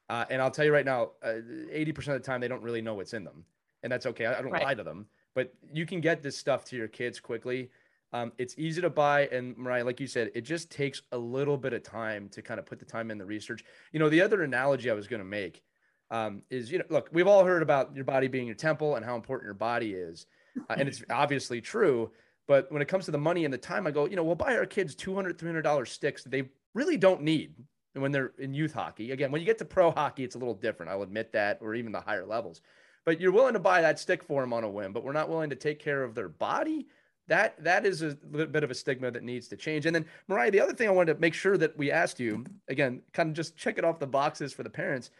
Uh, 0.08 0.26
and 0.30 0.40
I'll 0.40 0.52
tell 0.52 0.66
you 0.66 0.74
right 0.74 0.86
now, 0.86 1.14
uh, 1.24 1.40
80% 1.74 1.98
of 1.98 2.06
the 2.06 2.20
time, 2.20 2.42
they 2.42 2.48
don't 2.48 2.62
really 2.62 2.82
know 2.82 2.94
what's 2.94 3.16
in 3.16 3.24
them. 3.24 3.44
And 3.82 3.92
that's 3.92 4.06
okay. 4.06 4.28
I, 4.28 4.38
I 4.38 4.42
don't 4.44 4.52
right. 4.52 4.64
lie 4.64 4.76
to 4.76 4.84
them. 4.84 5.08
But 5.34 5.52
you 5.74 5.88
can 5.88 6.00
get 6.00 6.22
this 6.22 6.38
stuff 6.38 6.64
to 6.66 6.76
your 6.76 6.90
kids 6.90 7.20
quickly. 7.20 7.72
Um, 8.14 8.34
it's 8.38 8.56
easy 8.58 8.82
to 8.82 8.90
buy, 8.90 9.28
and 9.28 9.58
Mariah, 9.58 9.86
like 9.86 10.00
you 10.00 10.08
said, 10.08 10.32
it 10.36 10.42
just 10.42 10.70
takes 10.70 11.02
a 11.12 11.18
little 11.18 11.58
bit 11.58 11.74
of 11.74 11.84
time 11.84 12.28
to 12.30 12.42
kind 12.42 12.60
of 12.60 12.66
put 12.66 12.80
the 12.80 12.86
time 12.86 13.10
in 13.10 13.18
the 13.18 13.26
research. 13.26 13.64
You 13.94 14.00
know, 14.00 14.10
the 14.10 14.22
other 14.22 14.44
analogy 14.44 14.90
I 14.90 14.94
was 14.94 15.08
going 15.08 15.22
to 15.22 15.26
make 15.26 15.62
um, 16.10 16.42
is, 16.50 16.72
you 16.72 16.80
know, 16.80 16.86
look, 16.90 17.10
we've 17.14 17.28
all 17.28 17.46
heard 17.46 17.62
about 17.62 17.96
your 17.96 18.04
body 18.04 18.28
being 18.28 18.46
your 18.46 18.56
temple 18.56 18.96
and 18.96 19.06
how 19.06 19.16
important 19.16 19.46
your 19.46 19.54
body 19.54 19.94
is, 19.94 20.26
uh, 20.70 20.76
and 20.78 20.90
it's 20.90 21.02
obviously 21.10 21.62
true. 21.62 22.12
But 22.48 22.70
when 22.70 22.82
it 22.82 22.90
comes 22.90 23.06
to 23.06 23.12
the 23.12 23.18
money 23.18 23.46
and 23.46 23.54
the 23.54 23.58
time, 23.58 23.88
I 23.88 23.92
go, 23.92 24.06
you 24.08 24.18
know, 24.18 24.24
we'll 24.24 24.36
buy 24.36 24.58
our 24.58 24.66
kids 24.66 24.94
$200, 24.94 25.38
$300 25.38 25.88
sticks 25.88 26.24
that 26.24 26.32
they 26.32 26.50
really 26.74 26.98
don't 26.98 27.22
need 27.22 27.54
when 27.94 28.12
they're 28.12 28.34
in 28.40 28.54
youth 28.54 28.74
hockey. 28.74 29.12
Again, 29.12 29.32
when 29.32 29.40
you 29.40 29.46
get 29.46 29.58
to 29.60 29.66
pro 29.66 29.92
hockey, 29.92 30.26
it's 30.26 30.36
a 30.36 30.40
little 30.40 30.54
different. 30.54 30.92
I'll 30.92 31.04
admit 31.04 31.32
that, 31.32 31.60
or 31.62 31.76
even 31.76 31.94
the 31.94 32.02
higher 32.02 32.26
levels. 32.26 32.62
But 33.06 33.22
you're 33.22 33.32
willing 33.32 33.54
to 33.54 33.60
buy 33.60 33.82
that 33.82 34.00
stick 34.00 34.22
for 34.24 34.42
them 34.42 34.52
on 34.52 34.66
a 34.66 34.70
whim, 34.70 34.92
but 34.92 35.04
we're 35.04 35.14
not 35.14 35.30
willing 35.30 35.50
to 35.50 35.56
take 35.56 35.80
care 35.80 36.04
of 36.04 36.14
their 36.14 36.30
body 36.30 36.88
that 37.28 37.64
that 37.64 37.86
is 37.86 38.02
a 38.02 38.18
little 38.30 38.48
bit 38.48 38.64
of 38.64 38.72
a 38.72 38.76
stigma 38.76 39.12
that 39.12 39.24
needs 39.24 39.48
to 39.50 39.56
change. 39.56 39.86
And 39.86 39.96
then 39.96 40.06
Mariah, 40.28 40.52
the 40.52 40.60
other 40.60 40.74
thing 40.74 40.88
I 40.88 40.92
wanted 40.92 41.14
to 41.14 41.20
make 41.20 41.34
sure 41.34 41.58
that 41.58 41.78
we 41.78 41.92
asked 41.92 42.20
you 42.20 42.46
again, 42.68 43.02
kind 43.14 43.30
of 43.30 43.36
just 43.36 43.56
check 43.56 43.78
it 43.78 43.86
off 43.86 44.00
the 44.00 44.08
boxes 44.08 44.54
for 44.54 44.64
the 44.64 44.70
parents. 44.70 45.12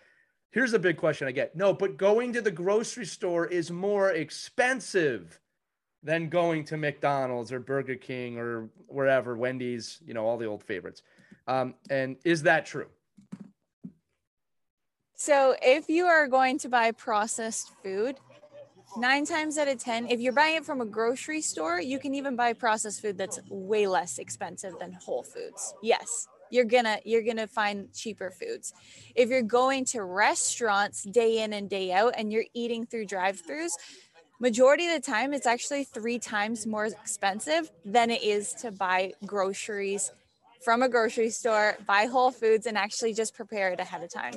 Here's 0.52 0.74
a 0.74 0.80
big 0.80 0.98
question 0.98 1.28
I 1.28 1.32
get. 1.32 1.56
No, 1.56 1.74
but 1.74 1.96
going 1.96 2.34
to 2.34 2.42
the 2.42 2.52
grocery 2.52 3.06
store 3.06 3.46
is 3.48 3.72
more 3.72 4.12
expensive 4.12 5.40
than 6.04 6.30
going 6.30 6.66
to 6.66 6.78
McDonald's 6.78 7.52
or 7.52 7.60
Burger 7.60 7.96
King 7.96 8.38
or 8.38 8.70
wherever, 8.88 9.38
Wendy's, 9.38 10.00
you 10.06 10.14
know, 10.14 10.26
all 10.26 10.38
the 10.38 10.46
old 10.46 10.64
favorites. 10.64 11.04
Um, 11.48 11.76
and 11.90 12.18
is 12.26 12.44
that 12.44 12.66
true? 12.66 12.88
So, 15.16 15.56
if 15.62 15.88
you 15.88 16.06
are 16.08 16.28
going 16.28 16.58
to 16.60 16.70
buy 16.70 16.92
processed 16.92 17.72
food, 17.84 18.18
nine 18.98 19.26
times 19.26 19.58
out 19.58 19.68
of 19.68 19.78
10, 19.78 20.08
if 20.08 20.20
you're 20.20 20.34
buying 20.34 20.56
it 20.56 20.66
from 20.66 20.82
a 20.82 20.86
grocery 20.86 21.42
store, 21.42 21.80
you 21.80 22.00
can 22.00 22.14
even 22.16 22.36
buy 22.36 22.54
processed 22.54 23.02
food 23.02 23.18
that's 23.18 23.40
way 23.50 23.88
less 23.88 24.18
expensive 24.18 24.74
than 24.80 24.94
Whole 24.94 25.24
Foods. 25.24 25.74
Yes, 25.82 26.28
you're 26.52 26.66
gonna 26.66 27.00
you're 27.06 27.24
gonna 27.24 27.48
find 27.48 27.92
cheaper 27.94 28.30
foods 28.30 28.74
if 29.16 29.30
you're 29.30 29.42
going 29.42 29.86
to 29.86 30.04
restaurants 30.04 31.04
day 31.04 31.44
in 31.44 31.54
and 31.54 31.70
day 31.70 31.92
out 31.92 32.14
and 32.18 32.32
you're 32.32 32.46
eating 32.54 32.86
through 32.86 33.06
drive-throughs 33.06 33.72
majority 34.40 34.88
of 34.88 34.94
the 34.94 35.12
time 35.12 35.34
it's 35.34 35.48
actually 35.48 35.84
three 35.84 36.20
times 36.20 36.68
more 36.68 36.86
expensive 36.86 37.72
than 37.86 38.10
it 38.12 38.22
is 38.22 38.54
to 38.54 38.72
buy 38.72 39.14
groceries 39.26 40.12
from 40.64 40.84
a 40.84 40.90
grocery 40.90 41.30
store, 41.30 41.78
buy 41.86 42.06
Whole 42.06 42.32
Foods, 42.32 42.68
and 42.68 42.78
actually 42.78 43.14
just 43.14 43.34
prepare 43.34 43.72
it 43.72 43.80
ahead 43.80 44.04
of 44.04 44.12
time. 44.12 44.34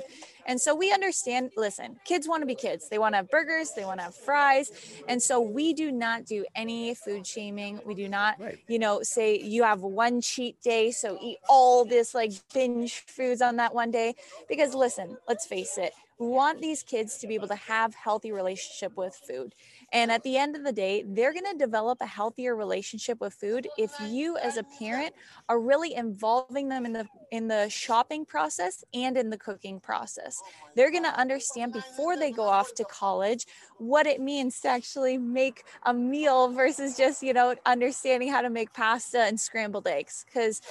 And 0.47 0.59
so 0.59 0.75
we 0.75 0.91
understand 0.91 1.51
listen, 1.57 1.97
kids 2.05 2.27
want 2.27 2.41
to 2.41 2.47
be 2.47 2.55
kids. 2.55 2.89
They 2.89 2.97
want 2.99 3.13
to 3.13 3.17
have 3.17 3.29
burgers, 3.29 3.71
they 3.75 3.85
want 3.85 3.99
to 3.99 4.05
have 4.05 4.15
fries. 4.15 4.71
And 5.07 5.21
so 5.21 5.39
we 5.39 5.73
do 5.73 5.91
not 5.91 6.25
do 6.25 6.45
any 6.55 6.93
food 6.95 7.25
shaming. 7.25 7.79
We 7.85 7.95
do 7.95 8.07
not, 8.07 8.39
right. 8.39 8.57
you 8.67 8.79
know, 8.79 9.01
say 9.03 9.39
you 9.39 9.63
have 9.63 9.81
one 9.81 10.21
cheat 10.21 10.61
day, 10.61 10.91
so 10.91 11.17
eat 11.21 11.37
all 11.49 11.85
this 11.85 12.13
like 12.13 12.31
binge 12.53 13.03
foods 13.07 13.41
on 13.41 13.57
that 13.57 13.73
one 13.73 13.91
day. 13.91 14.15
Because 14.47 14.73
listen, 14.73 15.17
let's 15.27 15.45
face 15.45 15.77
it, 15.77 15.93
we 16.19 16.27
want 16.27 16.61
these 16.61 16.81
kids 16.81 17.17
to 17.19 17.27
be 17.27 17.35
able 17.35 17.47
to 17.49 17.55
have 17.55 17.93
healthy 17.93 18.31
relationship 18.31 18.95
with 18.95 19.15
food 19.15 19.53
and 19.91 20.11
at 20.11 20.23
the 20.23 20.37
end 20.37 20.55
of 20.55 20.63
the 20.63 20.71
day, 20.71 21.03
they're 21.07 21.33
going 21.33 21.51
to 21.51 21.57
develop 21.57 21.99
a 22.01 22.05
healthier 22.05 22.55
relationship 22.55 23.19
with 23.21 23.33
food 23.33 23.67
if 23.77 23.91
you 24.01 24.37
as 24.37 24.57
a 24.57 24.63
parent 24.79 25.13
are 25.49 25.59
really 25.59 25.93
involving 25.93 26.69
them 26.69 26.85
in 26.85 26.93
the 26.93 27.07
in 27.31 27.47
the 27.47 27.69
shopping 27.69 28.25
process 28.25 28.83
and 28.93 29.17
in 29.17 29.29
the 29.29 29.37
cooking 29.37 29.79
process. 29.79 30.41
They're 30.75 30.91
going 30.91 31.03
to 31.03 31.17
understand 31.17 31.73
before 31.73 32.17
they 32.17 32.31
go 32.31 32.43
off 32.43 32.73
to 32.75 32.85
college 32.85 33.45
what 33.77 34.07
it 34.07 34.21
means 34.21 34.61
to 34.61 34.69
actually 34.69 35.17
make 35.17 35.63
a 35.83 35.93
meal 35.93 36.49
versus 36.49 36.95
just, 36.95 37.21
you 37.23 37.33
know, 37.33 37.55
understanding 37.65 38.31
how 38.31 38.41
to 38.41 38.49
make 38.49 38.73
pasta 38.73 39.21
and 39.21 39.39
scrambled 39.39 39.87
eggs 39.87 40.25
cuz 40.33 40.61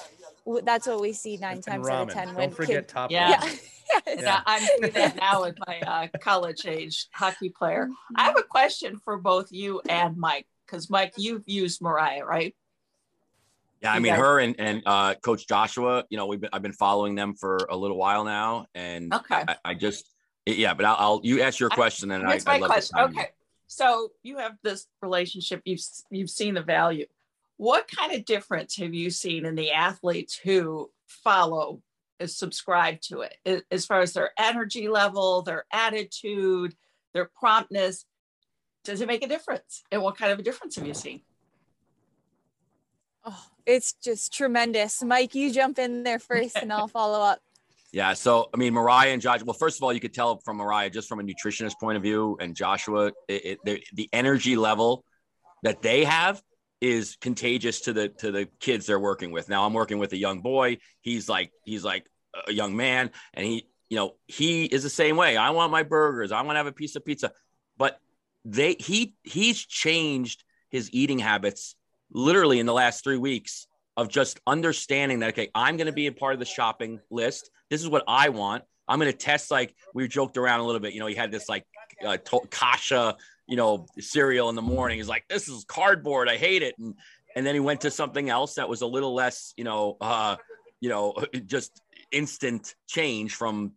that's 0.62 0.86
what 0.86 1.00
we 1.00 1.12
see 1.12 1.36
9 1.36 1.54
and 1.54 1.64
times 1.64 1.88
out 1.88 2.08
of 2.08 2.14
10 2.14 2.26
Don't 2.28 2.36
when 2.36 2.50
forget 2.50 2.76
kid, 2.76 2.88
top 2.88 3.10
yeah. 3.10 3.42
yeah. 3.42 3.50
Yeah. 4.06 4.40
I'm 4.46 4.66
doing 4.80 4.92
that 4.92 5.16
now 5.16 5.42
with 5.42 5.56
my 5.66 5.80
uh, 5.80 6.18
college 6.20 6.66
age 6.66 7.08
hockey 7.12 7.50
player. 7.50 7.88
I 8.16 8.24
have 8.24 8.38
a 8.38 8.42
question 8.42 8.98
for 9.04 9.18
both 9.18 9.52
you 9.52 9.80
and 9.88 10.16
Mike, 10.16 10.46
because 10.66 10.90
Mike, 10.90 11.14
you've 11.16 11.42
used 11.46 11.82
Mariah, 11.82 12.24
right? 12.24 12.54
Yeah, 13.82 13.92
I 13.92 13.98
mean 13.98 14.14
her 14.14 14.38
and 14.40 14.54
and 14.58 14.82
uh, 14.86 15.14
Coach 15.16 15.46
Joshua. 15.46 16.04
You 16.08 16.16
know, 16.16 16.24
we've 16.26 16.40
been 16.40 16.48
I've 16.54 16.62
been 16.62 16.72
following 16.72 17.14
them 17.14 17.34
for 17.34 17.58
a 17.68 17.76
little 17.76 17.98
while 17.98 18.24
now, 18.24 18.66
and 18.74 19.12
okay, 19.12 19.44
I, 19.46 19.56
I 19.62 19.74
just 19.74 20.10
yeah. 20.46 20.72
But 20.72 20.86
I'll, 20.86 20.96
I'll, 20.98 21.20
you 21.22 21.42
ask 21.42 21.60
your 21.60 21.68
question, 21.68 22.10
and 22.10 22.26
Here's 22.26 22.46
I, 22.46 22.58
my 22.58 22.66
question. 22.66 22.98
Okay, 22.98 23.28
so 23.66 24.12
you 24.22 24.38
have 24.38 24.56
this 24.62 24.86
relationship. 25.02 25.60
You've 25.66 25.82
you've 26.10 26.30
seen 26.30 26.54
the 26.54 26.62
value. 26.62 27.04
What 27.58 27.86
kind 27.94 28.14
of 28.14 28.24
difference 28.24 28.76
have 28.76 28.94
you 28.94 29.10
seen 29.10 29.44
in 29.44 29.54
the 29.54 29.72
athletes 29.72 30.34
who 30.34 30.90
follow 31.06 31.82
is 32.18 32.36
subscribed 32.36 33.08
to 33.08 33.22
it 33.22 33.64
as 33.70 33.86
far 33.86 34.00
as 34.00 34.12
their 34.12 34.30
energy 34.38 34.88
level, 34.88 35.42
their 35.42 35.64
attitude, 35.72 36.74
their 37.12 37.30
promptness. 37.38 38.04
Does 38.84 39.00
it 39.00 39.08
make 39.08 39.24
a 39.24 39.28
difference? 39.28 39.82
And 39.90 40.02
what 40.02 40.16
kind 40.16 40.32
of 40.32 40.38
a 40.38 40.42
difference 40.42 40.76
have 40.76 40.86
you 40.86 40.94
seen? 40.94 41.22
Oh, 43.24 43.44
it's 43.64 43.94
just 43.94 44.32
tremendous. 44.32 45.02
Mike, 45.02 45.34
you 45.34 45.52
jump 45.52 45.78
in 45.78 46.02
there 46.02 46.18
first 46.18 46.56
and 46.56 46.72
I'll 46.72 46.88
follow 47.00 47.20
up. 47.20 47.40
Yeah. 47.92 48.12
So, 48.14 48.50
I 48.52 48.56
mean, 48.56 48.74
Mariah 48.74 49.10
and 49.10 49.22
Josh, 49.22 49.42
well, 49.42 49.54
first 49.54 49.78
of 49.78 49.84
all, 49.84 49.92
you 49.92 50.00
could 50.00 50.12
tell 50.12 50.38
from 50.38 50.56
Mariah, 50.56 50.90
just 50.90 51.08
from 51.08 51.20
a 51.20 51.22
nutritionist 51.22 51.78
point 51.80 51.96
of 51.96 52.02
view, 52.02 52.36
and 52.40 52.54
Joshua, 52.54 53.12
it, 53.28 53.44
it, 53.44 53.58
the, 53.64 53.82
the 53.94 54.08
energy 54.12 54.56
level 54.56 55.04
that 55.62 55.80
they 55.80 56.04
have 56.04 56.42
is 56.80 57.16
contagious 57.20 57.82
to 57.82 57.92
the 57.92 58.08
to 58.08 58.30
the 58.30 58.48
kids 58.60 58.86
they're 58.86 59.00
working 59.00 59.30
with. 59.30 59.48
Now 59.48 59.64
I'm 59.64 59.72
working 59.72 59.98
with 59.98 60.12
a 60.12 60.18
young 60.18 60.40
boy. 60.40 60.78
He's 61.00 61.28
like 61.28 61.50
he's 61.64 61.84
like 61.84 62.06
a 62.46 62.52
young 62.52 62.76
man, 62.76 63.10
and 63.32 63.46
he 63.46 63.66
you 63.88 63.96
know 63.96 64.14
he 64.26 64.64
is 64.64 64.82
the 64.82 64.90
same 64.90 65.16
way. 65.16 65.36
I 65.36 65.50
want 65.50 65.72
my 65.72 65.82
burgers. 65.82 66.32
I 66.32 66.42
want 66.42 66.56
to 66.56 66.58
have 66.58 66.66
a 66.66 66.72
piece 66.72 66.96
of 66.96 67.04
pizza, 67.04 67.32
but 67.76 68.00
they 68.44 68.76
he 68.78 69.14
he's 69.22 69.64
changed 69.64 70.44
his 70.70 70.90
eating 70.92 71.18
habits 71.18 71.76
literally 72.10 72.60
in 72.60 72.66
the 72.66 72.72
last 72.72 73.02
three 73.02 73.16
weeks 73.16 73.66
of 73.96 74.08
just 74.08 74.40
understanding 74.46 75.20
that 75.20 75.30
okay 75.30 75.50
i'm 75.54 75.76
going 75.76 75.86
to 75.86 75.92
be 75.92 76.06
a 76.06 76.12
part 76.12 76.34
of 76.34 76.38
the 76.38 76.44
shopping 76.44 77.00
list 77.10 77.50
this 77.70 77.80
is 77.80 77.88
what 77.88 78.04
i 78.06 78.28
want 78.28 78.62
i'm 78.86 78.98
going 78.98 79.10
to 79.10 79.16
test 79.16 79.50
like 79.50 79.74
we 79.94 80.06
joked 80.06 80.36
around 80.36 80.60
a 80.60 80.64
little 80.64 80.80
bit 80.80 80.92
you 80.92 81.00
know 81.00 81.06
he 81.06 81.14
had 81.14 81.30
this 81.30 81.48
like 81.48 81.64
uh, 82.04 82.16
to- 82.18 82.46
kasha 82.50 83.16
you 83.46 83.56
know 83.56 83.86
cereal 83.98 84.48
in 84.48 84.54
the 84.54 84.62
morning. 84.62 84.98
He's 84.98 85.08
like 85.08 85.24
this 85.28 85.48
is 85.48 85.64
cardboard. 85.64 86.28
I 86.28 86.36
hate 86.36 86.62
it. 86.62 86.74
And 86.78 86.94
and 87.36 87.46
then 87.46 87.54
he 87.54 87.60
went 87.60 87.82
to 87.82 87.90
something 87.90 88.30
else 88.30 88.54
that 88.54 88.68
was 88.68 88.82
a 88.82 88.86
little 88.86 89.14
less 89.14 89.52
you 89.56 89.64
know 89.64 89.96
uh 90.00 90.36
you 90.80 90.88
know 90.88 91.14
just 91.46 91.80
instant 92.12 92.74
change 92.86 93.34
from 93.34 93.72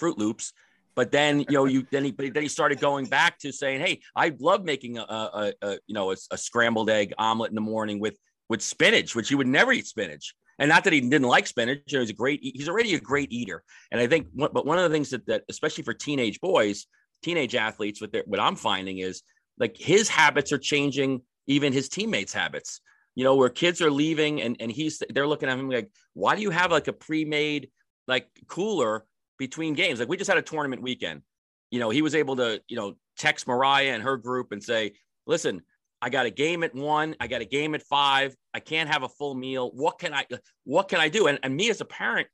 Froot 0.00 0.18
Loops. 0.18 0.52
But 0.94 1.12
then 1.12 1.40
you 1.40 1.52
know 1.52 1.64
you 1.64 1.86
then 1.90 2.04
he 2.04 2.10
then 2.10 2.42
he 2.42 2.48
started 2.48 2.80
going 2.80 3.06
back 3.06 3.38
to 3.38 3.52
saying, 3.52 3.80
"Hey, 3.80 4.00
I 4.14 4.34
love 4.38 4.64
making 4.64 4.98
a, 4.98 5.02
a, 5.02 5.52
a 5.62 5.78
you 5.86 5.94
know 5.94 6.10
a, 6.10 6.16
a, 6.30 6.36
scrambled 6.36 6.90
egg 6.90 7.14
omelet 7.16 7.50
in 7.50 7.54
the 7.54 7.60
morning 7.60 8.00
with 8.00 8.18
with 8.48 8.60
spinach, 8.60 9.14
which 9.14 9.28
he 9.28 9.34
would 9.34 9.46
never 9.46 9.72
eat 9.72 9.86
spinach." 9.86 10.34
And 10.58 10.68
not 10.68 10.84
that 10.84 10.92
he 10.92 11.00
didn't 11.00 11.22
like 11.22 11.46
spinach, 11.46 11.80
you 11.86 11.96
know, 11.96 12.02
he's 12.02 12.10
a 12.10 12.14
great 12.14 12.40
he's 12.42 12.68
already 12.68 12.94
a 12.94 13.00
great 13.00 13.32
eater. 13.32 13.62
And 13.90 13.98
I 14.00 14.06
think, 14.06 14.26
but 14.34 14.66
one 14.66 14.78
of 14.78 14.84
the 14.84 14.94
things 14.94 15.08
that 15.10 15.24
that 15.26 15.44
especially 15.48 15.84
for 15.84 15.94
teenage 15.94 16.38
boys, 16.40 16.86
teenage 17.22 17.54
athletes, 17.54 18.00
with 18.00 18.12
what 18.12 18.28
what 18.28 18.40
I'm 18.40 18.56
finding 18.56 18.98
is 18.98 19.22
like 19.58 19.76
his 19.76 20.08
habits 20.08 20.52
are 20.52 20.58
changing, 20.58 21.22
even 21.46 21.72
his 21.72 21.88
teammates' 21.88 22.32
habits. 22.32 22.80
You 23.16 23.24
know, 23.24 23.34
where 23.34 23.50
kids 23.50 23.82
are 23.82 23.90
leaving 23.90 24.40
and 24.40 24.56
and 24.60 24.70
he's 24.70 25.02
they're 25.10 25.26
looking 25.26 25.48
at 25.48 25.58
him 25.58 25.68
like, 25.68 25.90
why 26.14 26.36
do 26.36 26.42
you 26.42 26.50
have 26.50 26.70
like 26.70 26.88
a 26.88 26.92
pre-made 26.92 27.70
like 28.06 28.28
cooler 28.48 29.04
between 29.40 29.72
games. 29.72 29.98
Like 29.98 30.08
we 30.08 30.18
just 30.18 30.28
had 30.28 30.36
a 30.36 30.42
tournament 30.42 30.82
weekend. 30.82 31.22
You 31.70 31.80
know, 31.80 31.88
he 31.88 32.02
was 32.02 32.14
able 32.14 32.36
to, 32.36 32.60
you 32.68 32.76
know, 32.76 32.94
text 33.16 33.48
Mariah 33.48 33.92
and 33.94 34.02
her 34.02 34.16
group 34.18 34.52
and 34.52 34.62
say, 34.62 34.92
listen, 35.26 35.62
I 36.02 36.10
got 36.10 36.26
a 36.26 36.30
game 36.30 36.62
at 36.62 36.74
one, 36.74 37.16
I 37.20 37.26
got 37.26 37.40
a 37.40 37.46
game 37.46 37.74
at 37.74 37.82
five. 37.82 38.34
I 38.52 38.60
can't 38.60 38.90
have 38.90 39.02
a 39.02 39.08
full 39.08 39.34
meal. 39.34 39.70
What 39.72 39.98
can 39.98 40.12
I 40.12 40.26
what 40.64 40.88
can 40.88 41.00
I 41.00 41.08
do? 41.08 41.26
And, 41.26 41.38
and 41.42 41.56
me 41.56 41.70
as 41.70 41.80
a 41.80 41.84
parent, 41.84 42.28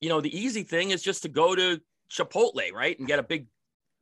you 0.00 0.08
know, 0.08 0.20
the 0.20 0.36
easy 0.36 0.62
thing 0.62 0.90
is 0.90 1.02
just 1.02 1.22
to 1.22 1.28
go 1.28 1.54
to 1.54 1.80
Chipotle, 2.10 2.72
right? 2.72 2.98
And 2.98 3.08
get 3.08 3.18
a 3.18 3.22
big 3.22 3.46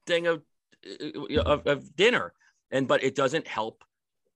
thing 0.07 0.27
of, 0.27 0.43
uh, 0.87 1.40
of, 1.43 1.67
of 1.67 1.97
dinner. 1.97 2.33
And 2.71 2.88
but 2.88 3.05
it 3.05 3.14
doesn't 3.14 3.47
help. 3.47 3.85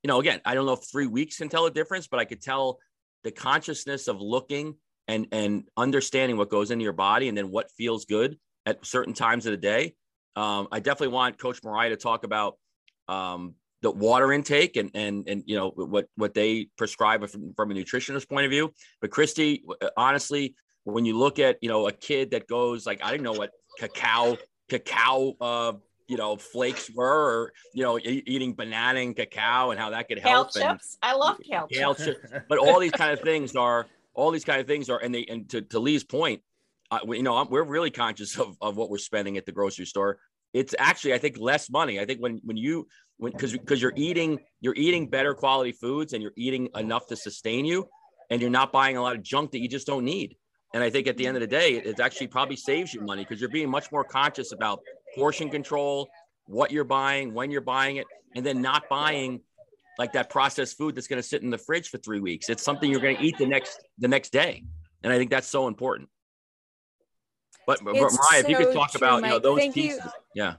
You 0.03 0.09
know, 0.09 0.21
again, 0.21 0.41
I 0.45 0.55
don't 0.55 0.67
know 0.67 0.75
if 0.75 0.85
three 0.91 1.07
weeks 1.07 1.39
can 1.39 1.49
tell 1.49 1.67
a 1.67 1.71
difference, 1.71 2.07
but 2.07 2.21
I 2.21 2.25
could 2.25 2.41
tell 2.41 2.79
the 3.25 3.33
consciousness 3.33 4.07
of 4.07 4.21
looking 4.21 4.77
and 5.09 5.27
and 5.33 5.65
understanding 5.77 6.37
what 6.37 6.51
goes 6.51 6.71
into 6.71 6.85
your 6.85 6.93
body 6.93 7.29
and 7.29 7.37
then 7.37 7.51
what 7.51 7.71
feels 7.73 8.05
good 8.05 8.39
at 8.67 8.85
certain 8.87 9.15
times 9.15 9.47
of 9.47 9.53
the 9.53 9.57
day. 9.57 9.95
Um, 10.37 10.69
I 10.71 10.79
definitely 10.79 11.15
want 11.15 11.39
Coach 11.39 11.61
Mariah 11.65 11.91
to 11.91 11.97
talk 11.97 12.25
about 12.25 12.59
um, 13.09 13.55
the 13.83 13.91
water 13.91 14.33
intake 14.33 14.77
and 14.77 14.91
and 14.95 15.29
and 15.29 15.43
you 15.47 15.57
know 15.57 15.71
what 15.71 16.07
what 16.17 16.35
they 16.35 16.69
prescribe 16.77 17.27
from, 17.29 17.55
from 17.55 17.71
a 17.71 17.75
nutritionist 17.75 18.29
point 18.29 18.45
of 18.45 18.51
view. 18.51 18.73
But 19.01 19.11
Christy, 19.11 19.65
honestly, 19.97 20.55
when 20.85 21.05
you 21.05 21.19
look 21.19 21.39
at 21.39 21.59
you 21.61 21.69
know 21.69 21.89
a 21.89 21.93
kid 21.93 22.33
that 22.33 22.47
goes 22.47 22.87
like 22.87 23.03
I 23.03 23.11
didn't 23.11 23.25
know 23.25 23.33
what 23.33 23.51
cacao 23.79 24.37
cacao 24.69 25.35
uh, 25.41 25.73
you 26.07 26.17
know 26.17 26.37
flakes 26.37 26.91
were 26.91 27.07
or 27.07 27.53
you 27.75 27.83
know 27.83 27.99
e- 27.99 28.23
eating 28.27 28.55
banana 28.55 29.01
and 29.01 29.17
cacao 29.17 29.71
and 29.71 29.81
how 29.81 29.91
that 29.91 30.09
could 30.09 30.19
help. 30.19 30.53
Kale 30.53 30.73
chips. 30.73 30.99
I 31.03 31.15
love 31.15 31.39
kale, 31.43 31.67
kale 31.67 31.95
chips. 31.95 32.21
But 32.49 32.59
all 32.59 32.79
these 32.81 32.93
kind 32.93 33.13
of 33.13 33.21
things 33.21 33.55
are 33.57 33.87
all 34.19 34.33
these 34.33 34.45
kind 34.45 34.61
of 34.61 34.67
things 34.67 34.91
are, 34.91 34.99
and 34.99 35.15
they, 35.15 35.25
and 35.27 35.49
to, 35.49 35.63
to 35.63 35.79
Lee's 35.79 36.03
point, 36.03 36.43
uh, 36.91 36.99
you 37.07 37.23
know, 37.23 37.47
we're 37.49 37.63
really 37.63 37.91
conscious 37.91 38.37
of, 38.37 38.57
of 38.61 38.77
what 38.77 38.91
we're 38.91 38.99
spending 38.99 39.37
at 39.37 39.47
the 39.47 39.53
grocery 39.53 39.87
store. 39.87 40.19
It's 40.53 40.75
actually, 40.77 41.15
I 41.15 41.19
think, 41.19 41.39
less 41.39 41.71
money. 41.71 42.01
I 42.01 42.05
think 42.05 42.21
when, 42.21 42.41
when 42.43 42.57
you, 42.57 42.89
when, 43.19 43.33
cause, 43.33 43.57
cause 43.65 43.81
you're 43.81 43.93
eating, 43.95 44.41
you're 44.61 44.75
eating 44.75 45.09
better 45.09 45.35
quality 45.35 45.71
foods 45.71 46.15
and 46.15 46.23
you're 46.23 46.33
eating 46.37 46.69
enough 46.75 47.07
to 47.09 47.17
sustain 47.17 47.65
you 47.65 47.87
and 48.29 48.41
you're 48.41 48.51
not 48.51 48.73
buying 48.73 48.97
a 48.97 49.03
lot 49.03 49.15
of 49.15 49.23
junk 49.23 49.53
that 49.53 49.61
you 49.61 49.69
just 49.69 49.87
don't 49.87 50.05
need. 50.05 50.37
And 50.75 50.83
I 50.83 50.91
think 50.91 51.07
at 51.07 51.17
the 51.17 51.27
end 51.27 51.37
of 51.37 51.41
the 51.41 51.47
day, 51.47 51.77
it 51.77 51.99
actually 51.99 52.27
probably 52.27 52.57
saves 52.57 52.93
you 52.93 53.01
money 53.01 53.25
because 53.25 53.41
you're 53.41 53.51
being 53.51 53.71
much 53.71 53.91
more 53.91 54.05
conscious 54.05 54.53
about 54.53 54.81
portion 55.15 55.49
control, 55.49 56.09
what 56.47 56.71
you're 56.71 56.85
buying, 56.85 57.33
when 57.33 57.51
you're 57.51 57.61
buying 57.61 57.97
it, 57.97 58.07
and 58.37 58.45
then 58.45 58.61
not 58.61 58.89
buying 58.89 59.41
like 59.99 60.13
that 60.13 60.31
processed 60.31 60.77
food 60.77 60.95
that's 60.95 61.09
going 61.09 61.21
to 61.21 61.27
sit 61.27 61.43
in 61.43 61.51
the 61.51 61.59
fridge 61.59 61.89
for 61.89 61.99
three 61.99 62.21
weeks. 62.21 62.49
It's 62.49 62.63
something 62.63 62.91
you're 62.91 63.01
going 63.01 63.17
to 63.17 63.23
eat 63.23 63.39
the 63.39 63.47
next 63.47 63.81
the 63.99 64.09
next 64.09 64.31
day, 64.31 64.65
and 65.03 65.13
I 65.13 65.19
think 65.19 65.31
that's 65.31 65.49
so 65.49 65.69
important. 65.69 66.09
But, 67.67 67.85
but 67.85 67.95
Mariah, 67.95 68.09
so 68.11 68.37
if 68.37 68.49
you 68.49 68.57
could 68.57 68.73
talk 68.73 68.93
true, 68.93 68.99
about 68.99 69.23
you 69.23 69.29
know 69.29 69.39
those 69.39 69.59
Thank 69.59 69.75
pieces, 69.75 70.01
you. 70.05 70.11
yeah. 70.35 70.55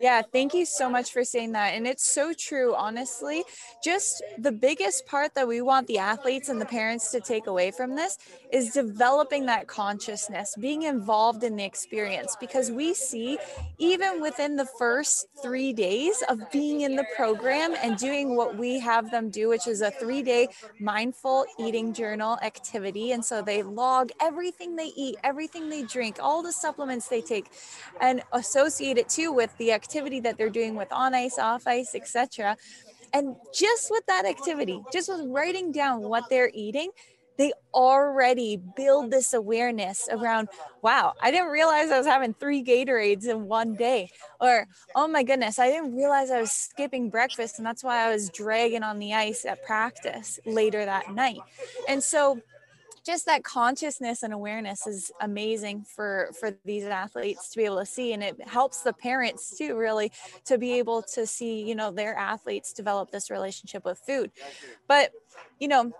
Yeah, 0.00 0.22
thank 0.22 0.54
you 0.54 0.64
so 0.64 0.88
much 0.88 1.12
for 1.12 1.24
saying 1.24 1.52
that. 1.52 1.74
And 1.74 1.86
it's 1.86 2.08
so 2.08 2.32
true, 2.32 2.74
honestly. 2.74 3.44
Just 3.84 4.22
the 4.38 4.50
biggest 4.50 5.04
part 5.04 5.34
that 5.34 5.46
we 5.46 5.60
want 5.60 5.86
the 5.88 5.98
athletes 5.98 6.48
and 6.48 6.58
the 6.58 6.64
parents 6.64 7.10
to 7.10 7.20
take 7.20 7.46
away 7.46 7.70
from 7.70 7.94
this 7.96 8.16
is 8.50 8.72
developing 8.72 9.44
that 9.46 9.66
consciousness, 9.66 10.54
being 10.58 10.84
involved 10.84 11.44
in 11.44 11.54
the 11.54 11.64
experience, 11.64 12.34
because 12.40 12.70
we 12.70 12.94
see 12.94 13.36
even 13.76 14.22
within 14.22 14.56
the 14.56 14.64
first 14.64 15.26
three 15.42 15.74
days 15.74 16.22
of 16.30 16.50
being 16.50 16.80
in 16.80 16.96
the 16.96 17.04
program 17.14 17.74
and 17.82 17.98
doing 17.98 18.36
what 18.36 18.56
we 18.56 18.80
have 18.80 19.10
them 19.10 19.28
do, 19.28 19.50
which 19.50 19.68
is 19.68 19.82
a 19.82 19.90
three 19.90 20.22
day 20.22 20.48
mindful 20.78 21.44
eating 21.58 21.92
journal 21.92 22.38
activity. 22.42 23.12
And 23.12 23.22
so 23.22 23.42
they 23.42 23.62
log 23.62 24.12
everything 24.18 24.76
they 24.76 24.92
eat, 24.96 25.16
everything 25.24 25.68
they 25.68 25.82
drink, 25.82 26.16
all 26.22 26.42
the 26.42 26.52
supplements 26.52 27.08
they 27.08 27.20
take, 27.20 27.50
and 28.00 28.22
associate 28.32 28.96
it 28.96 29.10
too 29.10 29.30
with 29.30 29.54
the 29.58 29.72
activity 29.72 29.89
activity 29.90 30.20
that 30.20 30.38
they're 30.38 30.50
doing 30.50 30.76
with 30.76 30.92
on 30.92 31.14
ice, 31.14 31.38
off 31.38 31.66
ice, 31.66 31.94
etc. 31.96 32.56
And 33.12 33.34
just 33.52 33.90
with 33.90 34.06
that 34.06 34.24
activity, 34.24 34.80
just 34.92 35.08
with 35.08 35.26
writing 35.26 35.72
down 35.72 36.02
what 36.02 36.30
they're 36.30 36.50
eating, 36.54 36.90
they 37.38 37.52
already 37.74 38.60
build 38.76 39.10
this 39.10 39.32
awareness 39.32 40.08
around, 40.12 40.48
wow, 40.82 41.14
I 41.20 41.32
didn't 41.32 41.48
realize 41.48 41.90
I 41.90 41.98
was 41.98 42.06
having 42.06 42.34
three 42.34 42.62
Gatorades 42.62 43.26
in 43.26 43.46
one 43.46 43.74
day. 43.74 44.10
Or, 44.40 44.68
oh 44.94 45.08
my 45.08 45.24
goodness, 45.24 45.58
I 45.58 45.68
didn't 45.68 45.96
realize 45.96 46.30
I 46.30 46.40
was 46.40 46.52
skipping 46.52 47.10
breakfast 47.10 47.58
and 47.58 47.66
that's 47.66 47.82
why 47.82 48.06
I 48.06 48.12
was 48.12 48.30
dragging 48.30 48.84
on 48.84 48.98
the 48.98 49.14
ice 49.14 49.44
at 49.44 49.64
practice 49.64 50.38
later 50.46 50.84
that 50.84 51.12
night. 51.12 51.40
And 51.88 52.02
so 52.02 52.40
just 53.04 53.26
that 53.26 53.44
consciousness 53.44 54.22
and 54.22 54.32
awareness 54.32 54.86
is 54.86 55.10
amazing 55.20 55.84
for 55.84 56.30
for 56.38 56.52
these 56.64 56.84
athletes 56.84 57.50
to 57.50 57.56
be 57.56 57.64
able 57.64 57.78
to 57.78 57.86
see 57.86 58.12
and 58.12 58.22
it 58.22 58.40
helps 58.48 58.82
the 58.82 58.92
parents 58.92 59.56
too 59.56 59.76
really 59.76 60.12
to 60.44 60.58
be 60.58 60.72
able 60.74 61.02
to 61.02 61.26
see 61.26 61.62
you 61.62 61.74
know 61.74 61.90
their 61.90 62.14
athletes 62.16 62.72
develop 62.72 63.10
this 63.10 63.30
relationship 63.30 63.84
with 63.84 63.98
food. 63.98 64.30
But 64.88 65.12
you 65.58 65.68
know 65.68 65.92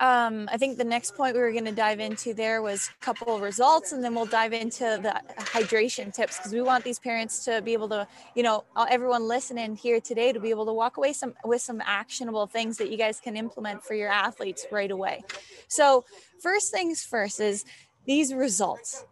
um, 0.00 0.48
I 0.52 0.56
think 0.56 0.78
the 0.78 0.84
next 0.84 1.16
point 1.16 1.34
we 1.34 1.40
were 1.40 1.50
going 1.50 1.64
to 1.64 1.72
dive 1.72 1.98
into 1.98 2.32
there 2.32 2.62
was 2.62 2.88
a 2.88 3.04
couple 3.04 3.34
of 3.34 3.42
results, 3.42 3.90
and 3.90 4.02
then 4.02 4.14
we'll 4.14 4.26
dive 4.26 4.52
into 4.52 4.98
the 5.02 5.20
hydration 5.42 6.14
tips 6.14 6.38
because 6.38 6.52
we 6.52 6.62
want 6.62 6.84
these 6.84 7.00
parents 7.00 7.44
to 7.46 7.60
be 7.62 7.72
able 7.72 7.88
to, 7.88 8.06
you 8.36 8.44
know, 8.44 8.64
everyone 8.88 9.26
listening 9.26 9.74
here 9.74 10.00
today 10.00 10.32
to 10.32 10.38
be 10.38 10.50
able 10.50 10.66
to 10.66 10.72
walk 10.72 10.98
away 10.98 11.12
some 11.12 11.34
with 11.44 11.62
some 11.62 11.82
actionable 11.84 12.46
things 12.46 12.76
that 12.76 12.90
you 12.90 12.96
guys 12.96 13.18
can 13.18 13.36
implement 13.36 13.82
for 13.82 13.94
your 13.94 14.08
athletes 14.08 14.66
right 14.70 14.92
away. 14.92 15.24
So, 15.66 16.04
first 16.40 16.70
things 16.70 17.02
first 17.02 17.40
is 17.40 17.64
these 18.06 18.32
results. 18.32 19.04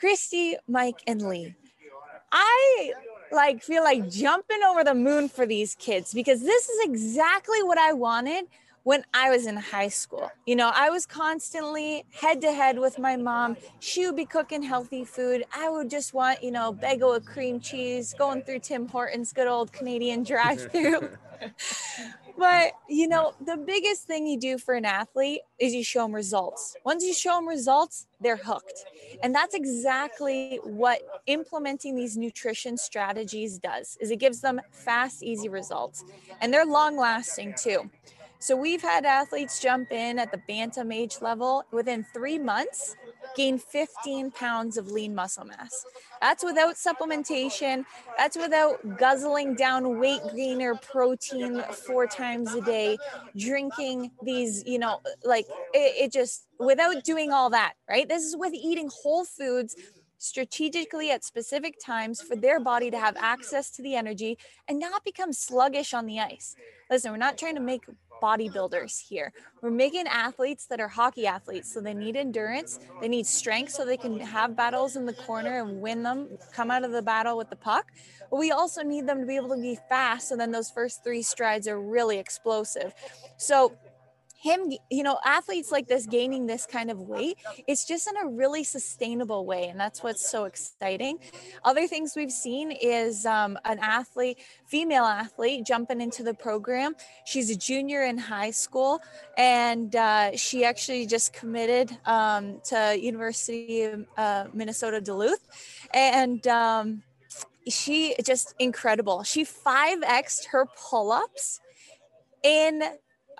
Christy, 0.00 0.56
Mike, 0.66 1.00
and 1.06 1.28
Lee. 1.28 1.54
I 2.32 2.92
like 3.32 3.62
feel 3.62 3.82
like 3.82 4.08
jumping 4.08 4.62
over 4.66 4.82
the 4.82 4.94
moon 4.94 5.28
for 5.28 5.46
these 5.46 5.74
kids 5.74 6.14
because 6.14 6.40
this 6.40 6.68
is 6.68 6.88
exactly 6.88 7.62
what 7.62 7.76
I 7.76 7.92
wanted 7.92 8.46
when 8.86 9.04
I 9.12 9.30
was 9.30 9.48
in 9.48 9.56
high 9.56 9.88
school. 9.88 10.30
You 10.46 10.54
know, 10.54 10.70
I 10.72 10.90
was 10.90 11.06
constantly 11.06 12.04
head 12.12 12.40
to 12.42 12.52
head 12.52 12.78
with 12.78 13.00
my 13.00 13.16
mom. 13.16 13.56
She 13.80 14.06
would 14.06 14.14
be 14.14 14.24
cooking 14.24 14.62
healthy 14.62 15.04
food. 15.04 15.44
I 15.52 15.68
would 15.68 15.90
just 15.90 16.14
want, 16.14 16.40
you 16.40 16.52
know, 16.52 16.70
bagel 16.72 17.10
with 17.10 17.26
cream 17.26 17.58
cheese, 17.58 18.14
going 18.16 18.42
through 18.42 18.60
Tim 18.60 18.86
Hortons, 18.86 19.32
good 19.32 19.48
old 19.48 19.72
Canadian 19.72 20.22
drive 20.22 20.70
through. 20.70 21.08
but, 22.38 22.74
you 22.88 23.08
know, 23.08 23.34
the 23.44 23.56
biggest 23.56 24.04
thing 24.04 24.24
you 24.24 24.38
do 24.38 24.56
for 24.56 24.74
an 24.74 24.84
athlete 24.84 25.40
is 25.58 25.74
you 25.74 25.82
show 25.82 26.02
them 26.02 26.14
results. 26.14 26.76
Once 26.84 27.02
you 27.02 27.12
show 27.12 27.34
them 27.34 27.48
results, 27.48 28.06
they're 28.20 28.36
hooked. 28.36 28.84
And 29.20 29.34
that's 29.34 29.56
exactly 29.56 30.60
what 30.62 31.00
implementing 31.26 31.96
these 31.96 32.16
nutrition 32.16 32.76
strategies 32.76 33.58
does. 33.58 33.98
Is 34.00 34.12
it 34.12 34.20
gives 34.20 34.40
them 34.42 34.60
fast, 34.70 35.24
easy 35.24 35.48
results. 35.48 36.04
And 36.40 36.54
they're 36.54 36.64
long 36.64 36.96
lasting 36.96 37.54
too. 37.58 37.90
So 38.38 38.54
we've 38.56 38.82
had 38.82 39.04
athletes 39.04 39.60
jump 39.60 39.92
in 39.92 40.18
at 40.18 40.30
the 40.30 40.38
bantam 40.46 40.92
age 40.92 41.16
level 41.20 41.64
within 41.72 42.04
three 42.04 42.38
months, 42.38 42.94
gain 43.34 43.58
15 43.58 44.30
pounds 44.30 44.76
of 44.76 44.90
lean 44.90 45.14
muscle 45.14 45.44
mass. 45.44 45.84
That's 46.20 46.44
without 46.44 46.74
supplementation. 46.74 47.84
That's 48.18 48.36
without 48.36 48.98
guzzling 48.98 49.54
down 49.54 49.98
weight 49.98 50.20
gainer 50.34 50.74
protein 50.74 51.62
four 51.72 52.06
times 52.06 52.54
a 52.54 52.60
day, 52.60 52.98
drinking 53.36 54.12
these, 54.22 54.62
you 54.66 54.78
know, 54.78 55.00
like 55.24 55.46
it, 55.72 56.04
it 56.04 56.12
just 56.12 56.46
without 56.58 57.04
doing 57.04 57.32
all 57.32 57.50
that, 57.50 57.74
right? 57.88 58.08
This 58.08 58.22
is 58.22 58.36
with 58.36 58.52
eating 58.52 58.90
whole 59.02 59.24
foods 59.24 59.76
strategically 60.18 61.10
at 61.10 61.24
specific 61.24 61.74
times 61.84 62.22
for 62.22 62.36
their 62.36 62.58
body 62.60 62.90
to 62.90 62.98
have 62.98 63.16
access 63.18 63.70
to 63.70 63.82
the 63.82 63.94
energy 63.94 64.38
and 64.68 64.78
not 64.78 65.04
become 65.04 65.32
sluggish 65.32 65.92
on 65.92 66.06
the 66.06 66.18
ice. 66.18 66.56
Listen, 66.90 67.10
we're 67.10 67.18
not 67.18 67.36
trying 67.36 67.54
to 67.54 67.60
make 67.60 67.84
bodybuilders 68.22 69.00
here. 69.00 69.32
We're 69.62 69.70
making 69.70 70.06
athletes 70.06 70.66
that 70.66 70.80
are 70.80 70.88
hockey 70.88 71.26
athletes. 71.26 71.72
So 71.72 71.80
they 71.80 71.94
need 71.94 72.16
endurance, 72.16 72.78
they 73.00 73.08
need 73.08 73.26
strength 73.26 73.72
so 73.72 73.84
they 73.84 73.96
can 73.96 74.18
have 74.20 74.56
battles 74.56 74.96
in 74.96 75.06
the 75.06 75.12
corner 75.12 75.60
and 75.60 75.80
win 75.80 76.02
them, 76.02 76.28
come 76.52 76.70
out 76.70 76.84
of 76.84 76.92
the 76.92 77.02
battle 77.02 77.36
with 77.36 77.50
the 77.50 77.56
puck. 77.56 77.92
But 78.30 78.38
we 78.38 78.50
also 78.50 78.82
need 78.82 79.06
them 79.06 79.20
to 79.20 79.26
be 79.26 79.36
able 79.36 79.50
to 79.50 79.60
be 79.60 79.78
fast. 79.88 80.28
So 80.28 80.36
then 80.36 80.50
those 80.50 80.70
first 80.70 81.04
three 81.04 81.22
strides 81.22 81.68
are 81.68 81.80
really 81.80 82.18
explosive. 82.18 82.94
So 83.36 83.76
him, 84.46 84.72
you 84.90 85.02
know, 85.02 85.18
athletes 85.24 85.72
like 85.72 85.88
this 85.88 86.06
gaining 86.06 86.46
this 86.46 86.66
kind 86.66 86.90
of 86.90 87.00
weight, 87.00 87.36
it's 87.66 87.84
just 87.84 88.06
in 88.08 88.16
a 88.16 88.28
really 88.28 88.62
sustainable 88.62 89.44
way. 89.44 89.68
And 89.68 89.78
that's 89.78 90.02
what's 90.04 90.28
so 90.28 90.44
exciting. 90.44 91.18
Other 91.64 91.88
things 91.88 92.14
we've 92.14 92.32
seen 92.32 92.70
is 92.70 93.26
um, 93.26 93.58
an 93.64 93.78
athlete, 93.80 94.38
female 94.66 95.04
athlete, 95.04 95.66
jumping 95.66 96.00
into 96.00 96.22
the 96.22 96.34
program. 96.34 96.94
She's 97.24 97.50
a 97.50 97.56
junior 97.56 98.04
in 98.04 98.18
high 98.18 98.52
school, 98.52 99.00
and 99.36 99.94
uh, 99.96 100.36
she 100.36 100.64
actually 100.64 101.06
just 101.06 101.32
committed 101.32 101.96
um, 102.04 102.60
to 102.66 102.96
University 102.98 103.82
of 103.82 104.06
uh, 104.16 104.44
Minnesota 104.54 105.00
Duluth. 105.00 105.44
And, 105.92 106.46
um, 106.46 107.02
she 107.68 108.14
just 108.22 108.54
incredible. 108.60 109.24
She 109.24 109.44
5x'd 109.44 110.46
her 110.52 110.66
pull-ups 110.66 111.60
in 112.44 112.80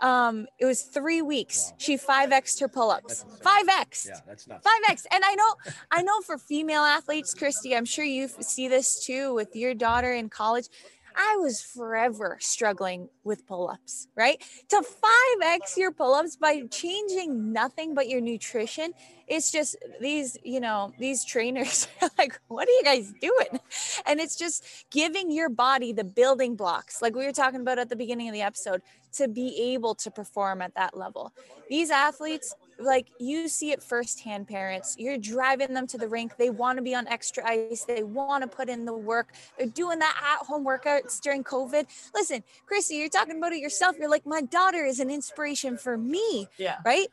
um 0.02 0.46
it 0.58 0.64
was 0.66 0.82
three 0.82 1.22
weeks. 1.22 1.68
Wow. 1.70 1.76
she 1.78 1.96
5x 1.98 2.60
her 2.60 2.68
pull-ups. 2.68 3.24
5x 3.42 4.06
yeah 4.08 4.20
that's 4.26 4.46
not 4.46 4.62
5x 4.62 5.06
and 5.10 5.22
i 5.24 5.34
know 5.34 5.54
i 5.90 6.02
know 6.02 6.20
for 6.20 6.36
female 6.38 6.82
athletes 6.82 7.34
christy 7.34 7.74
i'm 7.74 7.84
sure 7.84 8.04
you 8.04 8.28
see 8.40 8.68
this 8.68 9.04
too 9.04 9.34
with 9.34 9.54
your 9.54 9.74
daughter 9.74 10.12
in 10.12 10.28
college 10.28 10.68
I 11.16 11.36
was 11.36 11.62
forever 11.62 12.36
struggling 12.40 13.08
with 13.24 13.46
pull 13.46 13.68
ups, 13.70 14.08
right? 14.14 14.40
To 14.68 14.76
5x 14.76 15.76
your 15.76 15.90
pull 15.90 16.14
ups 16.14 16.36
by 16.36 16.62
changing 16.70 17.52
nothing 17.52 17.94
but 17.94 18.08
your 18.08 18.20
nutrition. 18.20 18.92
It's 19.26 19.50
just 19.50 19.76
these, 20.00 20.36
you 20.44 20.60
know, 20.60 20.92
these 20.98 21.24
trainers 21.24 21.88
are 22.02 22.10
like, 22.18 22.38
what 22.48 22.68
are 22.68 22.72
you 22.72 22.82
guys 22.84 23.12
doing? 23.20 23.60
And 24.04 24.20
it's 24.20 24.36
just 24.36 24.64
giving 24.90 25.30
your 25.30 25.48
body 25.48 25.92
the 25.92 26.04
building 26.04 26.54
blocks, 26.54 27.00
like 27.00 27.16
we 27.16 27.24
were 27.24 27.32
talking 27.32 27.60
about 27.62 27.78
at 27.78 27.88
the 27.88 27.96
beginning 27.96 28.28
of 28.28 28.34
the 28.34 28.42
episode, 28.42 28.82
to 29.14 29.26
be 29.26 29.72
able 29.72 29.94
to 29.94 30.10
perform 30.10 30.60
at 30.60 30.74
that 30.74 30.96
level. 30.96 31.32
These 31.70 31.90
athletes, 31.90 32.54
like 32.78 33.08
you 33.18 33.48
see 33.48 33.72
it 33.72 33.82
firsthand 33.82 34.48
parents. 34.48 34.96
You're 34.98 35.18
driving 35.18 35.74
them 35.74 35.86
to 35.88 35.98
the 35.98 36.08
rink. 36.08 36.36
They 36.36 36.50
want 36.50 36.76
to 36.78 36.82
be 36.82 36.94
on 36.94 37.06
extra 37.08 37.48
ice. 37.48 37.84
They 37.84 38.02
want 38.02 38.42
to 38.42 38.48
put 38.48 38.68
in 38.68 38.84
the 38.84 38.94
work. 38.94 39.34
They're 39.58 39.66
doing 39.66 39.98
that 40.00 40.16
at 40.22 40.46
home 40.46 40.64
workouts 40.64 41.20
during 41.20 41.44
covid. 41.44 41.86
Listen 42.14 42.42
chrissy 42.66 42.96
you're 42.96 43.08
talking 43.08 43.38
about 43.38 43.52
it 43.52 43.58
yourself. 43.58 43.96
You're 43.98 44.10
like 44.10 44.26
my 44.26 44.42
daughter 44.42 44.84
is 44.84 45.00
an 45.00 45.10
inspiration 45.10 45.76
for 45.76 45.96
me 45.96 46.48
yeah. 46.58 46.78
right? 46.84 47.06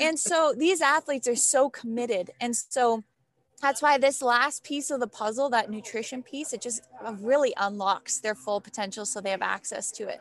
And 0.00 0.18
so 0.18 0.54
these 0.56 0.80
athletes 0.80 1.26
are 1.26 1.36
so 1.36 1.68
committed. 1.68 2.30
And 2.40 2.54
so 2.54 3.02
that's 3.62 3.80
why 3.80 3.96
this 3.96 4.20
last 4.20 4.64
piece 4.64 4.90
of 4.90 5.00
the 5.00 5.06
puzzle 5.06 5.48
that 5.50 5.70
nutrition 5.70 6.22
piece 6.22 6.52
it 6.52 6.60
just 6.60 6.82
uh, 7.04 7.14
really 7.20 7.54
unlocks 7.56 8.18
their 8.18 8.34
full 8.34 8.60
potential 8.60 9.06
so 9.06 9.20
they 9.20 9.30
have 9.30 9.40
access 9.40 9.90
to 9.92 10.08
it. 10.08 10.20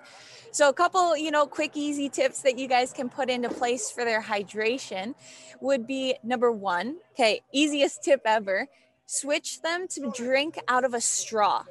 So 0.52 0.70
a 0.70 0.74
couple 0.74 1.18
you 1.18 1.32
know 1.32 1.46
quick 1.48 1.72
easy 1.76 2.08
tips 2.08 2.42
that 2.44 2.58
you 2.58 2.68
guys 2.68 2.94
can 2.94 3.10
put 3.10 3.30
into 3.30 3.50
place 3.50 3.92
for 3.92 4.06
their 4.06 4.22
hydration 4.22 5.16
would 5.60 5.88
be 5.88 6.16
number 6.24 6.52
one 6.52 6.98
okay 7.14 7.42
easiest 7.52 8.04
tip 8.04 8.22
ever 8.26 8.68
switch 9.08 9.62
them 9.62 9.88
to 9.90 10.12
drink 10.16 10.58
out 10.68 10.86
of 10.86 10.94
a 10.94 11.02
straw 11.02 11.64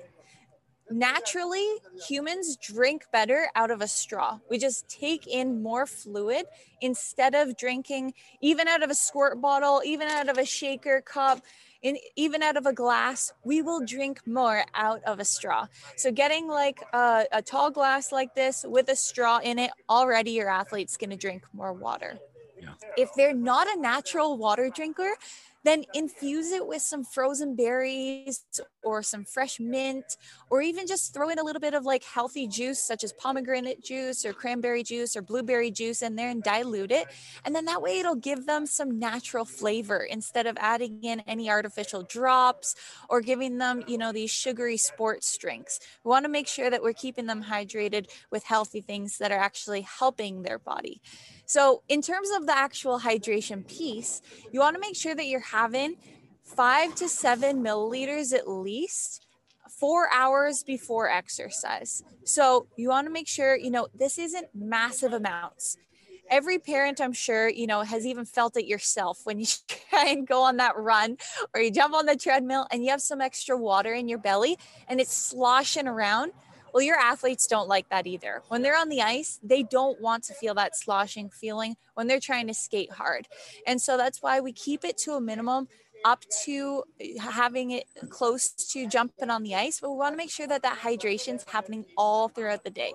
naturally 0.91 1.67
humans 2.09 2.57
drink 2.57 3.07
better 3.13 3.49
out 3.55 3.71
of 3.71 3.81
a 3.81 3.89
straw. 3.89 4.39
We 4.51 4.59
just 4.59 4.89
take 4.89 5.27
in 5.27 5.63
more 5.63 5.87
fluid 5.87 6.47
instead 6.81 7.35
of 7.35 7.57
drinking 7.57 8.15
even 8.41 8.69
out 8.69 8.83
of 8.83 8.91
a 8.91 8.95
squirt 8.95 9.41
bottle 9.41 9.83
even 9.85 10.09
out 10.09 10.29
of 10.29 10.39
a 10.39 10.45
shaker 10.45 11.01
cup 11.01 11.41
in, 11.83 11.97
even 12.17 12.43
out 12.43 12.57
of 12.57 12.67
a 12.67 12.73
glass. 12.73 13.33
We 13.45 13.63
will 13.63 13.85
drink 13.85 14.27
more 14.27 14.65
out 14.75 15.03
of 15.05 15.21
a 15.21 15.25
straw. 15.25 15.67
So 15.97 16.11
getting 16.13 16.49
like 16.49 16.81
a, 16.93 17.27
a 17.33 17.43
tall 17.43 17.71
glass 17.71 18.13
like 18.13 18.35
this 18.35 18.65
with 18.69 18.89
a 18.89 18.97
straw 18.97 19.39
in 19.43 19.59
it 19.59 19.71
already 19.89 20.33
your 20.33 20.51
athlete's 20.51 20.97
going 20.97 21.11
to 21.11 21.17
drink 21.17 21.45
more 21.53 21.73
water. 21.73 22.19
Yeah. 22.63 22.75
if 22.99 23.09
they're 23.17 23.33
not 23.33 23.75
a 23.75 23.81
natural 23.81 24.37
water 24.37 24.69
drinker 24.69 25.13
then 25.65 25.85
infuse 25.95 26.53
it 26.53 26.67
with 26.67 26.83
some 26.83 27.05
frozen 27.05 27.55
berries 27.55 28.45
or 28.83 29.03
some 29.03 29.25
fresh 29.25 29.61
mint, 29.61 30.17
or 30.49 30.63
even 30.63 30.87
just 30.87 31.13
throw 31.13 31.29
in 31.29 31.39
a 31.39 31.45
little 31.45 31.61
bit 31.61 31.75
of 31.75 31.85
like 31.85 32.03
healthy 32.03 32.47
juice, 32.47 32.83
such 32.83 33.05
as 33.05 33.13
pomegranate 33.13 33.83
juice 33.83 34.25
or 34.25 34.33
cranberry 34.33 34.83
juice 34.83 35.15
or 35.17 35.23
blueberry 35.23 35.71
juice 35.71 36.03
in 36.03 36.17
there 36.17 36.31
and 36.31 36.43
dilute 36.43 36.91
it. 36.91 37.07
And 37.45 37.55
then 37.55 37.67
that 37.67 37.83
way 37.83 37.99
it'll 37.99 38.15
give 38.15 38.47
them 38.47 38.67
some 38.67 38.99
natural 38.99 39.45
flavor 39.45 39.99
instead 39.99 40.47
of 40.47 40.57
adding 40.59 41.03
in 41.03 41.21
any 41.27 41.51
artificial 41.51 42.03
drops 42.03 42.75
or 43.09 43.21
giving 43.21 43.59
them, 43.59 43.83
you 43.87 43.99
know, 43.99 44.13
these 44.13 44.31
sugary 44.31 44.79
sports 44.79 45.37
drinks. 45.37 45.79
We 46.05 46.09
want 46.09 46.25
to 46.25 46.31
make 46.31 46.49
sure 46.49 46.71
that 46.71 46.83
we're 46.83 46.95
keeping 46.95 47.27
them 47.27 47.45
hydrated 47.45 48.09
with 48.31 48.45
healthy 48.45 48.81
things 48.81 49.19
that 49.19 49.33
are 49.33 49.39
actually 49.39 49.83
helping 49.83 50.43
their 50.43 50.59
body. 50.59 51.01
So, 51.47 51.83
in 51.89 52.01
terms 52.01 52.29
of 52.37 52.47
the 52.47 52.57
actual 52.57 53.01
hydration 53.01 53.67
piece, 53.67 54.23
you 54.53 54.61
want 54.61 54.77
to 54.77 54.81
make 54.81 54.95
sure 54.95 55.17
that 55.17 55.27
you're 55.27 55.41
having 55.51 55.97
five 56.43 56.95
to 56.97 57.09
seven 57.09 57.63
milliliters 57.63 58.35
at 58.35 58.49
least 58.49 59.27
four 59.69 60.09
hours 60.13 60.63
before 60.63 61.09
exercise. 61.09 62.03
So, 62.25 62.67
you 62.77 62.89
want 62.89 63.07
to 63.07 63.13
make 63.13 63.29
sure, 63.29 63.57
you 63.57 63.71
know, 63.71 63.89
this 63.95 64.19
isn't 64.19 64.49
massive 64.55 65.13
amounts. 65.13 65.77
Every 66.29 66.59
parent, 66.59 67.01
I'm 67.01 67.13
sure, 67.13 67.49
you 67.49 67.67
know, 67.67 67.83
has 67.83 68.07
even 68.07 68.25
felt 68.25 68.57
it 68.57 68.67
yourself 68.67 69.21
when 69.25 69.41
you 69.41 69.47
try 69.91 70.07
and 70.09 70.27
go 70.27 70.43
on 70.43 70.59
that 70.59 70.77
run 70.77 71.17
or 71.55 71.61
you 71.61 71.71
jump 71.71 71.95
on 71.95 72.07
the 72.07 72.17
treadmill 72.17 72.67
and 72.71 72.85
you 72.85 72.91
have 72.91 73.03
some 73.03 73.21
extra 73.21 73.57
water 73.57 73.93
in 73.93 74.09
your 74.09 74.19
belly 74.19 74.57
and 74.87 75.01
it's 75.01 75.15
sloshing 75.15 75.89
around 75.89 76.33
well, 76.73 76.83
your 76.83 76.97
athletes 76.97 77.47
don't 77.47 77.69
like 77.69 77.89
that 77.91 78.07
either. 78.07 78.43
When 78.49 78.63
they're 78.63 78.79
on 78.79 78.89
the 78.89 79.03
ice, 79.03 79.39
they 79.43 79.63
don't 79.63 80.01
want 80.01 80.25
to 80.25 80.35
feel 80.35 80.55
that 80.55 80.77
sloshing 80.77 81.31
feeling 81.31 81.77
when 81.95 82.07
they're 82.07 82.21
trying 82.21 82.47
to 82.49 82.55
skate 82.55 82.93
hard. 82.93 83.29
And 83.67 83.81
so 83.81 83.97
that's 83.97 84.23
why 84.23 84.41
we 84.41 84.53
keep 84.53 84.85
it 84.85 84.99
to 84.99 85.13
a 85.13 85.21
minimum 85.21 85.69
up 86.05 86.25
to 86.45 86.83
uh, 87.01 87.31
having 87.31 87.73
it 87.73 87.85
close 88.09 88.51
to 88.51 88.89
jumping 88.89 89.31
on 89.31 89.43
the 89.43 89.55
ice, 89.55 89.81
but 89.81 89.91
we 89.91 89.97
want 89.97 90.13
to 90.13 90.17
make 90.17 90.31
sure 90.31 90.47
that 90.47 90.63
that 90.63 90.79
hydration 90.79 91.37
is 91.37 91.45
happening 91.47 91.85
all 91.97 92.29
throughout 92.29 92.65
the 92.65 92.71
day. 92.71 92.93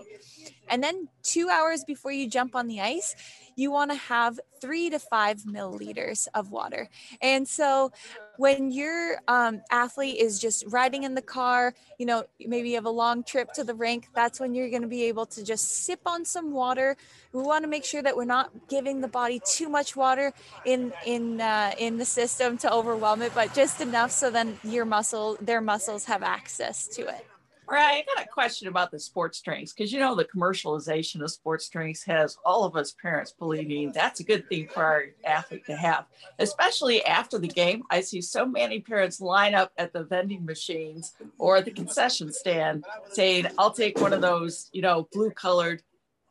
And 0.69 0.83
then 0.83 1.07
two 1.23 1.49
hours 1.49 1.83
before 1.83 2.11
you 2.11 2.29
jump 2.29 2.55
on 2.55 2.67
the 2.67 2.81
ice, 2.81 3.15
you 3.55 3.71
want 3.71 3.91
to 3.91 3.97
have 3.97 4.39
three 4.61 4.89
to 4.89 4.99
five 4.99 5.43
milliliters 5.43 6.27
of 6.33 6.51
water. 6.51 6.89
And 7.21 7.47
so 7.47 7.91
when 8.37 8.71
your 8.71 9.17
um, 9.27 9.61
athlete 9.71 10.17
is 10.17 10.39
just 10.39 10.63
riding 10.67 11.03
in 11.03 11.15
the 11.15 11.21
car, 11.21 11.73
you 11.97 12.05
know, 12.05 12.25
maybe 12.39 12.69
you 12.69 12.75
have 12.75 12.85
a 12.85 12.89
long 12.89 13.23
trip 13.23 13.53
to 13.53 13.63
the 13.63 13.73
rink, 13.73 14.09
that's 14.13 14.39
when 14.39 14.53
you're 14.53 14.69
going 14.69 14.81
to 14.81 14.87
be 14.87 15.03
able 15.03 15.25
to 15.27 15.43
just 15.43 15.85
sip 15.85 16.01
on 16.05 16.25
some 16.25 16.51
water. 16.51 16.97
We 17.33 17.41
want 17.41 17.63
to 17.63 17.69
make 17.69 17.85
sure 17.85 18.01
that 18.01 18.15
we're 18.15 18.25
not 18.25 18.51
giving 18.69 19.01
the 19.01 19.07
body 19.07 19.41
too 19.45 19.69
much 19.69 19.95
water 19.95 20.33
in 20.65 20.93
in 21.05 21.41
uh, 21.41 21.73
in 21.77 21.97
the 21.97 22.05
system 22.05 22.57
to 22.59 22.71
overwhelm 22.71 23.21
it, 23.21 23.33
but 23.35 23.53
just 23.53 23.81
enough 23.81 24.11
so 24.11 24.29
then 24.31 24.57
your 24.63 24.85
muscle, 24.85 25.37
their 25.41 25.61
muscles 25.61 26.05
have 26.05 26.23
access 26.23 26.87
to 26.87 27.07
it. 27.07 27.25
Right. 27.67 28.03
I 28.07 28.15
got 28.15 28.25
a 28.25 28.29
question 28.29 28.67
about 28.67 28.91
the 28.91 28.99
sports 28.99 29.41
drinks 29.41 29.73
because 29.73 29.91
you 29.91 29.99
know 29.99 30.15
the 30.15 30.25
commercialization 30.25 31.21
of 31.21 31.31
sports 31.31 31.67
drinks 31.69 32.03
has 32.03 32.37
all 32.45 32.63
of 32.63 32.75
us 32.75 32.91
parents 33.01 33.31
believing 33.37 33.91
that's 33.91 34.19
a 34.19 34.23
good 34.23 34.47
thing 34.49 34.67
for 34.67 34.83
our 34.83 35.05
athlete 35.25 35.65
to 35.65 35.75
have, 35.75 36.05
especially 36.39 37.03
after 37.05 37.39
the 37.39 37.47
game. 37.47 37.83
I 37.89 38.01
see 38.01 38.21
so 38.21 38.45
many 38.45 38.79
parents 38.79 39.19
line 39.19 39.55
up 39.55 39.71
at 39.77 39.93
the 39.93 40.03
vending 40.03 40.45
machines 40.45 41.13
or 41.39 41.61
the 41.61 41.71
concession 41.71 42.31
stand 42.31 42.85
saying, 43.11 43.47
"I'll 43.57 43.71
take 43.71 43.99
one 43.99 44.13
of 44.13 44.21
those, 44.21 44.69
you 44.73 44.81
know, 44.81 45.07
blue 45.11 45.31
colored." 45.31 45.81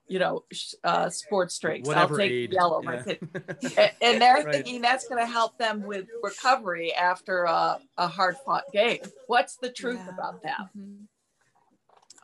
You 0.06 0.18
know, 0.18 0.44
uh, 0.84 1.08
sports 1.08 1.58
drinks. 1.58 1.88
Whatever 1.88 2.12
I'll 2.14 2.18
take 2.18 2.30
aid. 2.30 2.52
yellow. 2.52 2.82
Yeah. 2.82 3.04
and, 3.08 3.92
and 4.02 4.20
they're 4.22 4.34
Right. 4.44 4.52
thinking 4.56 4.82
that's 4.82 5.08
going 5.08 5.18
to 5.18 5.26
help 5.26 5.56
them 5.56 5.82
with 5.82 6.06
recovery 6.22 6.92
after 6.92 7.44
a, 7.44 7.78
a 7.96 8.06
hard 8.06 8.36
fought 8.44 8.64
game. 8.70 8.98
What's 9.28 9.56
the 9.56 9.70
truth 9.72 10.00
Yeah. 10.04 10.12
about 10.12 10.42
that? 10.42 10.60
Mhm. 10.76 11.06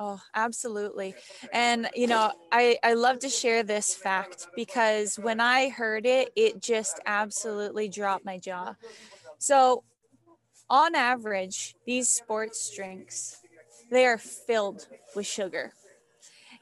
Oh, 0.03 0.19
absolutely. 0.35 1.15
And, 1.53 1.91
you 1.95 2.07
know, 2.07 2.33
I, 2.51 2.79
I 2.83 2.95
love 2.95 3.19
to 3.19 3.29
share 3.29 3.63
this 3.63 3.95
fact 3.95 4.47
because 4.57 5.17
when 5.19 5.41
I 5.41 5.69
heard 5.69 6.07
it, 6.07 6.31
it 6.35 6.63
just 6.63 7.01
absolutely 7.05 7.87
dropped 7.91 8.25
my 8.25 8.39
jaw. 8.39 8.77
So, 9.39 9.85
on 10.71 10.95
average, 10.95 11.75
these 11.87 12.09
sports 12.09 12.75
drinks, 12.75 13.43
they 13.91 14.07
are 14.07 14.19
filled 14.19 14.87
with 15.15 15.27
sugar. 15.27 15.73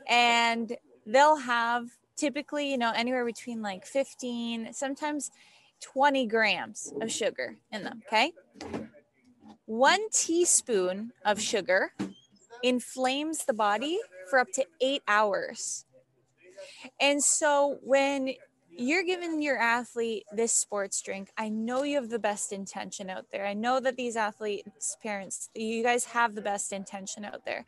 And 0.08 0.76
they'll 1.06 1.36
have 1.36 1.86
typically, 2.16 2.70
you 2.70 2.78
know, 2.78 2.92
anywhere 2.94 3.24
between 3.24 3.62
like 3.62 3.86
15, 3.86 4.72
sometimes 4.72 5.30
20 5.80 6.26
grams 6.26 6.92
of 7.00 7.12
sugar 7.12 7.56
in 7.70 7.84
them. 7.84 8.02
Okay. 8.06 8.32
One 9.66 10.08
teaspoon 10.10 11.12
of 11.24 11.40
sugar 11.40 11.92
inflames 12.62 13.44
the 13.44 13.54
body 13.54 13.98
for 14.28 14.38
up 14.38 14.48
to 14.54 14.64
eight 14.80 15.02
hours. 15.08 15.84
And 17.00 17.22
so 17.22 17.78
when 17.82 18.34
you're 18.70 19.04
giving 19.04 19.42
your 19.42 19.58
athlete 19.58 20.24
this 20.32 20.52
sports 20.52 21.02
drink, 21.02 21.30
I 21.36 21.48
know 21.48 21.82
you 21.82 21.96
have 21.96 22.10
the 22.10 22.18
best 22.18 22.52
intention 22.52 23.10
out 23.10 23.26
there. 23.32 23.46
I 23.46 23.54
know 23.54 23.80
that 23.80 23.96
these 23.96 24.16
athletes, 24.16 24.96
parents, 25.02 25.50
you 25.54 25.82
guys 25.82 26.04
have 26.06 26.34
the 26.34 26.42
best 26.42 26.72
intention 26.72 27.24
out 27.24 27.44
there. 27.44 27.64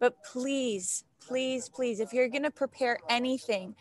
But 0.00 0.22
please, 0.24 1.04
please, 1.20 1.68
please, 1.68 2.00
if 2.00 2.12
you're 2.12 2.28
going 2.28 2.42
to 2.42 2.50
prepare 2.50 2.98
anything, 3.08 3.74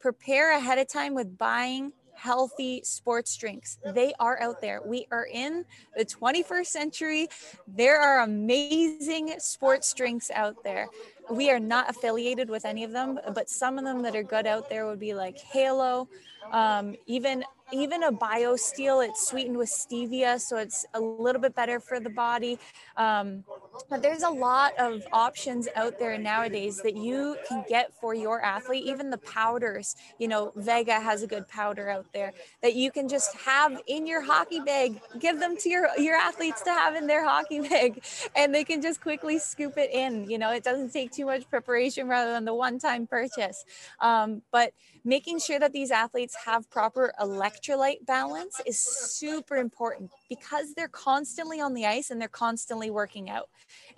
prepare 0.00 0.56
ahead 0.56 0.78
of 0.78 0.88
time 0.88 1.14
with 1.14 1.36
buying 1.36 1.92
healthy 2.20 2.82
sports 2.84 3.34
drinks. 3.36 3.78
They 3.94 4.12
are 4.20 4.38
out 4.42 4.60
there. 4.60 4.82
We 4.84 5.06
are 5.10 5.26
in 5.32 5.64
the 5.96 6.04
21st 6.04 6.66
century. 6.66 7.28
There 7.66 7.98
are 7.98 8.20
amazing 8.20 9.34
sports 9.38 9.94
drinks 9.94 10.30
out 10.30 10.62
there. 10.62 10.88
We 11.30 11.50
are 11.50 11.58
not 11.58 11.88
affiliated 11.88 12.50
with 12.50 12.66
any 12.66 12.84
of 12.84 12.92
them, 12.92 13.18
but 13.34 13.48
some 13.48 13.78
of 13.78 13.84
them 13.84 14.02
that 14.02 14.14
are 14.14 14.22
good 14.22 14.46
out 14.46 14.68
there 14.68 14.86
would 14.86 15.00
be 15.00 15.14
like 15.14 15.38
Halo, 15.38 16.08
um, 16.52 16.94
even 17.06 17.42
even 17.72 18.04
a 18.04 18.12
BioSteel, 18.12 19.06
it's 19.06 19.26
sweetened 19.28 19.56
with 19.56 19.68
stevia, 19.68 20.40
so 20.40 20.56
it's 20.56 20.84
a 20.94 21.00
little 21.00 21.40
bit 21.40 21.54
better 21.54 21.80
for 21.80 22.00
the 22.00 22.10
body. 22.10 22.58
Um, 22.96 23.44
but 23.88 24.02
there's 24.02 24.22
a 24.22 24.30
lot 24.30 24.72
of 24.78 25.02
options 25.12 25.68
out 25.76 25.98
there 25.98 26.18
nowadays 26.18 26.80
that 26.82 26.96
you 26.96 27.36
can 27.48 27.64
get 27.68 27.92
for 28.00 28.14
your 28.14 28.42
athlete, 28.42 28.84
even 28.84 29.10
the 29.10 29.18
powders. 29.18 29.96
You 30.18 30.28
know, 30.28 30.52
Vega 30.56 31.00
has 31.00 31.22
a 31.22 31.26
good 31.26 31.48
powder 31.48 31.88
out 31.88 32.06
there 32.12 32.32
that 32.62 32.74
you 32.74 32.90
can 32.90 33.08
just 33.08 33.34
have 33.36 33.80
in 33.86 34.06
your 34.06 34.22
hockey 34.22 34.60
bag, 34.60 35.00
give 35.18 35.38
them 35.40 35.56
to 35.58 35.68
your, 35.68 35.88
your 35.98 36.16
athletes 36.16 36.62
to 36.62 36.70
have 36.70 36.94
in 36.94 37.06
their 37.06 37.24
hockey 37.24 37.60
bag, 37.68 38.02
and 38.36 38.54
they 38.54 38.64
can 38.64 38.82
just 38.82 39.00
quickly 39.00 39.38
scoop 39.38 39.78
it 39.78 39.90
in. 39.92 40.28
You 40.28 40.38
know, 40.38 40.52
it 40.52 40.64
doesn't 40.64 40.92
take 40.92 41.12
too 41.12 41.26
much 41.26 41.48
preparation 41.48 42.08
rather 42.08 42.32
than 42.32 42.44
the 42.44 42.54
one 42.54 42.78
time 42.78 43.06
purchase. 43.06 43.64
Um, 44.00 44.42
but 44.52 44.72
making 45.04 45.38
sure 45.38 45.58
that 45.58 45.72
these 45.72 45.90
athletes 45.90 46.36
have 46.44 46.68
proper 46.70 47.12
electrolyte 47.60 48.06
balance 48.06 48.60
is 48.66 48.78
super 48.78 49.56
important 49.56 50.10
because 50.28 50.74
they're 50.74 50.88
constantly 50.88 51.60
on 51.60 51.74
the 51.74 51.86
ice 51.86 52.10
and 52.10 52.20
they're 52.20 52.28
constantly 52.28 52.90
working 52.90 53.30
out. 53.30 53.48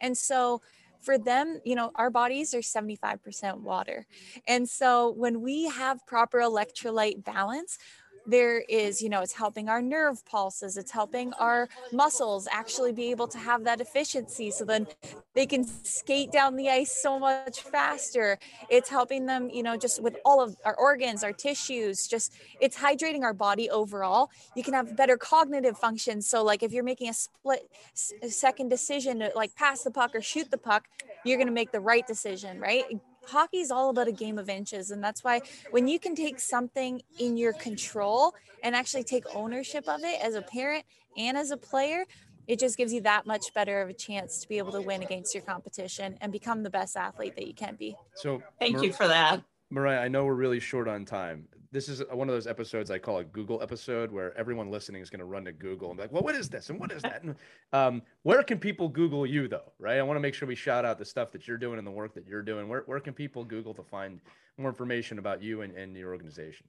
And 0.00 0.16
so 0.16 0.62
for 1.00 1.18
them, 1.18 1.60
you 1.64 1.74
know, 1.74 1.90
our 1.96 2.10
bodies 2.10 2.54
are 2.54 2.60
75% 2.60 3.58
water. 3.58 4.06
And 4.46 4.68
so 4.68 5.10
when 5.10 5.40
we 5.40 5.68
have 5.68 6.06
proper 6.06 6.38
electrolyte 6.38 7.24
balance, 7.24 7.78
there 8.26 8.60
is 8.68 9.02
you 9.02 9.08
know 9.08 9.20
it's 9.20 9.32
helping 9.32 9.68
our 9.68 9.82
nerve 9.82 10.24
pulses 10.26 10.76
it's 10.76 10.90
helping 10.90 11.32
our 11.34 11.68
muscles 11.92 12.46
actually 12.50 12.92
be 12.92 13.10
able 13.10 13.26
to 13.26 13.38
have 13.38 13.64
that 13.64 13.80
efficiency 13.80 14.50
so 14.50 14.64
then 14.64 14.86
they 15.34 15.46
can 15.46 15.64
skate 15.64 16.30
down 16.30 16.56
the 16.56 16.68
ice 16.68 17.00
so 17.00 17.18
much 17.18 17.62
faster. 17.62 18.38
It's 18.68 18.88
helping 18.88 19.26
them 19.26 19.50
you 19.50 19.62
know 19.62 19.76
just 19.76 20.02
with 20.02 20.16
all 20.24 20.42
of 20.42 20.56
our 20.64 20.74
organs 20.74 21.24
our 21.24 21.32
tissues 21.32 22.06
just 22.06 22.34
it's 22.60 22.76
hydrating 22.76 23.22
our 23.22 23.34
body 23.34 23.70
overall. 23.70 24.30
You 24.54 24.62
can 24.62 24.74
have 24.74 24.96
better 24.96 25.16
cognitive 25.16 25.78
functions 25.78 26.28
so 26.28 26.42
like 26.42 26.62
if 26.62 26.72
you're 26.72 26.84
making 26.84 27.08
a 27.08 27.14
split 27.14 27.68
second 27.94 28.68
decision 28.68 29.20
to 29.20 29.32
like 29.34 29.54
pass 29.54 29.82
the 29.82 29.90
puck 29.90 30.14
or 30.14 30.20
shoot 30.20 30.50
the 30.50 30.58
puck 30.58 30.84
you're 31.24 31.38
going 31.38 31.46
to 31.46 31.52
make 31.52 31.72
the 31.72 31.80
right 31.80 32.06
decision 32.06 32.60
right 32.60 32.84
hockey 33.24 33.58
is 33.58 33.70
all 33.70 33.90
about 33.90 34.08
a 34.08 34.12
game 34.12 34.38
of 34.38 34.48
inches 34.48 34.90
and 34.90 35.02
that's 35.02 35.22
why 35.22 35.40
when 35.70 35.88
you 35.88 35.98
can 35.98 36.14
take 36.14 36.40
something 36.40 37.00
in 37.18 37.36
your 37.36 37.52
control 37.52 38.32
and 38.62 38.74
actually 38.74 39.04
take 39.04 39.24
ownership 39.34 39.84
of 39.88 40.00
it 40.02 40.20
as 40.22 40.34
a 40.34 40.42
parent 40.42 40.84
and 41.16 41.36
as 41.36 41.50
a 41.50 41.56
player 41.56 42.04
it 42.48 42.58
just 42.58 42.76
gives 42.76 42.92
you 42.92 43.00
that 43.00 43.24
much 43.26 43.54
better 43.54 43.82
of 43.82 43.88
a 43.88 43.94
chance 43.94 44.40
to 44.40 44.48
be 44.48 44.58
able 44.58 44.72
to 44.72 44.82
win 44.82 45.02
against 45.02 45.34
your 45.34 45.42
competition 45.44 46.16
and 46.20 46.32
become 46.32 46.62
the 46.62 46.70
best 46.70 46.96
athlete 46.96 47.36
that 47.36 47.46
you 47.46 47.54
can 47.54 47.76
be. 47.76 47.94
So 48.16 48.42
thank 48.58 48.74
Mar- 48.74 48.84
you 48.84 48.92
for 48.92 49.06
that. 49.06 49.42
Mariah 49.72 50.00
i 50.00 50.08
know 50.08 50.26
we're 50.26 50.34
really 50.34 50.60
short 50.60 50.86
on 50.86 51.04
time 51.04 51.48
this 51.72 51.88
is 51.88 52.02
one 52.12 52.28
of 52.28 52.34
those 52.34 52.46
episodes 52.46 52.90
I 52.90 52.98
call 52.98 53.18
a 53.18 53.24
Google 53.24 53.62
episode 53.62 54.12
where 54.12 54.36
everyone 54.36 54.70
listening 54.70 55.00
is 55.00 55.08
going 55.08 55.20
to 55.20 55.24
run 55.24 55.44
to 55.46 55.52
Google 55.52 55.88
and 55.88 55.96
be 55.96 56.02
like, 56.02 56.12
well, 56.12 56.22
what 56.22 56.34
is 56.34 56.50
this? 56.50 56.68
And 56.68 56.78
what 56.78 56.92
is 56.92 57.02
that? 57.02 57.22
And 57.22 57.34
um, 57.72 58.02
where 58.22 58.42
can 58.42 58.58
people 58.58 58.88
Google 58.88 59.26
you 59.26 59.48
though? 59.48 59.72
Right. 59.78 59.98
I 59.98 60.02
want 60.02 60.16
to 60.16 60.20
make 60.20 60.34
sure 60.34 60.46
we 60.46 60.54
shout 60.54 60.84
out 60.84 60.98
the 60.98 61.04
stuff 61.04 61.32
that 61.32 61.48
you're 61.48 61.56
doing 61.56 61.78
and 61.78 61.86
the 61.86 61.90
work 61.90 62.14
that 62.14 62.26
you're 62.26 62.42
doing. 62.42 62.68
Where, 62.68 62.82
where 62.84 63.00
can 63.00 63.14
people 63.14 63.42
Google 63.42 63.72
to 63.74 63.82
find 63.82 64.20
more 64.58 64.68
information 64.68 65.18
about 65.18 65.42
you 65.42 65.62
and, 65.62 65.74
and 65.74 65.96
your 65.96 66.12
organization? 66.12 66.66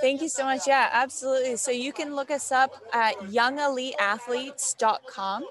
Thank 0.00 0.22
you 0.22 0.28
so 0.28 0.44
much. 0.44 0.66
Yeah, 0.66 0.88
absolutely. 0.92 1.56
So 1.56 1.70
you 1.70 1.92
can 1.92 2.16
look 2.16 2.30
us 2.30 2.52
up 2.52 2.74
at 2.92 3.16
youngeliteathletes.com. 3.18 5.44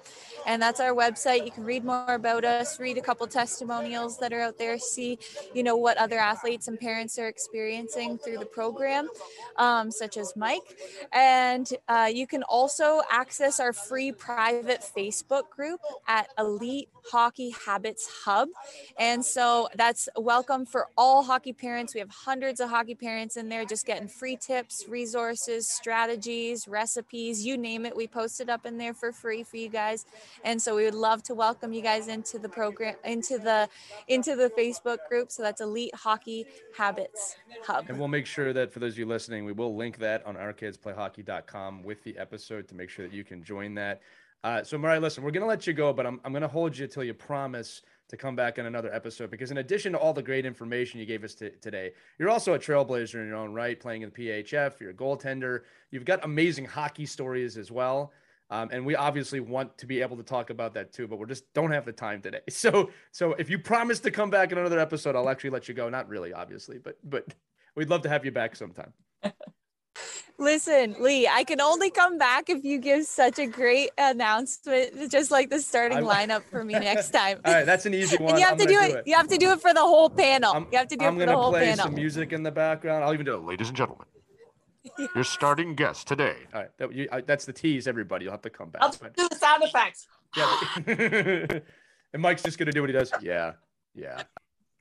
And 0.46 0.62
that's 0.62 0.80
our 0.80 0.94
website. 0.94 1.46
You 1.46 1.52
can 1.52 1.64
read 1.64 1.84
more 1.86 2.16
about 2.16 2.44
us, 2.44 2.80
read 2.80 2.98
a 2.98 3.02
couple 3.02 3.28
testimonials 3.28 4.18
that 4.20 4.34
are 4.34 4.42
out 4.42 4.58
there, 4.58 4.78
see, 4.80 5.20
you 5.54 5.64
know, 5.64 5.78
what 5.78 5.98
other 5.98 6.18
athletes 6.18 6.68
and 6.68 6.80
parents 6.80 7.20
are 7.20 7.28
experiencing 7.28 8.18
through 8.18 8.40
the 8.40 8.46
program, 8.46 9.08
um, 9.58 9.92
such 9.92 10.18
as 10.18 10.34
Mike. 10.36 10.76
And 11.14 11.70
uh, 11.88 12.10
you 12.12 12.26
can 12.26 12.42
also 12.44 13.02
access 13.12 13.60
our 13.60 13.72
free 13.72 14.12
private 14.12 14.82
Facebook 14.82 15.50
group 15.50 15.80
at 16.08 16.28
Elite 16.40 16.90
Hockey 17.12 17.54
Habits 17.66 18.10
Hub. 18.26 18.50
And 18.98 19.24
so 19.24 19.70
that's 19.76 20.10
welcome 20.16 20.66
for 20.66 20.88
all 20.98 21.24
hockey 21.24 21.54
parents. 21.54 21.94
We 21.94 22.00
have 22.00 22.10
hundreds 22.10 22.60
of 22.60 22.70
hockey 22.70 22.96
parents 22.96 23.38
in 23.38 23.50
there 23.50 23.66
just 23.66 23.86
getting 23.86 24.08
free 24.22 24.36
tips, 24.36 24.86
resources, 24.88 25.68
strategies, 25.68 26.68
recipes, 26.68 27.44
you 27.44 27.58
name 27.58 27.88
it. 27.88 27.96
We 27.96 28.06
post 28.06 28.40
it 28.40 28.50
up 28.50 28.68
in 28.68 28.78
there 28.78 28.94
for 28.94 29.12
free 29.12 29.42
for 29.42 29.58
you 29.58 29.68
guys. 29.68 30.06
And 30.44 30.62
so 30.62 30.76
we 30.76 30.86
would 30.86 30.94
love 30.94 31.24
to 31.24 31.34
welcome 31.34 31.74
you 31.74 31.82
guys 31.82 32.08
into 32.08 32.38
the 32.38 32.48
program, 32.48 32.94
into 33.04 33.40
the 33.40 33.68
into 34.08 34.36
the 34.36 34.52
Facebook 34.56 35.00
group. 35.10 35.32
So 35.32 35.42
that's 35.42 35.60
Elite 35.60 35.96
Hockey 35.96 36.46
Habits 36.78 37.38
Hub. 37.66 37.86
And 37.90 37.98
we'll 37.98 38.10
make 38.10 38.28
sure 38.28 38.54
that 38.54 38.72
for 38.72 38.78
those 38.78 38.94
of 38.94 39.00
you 39.00 39.08
listening, 39.08 39.44
we 39.44 39.54
will 39.54 39.76
link 39.76 39.98
that 39.98 40.24
on 40.28 40.36
ourkidsplayhockey.com 40.36 41.82
with 41.82 42.04
the 42.04 42.16
episode 42.20 42.68
to 42.68 42.76
make 42.76 42.92
sure 42.92 43.08
that 43.08 43.16
you 43.16 43.24
can 43.24 43.44
join 43.44 43.74
that. 43.74 44.04
Uh, 44.44 44.64
so 44.64 44.78
Mariah, 44.78 45.00
listen, 45.00 45.24
we're 45.24 45.32
gonna 45.32 45.48
let 45.48 45.66
you 45.66 45.74
go, 45.74 45.94
but 45.94 46.06
I'm 46.06 46.22
I'm 46.24 46.32
gonna 46.32 46.48
hold 46.48 46.78
you 46.78 46.86
till 46.86 47.04
you 47.04 47.16
promise 47.16 47.82
to 48.12 48.18
come 48.18 48.36
back 48.36 48.58
in 48.58 48.66
another 48.66 48.94
episode 48.94 49.32
because 49.32 49.52
in 49.52 49.58
addition 49.58 49.94
to 49.94 49.98
all 49.98 50.14
the 50.14 50.22
great 50.22 50.46
information 50.46 51.00
you 51.00 51.06
gave 51.06 51.24
us 51.24 51.34
t- 51.34 51.50
today, 51.62 51.92
you're 52.20 52.30
also 52.30 52.54
a 52.54 52.60
trailblazer 52.60 53.16
in 53.16 53.28
your 53.28 53.38
own 53.38 53.54
right, 53.54 53.80
playing 53.80 54.02
in 54.04 54.12
the 54.14 54.28
PHF. 54.28 54.80
You're 54.80 54.92
a 54.92 54.94
goaltender. 54.94 55.62
You've 55.92 56.06
got 56.06 56.24
amazing 56.26 56.66
hockey 56.66 57.06
stories 57.06 57.58
as 57.58 57.72
well. 57.72 58.12
Um, 58.50 58.68
and 58.74 58.86
we 58.86 58.96
obviously 58.96 59.40
want 59.40 59.78
to 59.78 59.86
be 59.86 60.02
able 60.02 60.18
to 60.18 60.24
talk 60.24 60.50
about 60.50 60.74
that 60.74 60.92
too, 60.92 61.08
but 61.08 61.20
we 61.20 61.26
just 61.26 61.52
don't 61.54 61.72
have 61.72 61.86
the 61.86 61.94
time 61.94 62.22
today. 62.22 62.42
So, 62.50 62.92
so 63.12 63.32
if 63.34 63.50
you 63.50 63.58
promise 63.58 64.02
to 64.02 64.12
come 64.12 64.30
back 64.30 64.52
in 64.52 64.58
another 64.58 64.80
episode, 64.80 65.16
I'll 65.16 65.30
actually 65.30 65.52
let 65.52 65.70
you 65.70 65.74
go. 65.74 65.88
Not 65.88 66.10
really, 66.10 66.34
obviously, 66.34 66.78
but 66.78 66.98
but 67.04 67.34
we'd 67.76 67.90
love 67.90 68.02
to 68.02 68.10
have 68.10 68.26
you 68.26 68.32
back 68.32 68.58
sometime. 68.58 68.92
Listen, 70.42 70.96
Lee, 71.00 71.28
I 71.28 71.44
can 71.44 71.62
only 71.62 71.92
come 71.92 72.18
back 72.18 72.50
if 72.50 72.66
you 72.66 72.80
give 72.80 73.06
such 73.06 73.38
a 73.38 73.46
great 73.46 73.92
announcement, 73.96 75.12
just 75.12 75.30
like 75.30 75.52
the 75.52 75.60
starting 75.62 76.00
lineup 76.14 76.42
for 76.50 76.64
me 76.64 76.74
next 76.74 77.12
time. 77.12 77.40
All 77.46 77.54
right, 77.54 77.64
that's 77.64 77.86
an 77.86 77.94
easy 77.94 78.18
one. 78.18 78.32
and 78.32 78.40
you 78.40 78.46
have 78.46 78.54
I'm 78.54 78.60
to 78.60 78.66
do 78.66 78.80
it, 78.80 78.90
do 78.90 78.98
it, 78.98 79.04
You 79.06 79.16
have 79.18 79.28
to 79.28 79.38
do 79.38 79.52
it 79.52 79.62
for 79.62 79.72
the 79.72 79.82
whole 79.82 80.10
panel. 80.10 80.52
I'm, 80.56 80.68
you 80.72 80.80
have 80.80 80.88
to 80.88 80.96
do 80.96 81.06
I'm 81.06 81.16
it 81.16 81.20
for 81.20 81.26
the 81.28 81.36
whole 81.38 81.54
panel. 81.54 81.68
I'm 81.68 81.68
gonna 81.68 81.76
play 81.76 81.84
some 81.84 81.94
music 81.94 82.34
in 82.34 82.42
the 82.42 82.50
background. 82.50 83.04
I'll 83.04 83.14
even 83.14 83.28
do 83.28 83.36
it, 83.36 83.44
ladies 83.44 83.68
and 83.68 83.78
gentlemen. 83.78 84.08
Your 85.14 85.24
starting 85.24 85.76
guest 85.76 86.08
today. 86.08 86.38
All 86.56 86.62
right, 86.62 86.70
that, 86.80 86.92
you, 86.92 87.08
I, 87.12 87.22
that's 87.22 87.46
the 87.46 87.54
tease. 87.54 87.88
Everybody, 87.88 88.26
you'll 88.26 88.32
have 88.32 88.42
to 88.42 88.50
come 88.50 88.72
back. 88.72 88.82
I'll 88.82 88.92
do 88.92 89.30
the 89.30 89.36
sound 89.36 89.62
effects. 89.64 90.08
Yeah, 90.36 91.60
and 92.14 92.22
Mike's 92.22 92.42
just 92.42 92.58
gonna 92.58 92.72
do 92.72 92.82
what 92.82 92.90
he 92.90 92.94
does. 92.94 93.12
Yeah, 93.22 93.54
yeah. 93.94 94.24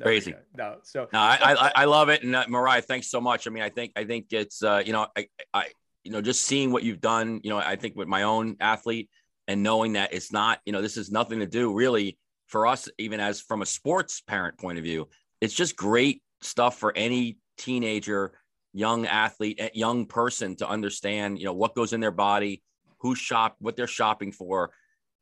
Crazy. 0.02 0.34
No, 0.56 0.76
so 0.82 1.08
no, 1.12 1.18
I, 1.18 1.38
I, 1.40 1.72
I 1.74 1.84
love 1.84 2.08
it, 2.08 2.22
and 2.22 2.34
uh, 2.34 2.44
Mariah, 2.48 2.82
thanks 2.82 3.10
so 3.10 3.20
much. 3.20 3.46
I 3.46 3.50
mean, 3.50 3.62
I 3.62 3.68
think 3.68 3.92
I 3.96 4.04
think 4.04 4.26
it's 4.30 4.62
uh, 4.62 4.82
you 4.84 4.92
know 4.92 5.06
I, 5.16 5.26
I 5.52 5.66
you 6.04 6.12
know 6.12 6.20
just 6.20 6.42
seeing 6.42 6.72
what 6.72 6.82
you've 6.82 7.00
done. 7.00 7.40
You 7.42 7.50
know, 7.50 7.58
I 7.58 7.76
think 7.76 7.96
with 7.96 8.08
my 8.08 8.22
own 8.22 8.56
athlete 8.60 9.10
and 9.48 9.62
knowing 9.62 9.94
that 9.94 10.12
it's 10.12 10.32
not 10.32 10.60
you 10.64 10.72
know 10.72 10.82
this 10.82 10.96
is 10.96 11.10
nothing 11.10 11.40
to 11.40 11.46
do 11.46 11.72
really 11.72 12.18
for 12.46 12.66
us, 12.66 12.88
even 12.98 13.20
as 13.20 13.40
from 13.40 13.62
a 13.62 13.66
sports 13.66 14.20
parent 14.20 14.58
point 14.58 14.78
of 14.78 14.84
view. 14.84 15.08
It's 15.40 15.54
just 15.54 15.76
great 15.76 16.22
stuff 16.42 16.78
for 16.78 16.96
any 16.96 17.38
teenager, 17.58 18.32
young 18.72 19.06
athlete, 19.06 19.56
eh, 19.60 19.70
young 19.74 20.06
person 20.06 20.56
to 20.56 20.68
understand. 20.68 21.38
You 21.38 21.46
know 21.46 21.52
what 21.52 21.74
goes 21.74 21.92
in 21.92 22.00
their 22.00 22.10
body, 22.10 22.62
who 23.00 23.14
shop, 23.14 23.56
what 23.60 23.76
they're 23.76 23.86
shopping 23.86 24.32
for, 24.32 24.70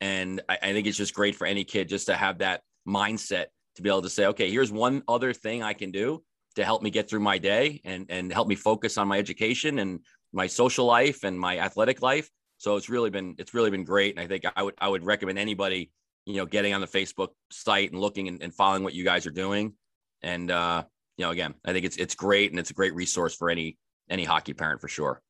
and 0.01 0.41
I, 0.49 0.59
I 0.63 0.73
think 0.73 0.87
it's 0.87 0.97
just 0.97 1.15
great 1.15 1.37
for 1.37 1.47
any 1.47 1.65
kid 1.65 1.89
just 1.89 2.07
to 2.07 2.15
have 2.15 2.39
that 2.39 2.63
mindset 2.87 3.47
to 3.79 3.83
be 3.83 3.89
able 3.89 4.03
to 4.03 4.11
say, 4.11 4.27
okay, 4.27 4.51
here's 4.51 4.71
one 4.71 5.03
other 5.09 5.33
thing 5.33 5.63
I 5.63 5.73
can 5.73 5.91
do 5.91 6.23
to 6.57 6.65
help 6.65 6.83
me 6.83 6.91
get 6.91 7.09
through 7.09 7.21
my 7.21 7.39
day 7.39 7.81
and 7.85 8.07
and 8.11 8.33
help 8.33 8.47
me 8.47 8.55
focus 8.55 8.99
on 8.99 9.09
my 9.09 9.19
education 9.19 9.79
and 9.79 10.01
my 10.33 10.47
social 10.47 10.85
life 10.85 11.25
and 11.25 11.39
my 11.39 11.59
athletic 11.59 12.03
life. 12.03 12.29
So 12.59 12.77
it's 12.77 12.89
really 12.89 13.11
been 13.11 13.37
it's 13.39 13.55
really 13.55 13.71
been 13.71 13.85
great, 13.85 14.15
and 14.15 14.21
I 14.21 14.27
think 14.27 14.45
I 14.55 14.63
would 14.63 14.75
I 14.79 14.89
would 14.89 15.05
recommend 15.05 15.39
anybody 15.39 15.91
you 16.27 16.37
know 16.37 16.47
getting 16.47 16.75
on 16.75 16.81
the 16.81 16.87
Facebook 16.87 17.29
site 17.51 17.93
and 17.93 18.01
looking 18.01 18.29
and, 18.29 18.43
and 18.43 18.55
following 18.55 18.83
what 18.83 18.95
you 18.95 19.05
guys 19.05 19.27
are 19.27 19.31
doing. 19.31 19.75
And 20.23 20.51
uh, 20.51 20.85
you 21.17 21.25
know, 21.25 21.31
again, 21.31 21.55
I 21.65 21.73
think 21.73 21.87
it's 21.87 21.97
it's 21.97 22.15
great 22.15 22.51
and 22.51 22.59
it's 22.59 22.71
a 22.71 22.75
great 22.75 22.95
resource 22.95 23.35
for 23.35 23.51
any 23.51 23.79
any 24.11 24.25
hockey 24.25 24.55
parent 24.55 24.81
for 24.81 24.89
sure. 24.89 25.23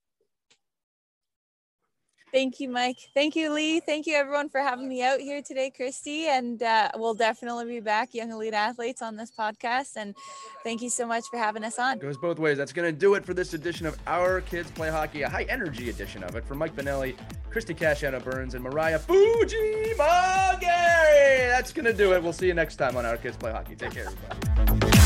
Thank 2.33 2.61
you, 2.61 2.69
Mike. 2.69 2.99
Thank 3.15 3.37
you, 3.37 3.53
Lee. 3.53 3.81
Thank 3.81 4.07
you, 4.07 4.15
everyone, 4.15 4.49
for 4.49 4.61
having 4.61 4.89
me 4.89 5.03
out 5.03 5.21
here 5.21 5.43
today, 5.43 5.71
Christie. 5.71 6.27
And 6.27 6.63
uh, 6.63 6.91
we'll 6.97 7.15
definitely 7.15 7.67
be 7.67 7.81
back, 7.81 8.15
Young 8.15 8.31
Elite 8.31 8.55
Athletes, 8.55 9.03
on 9.03 9.17
this 9.17 9.31
podcast. 9.31 9.97
And 9.97 10.15
thank 10.63 10.83
you 10.83 10.91
so 10.91 11.07
much 11.07 11.25
for 11.31 11.39
having 11.39 11.65
us 11.65 11.79
on. 11.79 11.97
It 11.97 12.01
Goes 12.01 12.19
both 12.19 12.39
ways. 12.39 12.59
That's 12.59 12.73
going 12.73 12.93
to 12.93 12.99
do 12.99 13.15
it 13.15 13.25
for 13.25 13.35
this 13.35 13.55
edition 13.55 13.87
of 13.87 13.97
Our 14.07 14.41
Kids 14.43 14.71
Play 14.71 14.91
Hockey, 14.91 15.23
a 15.23 15.29
high 15.29 15.45
energy 15.45 15.89
edition 15.89 16.23
of 16.23 16.37
it. 16.37 16.45
For 16.47 16.55
Mike 16.55 16.77
Benelli, 16.77 17.17
Christie 17.51 17.75
Casciano 17.75 18.23
Burns, 18.23 18.55
and 18.55 18.63
Mariah 18.63 18.99
Fuji 18.99 19.95
That's 19.97 21.73
going 21.73 21.87
to 21.87 21.93
do 21.93 22.13
it. 22.13 22.23
We'll 22.23 22.33
see 22.33 22.47
you 22.47 22.55
next 22.55 22.77
time 22.77 22.97
on 22.97 23.07
Our 23.07 23.17
Kids 23.17 23.37
Play 23.37 23.53
Hockey. 23.53 23.75
Take 23.75 23.93
care, 23.93 24.07
everybody. 24.07 24.98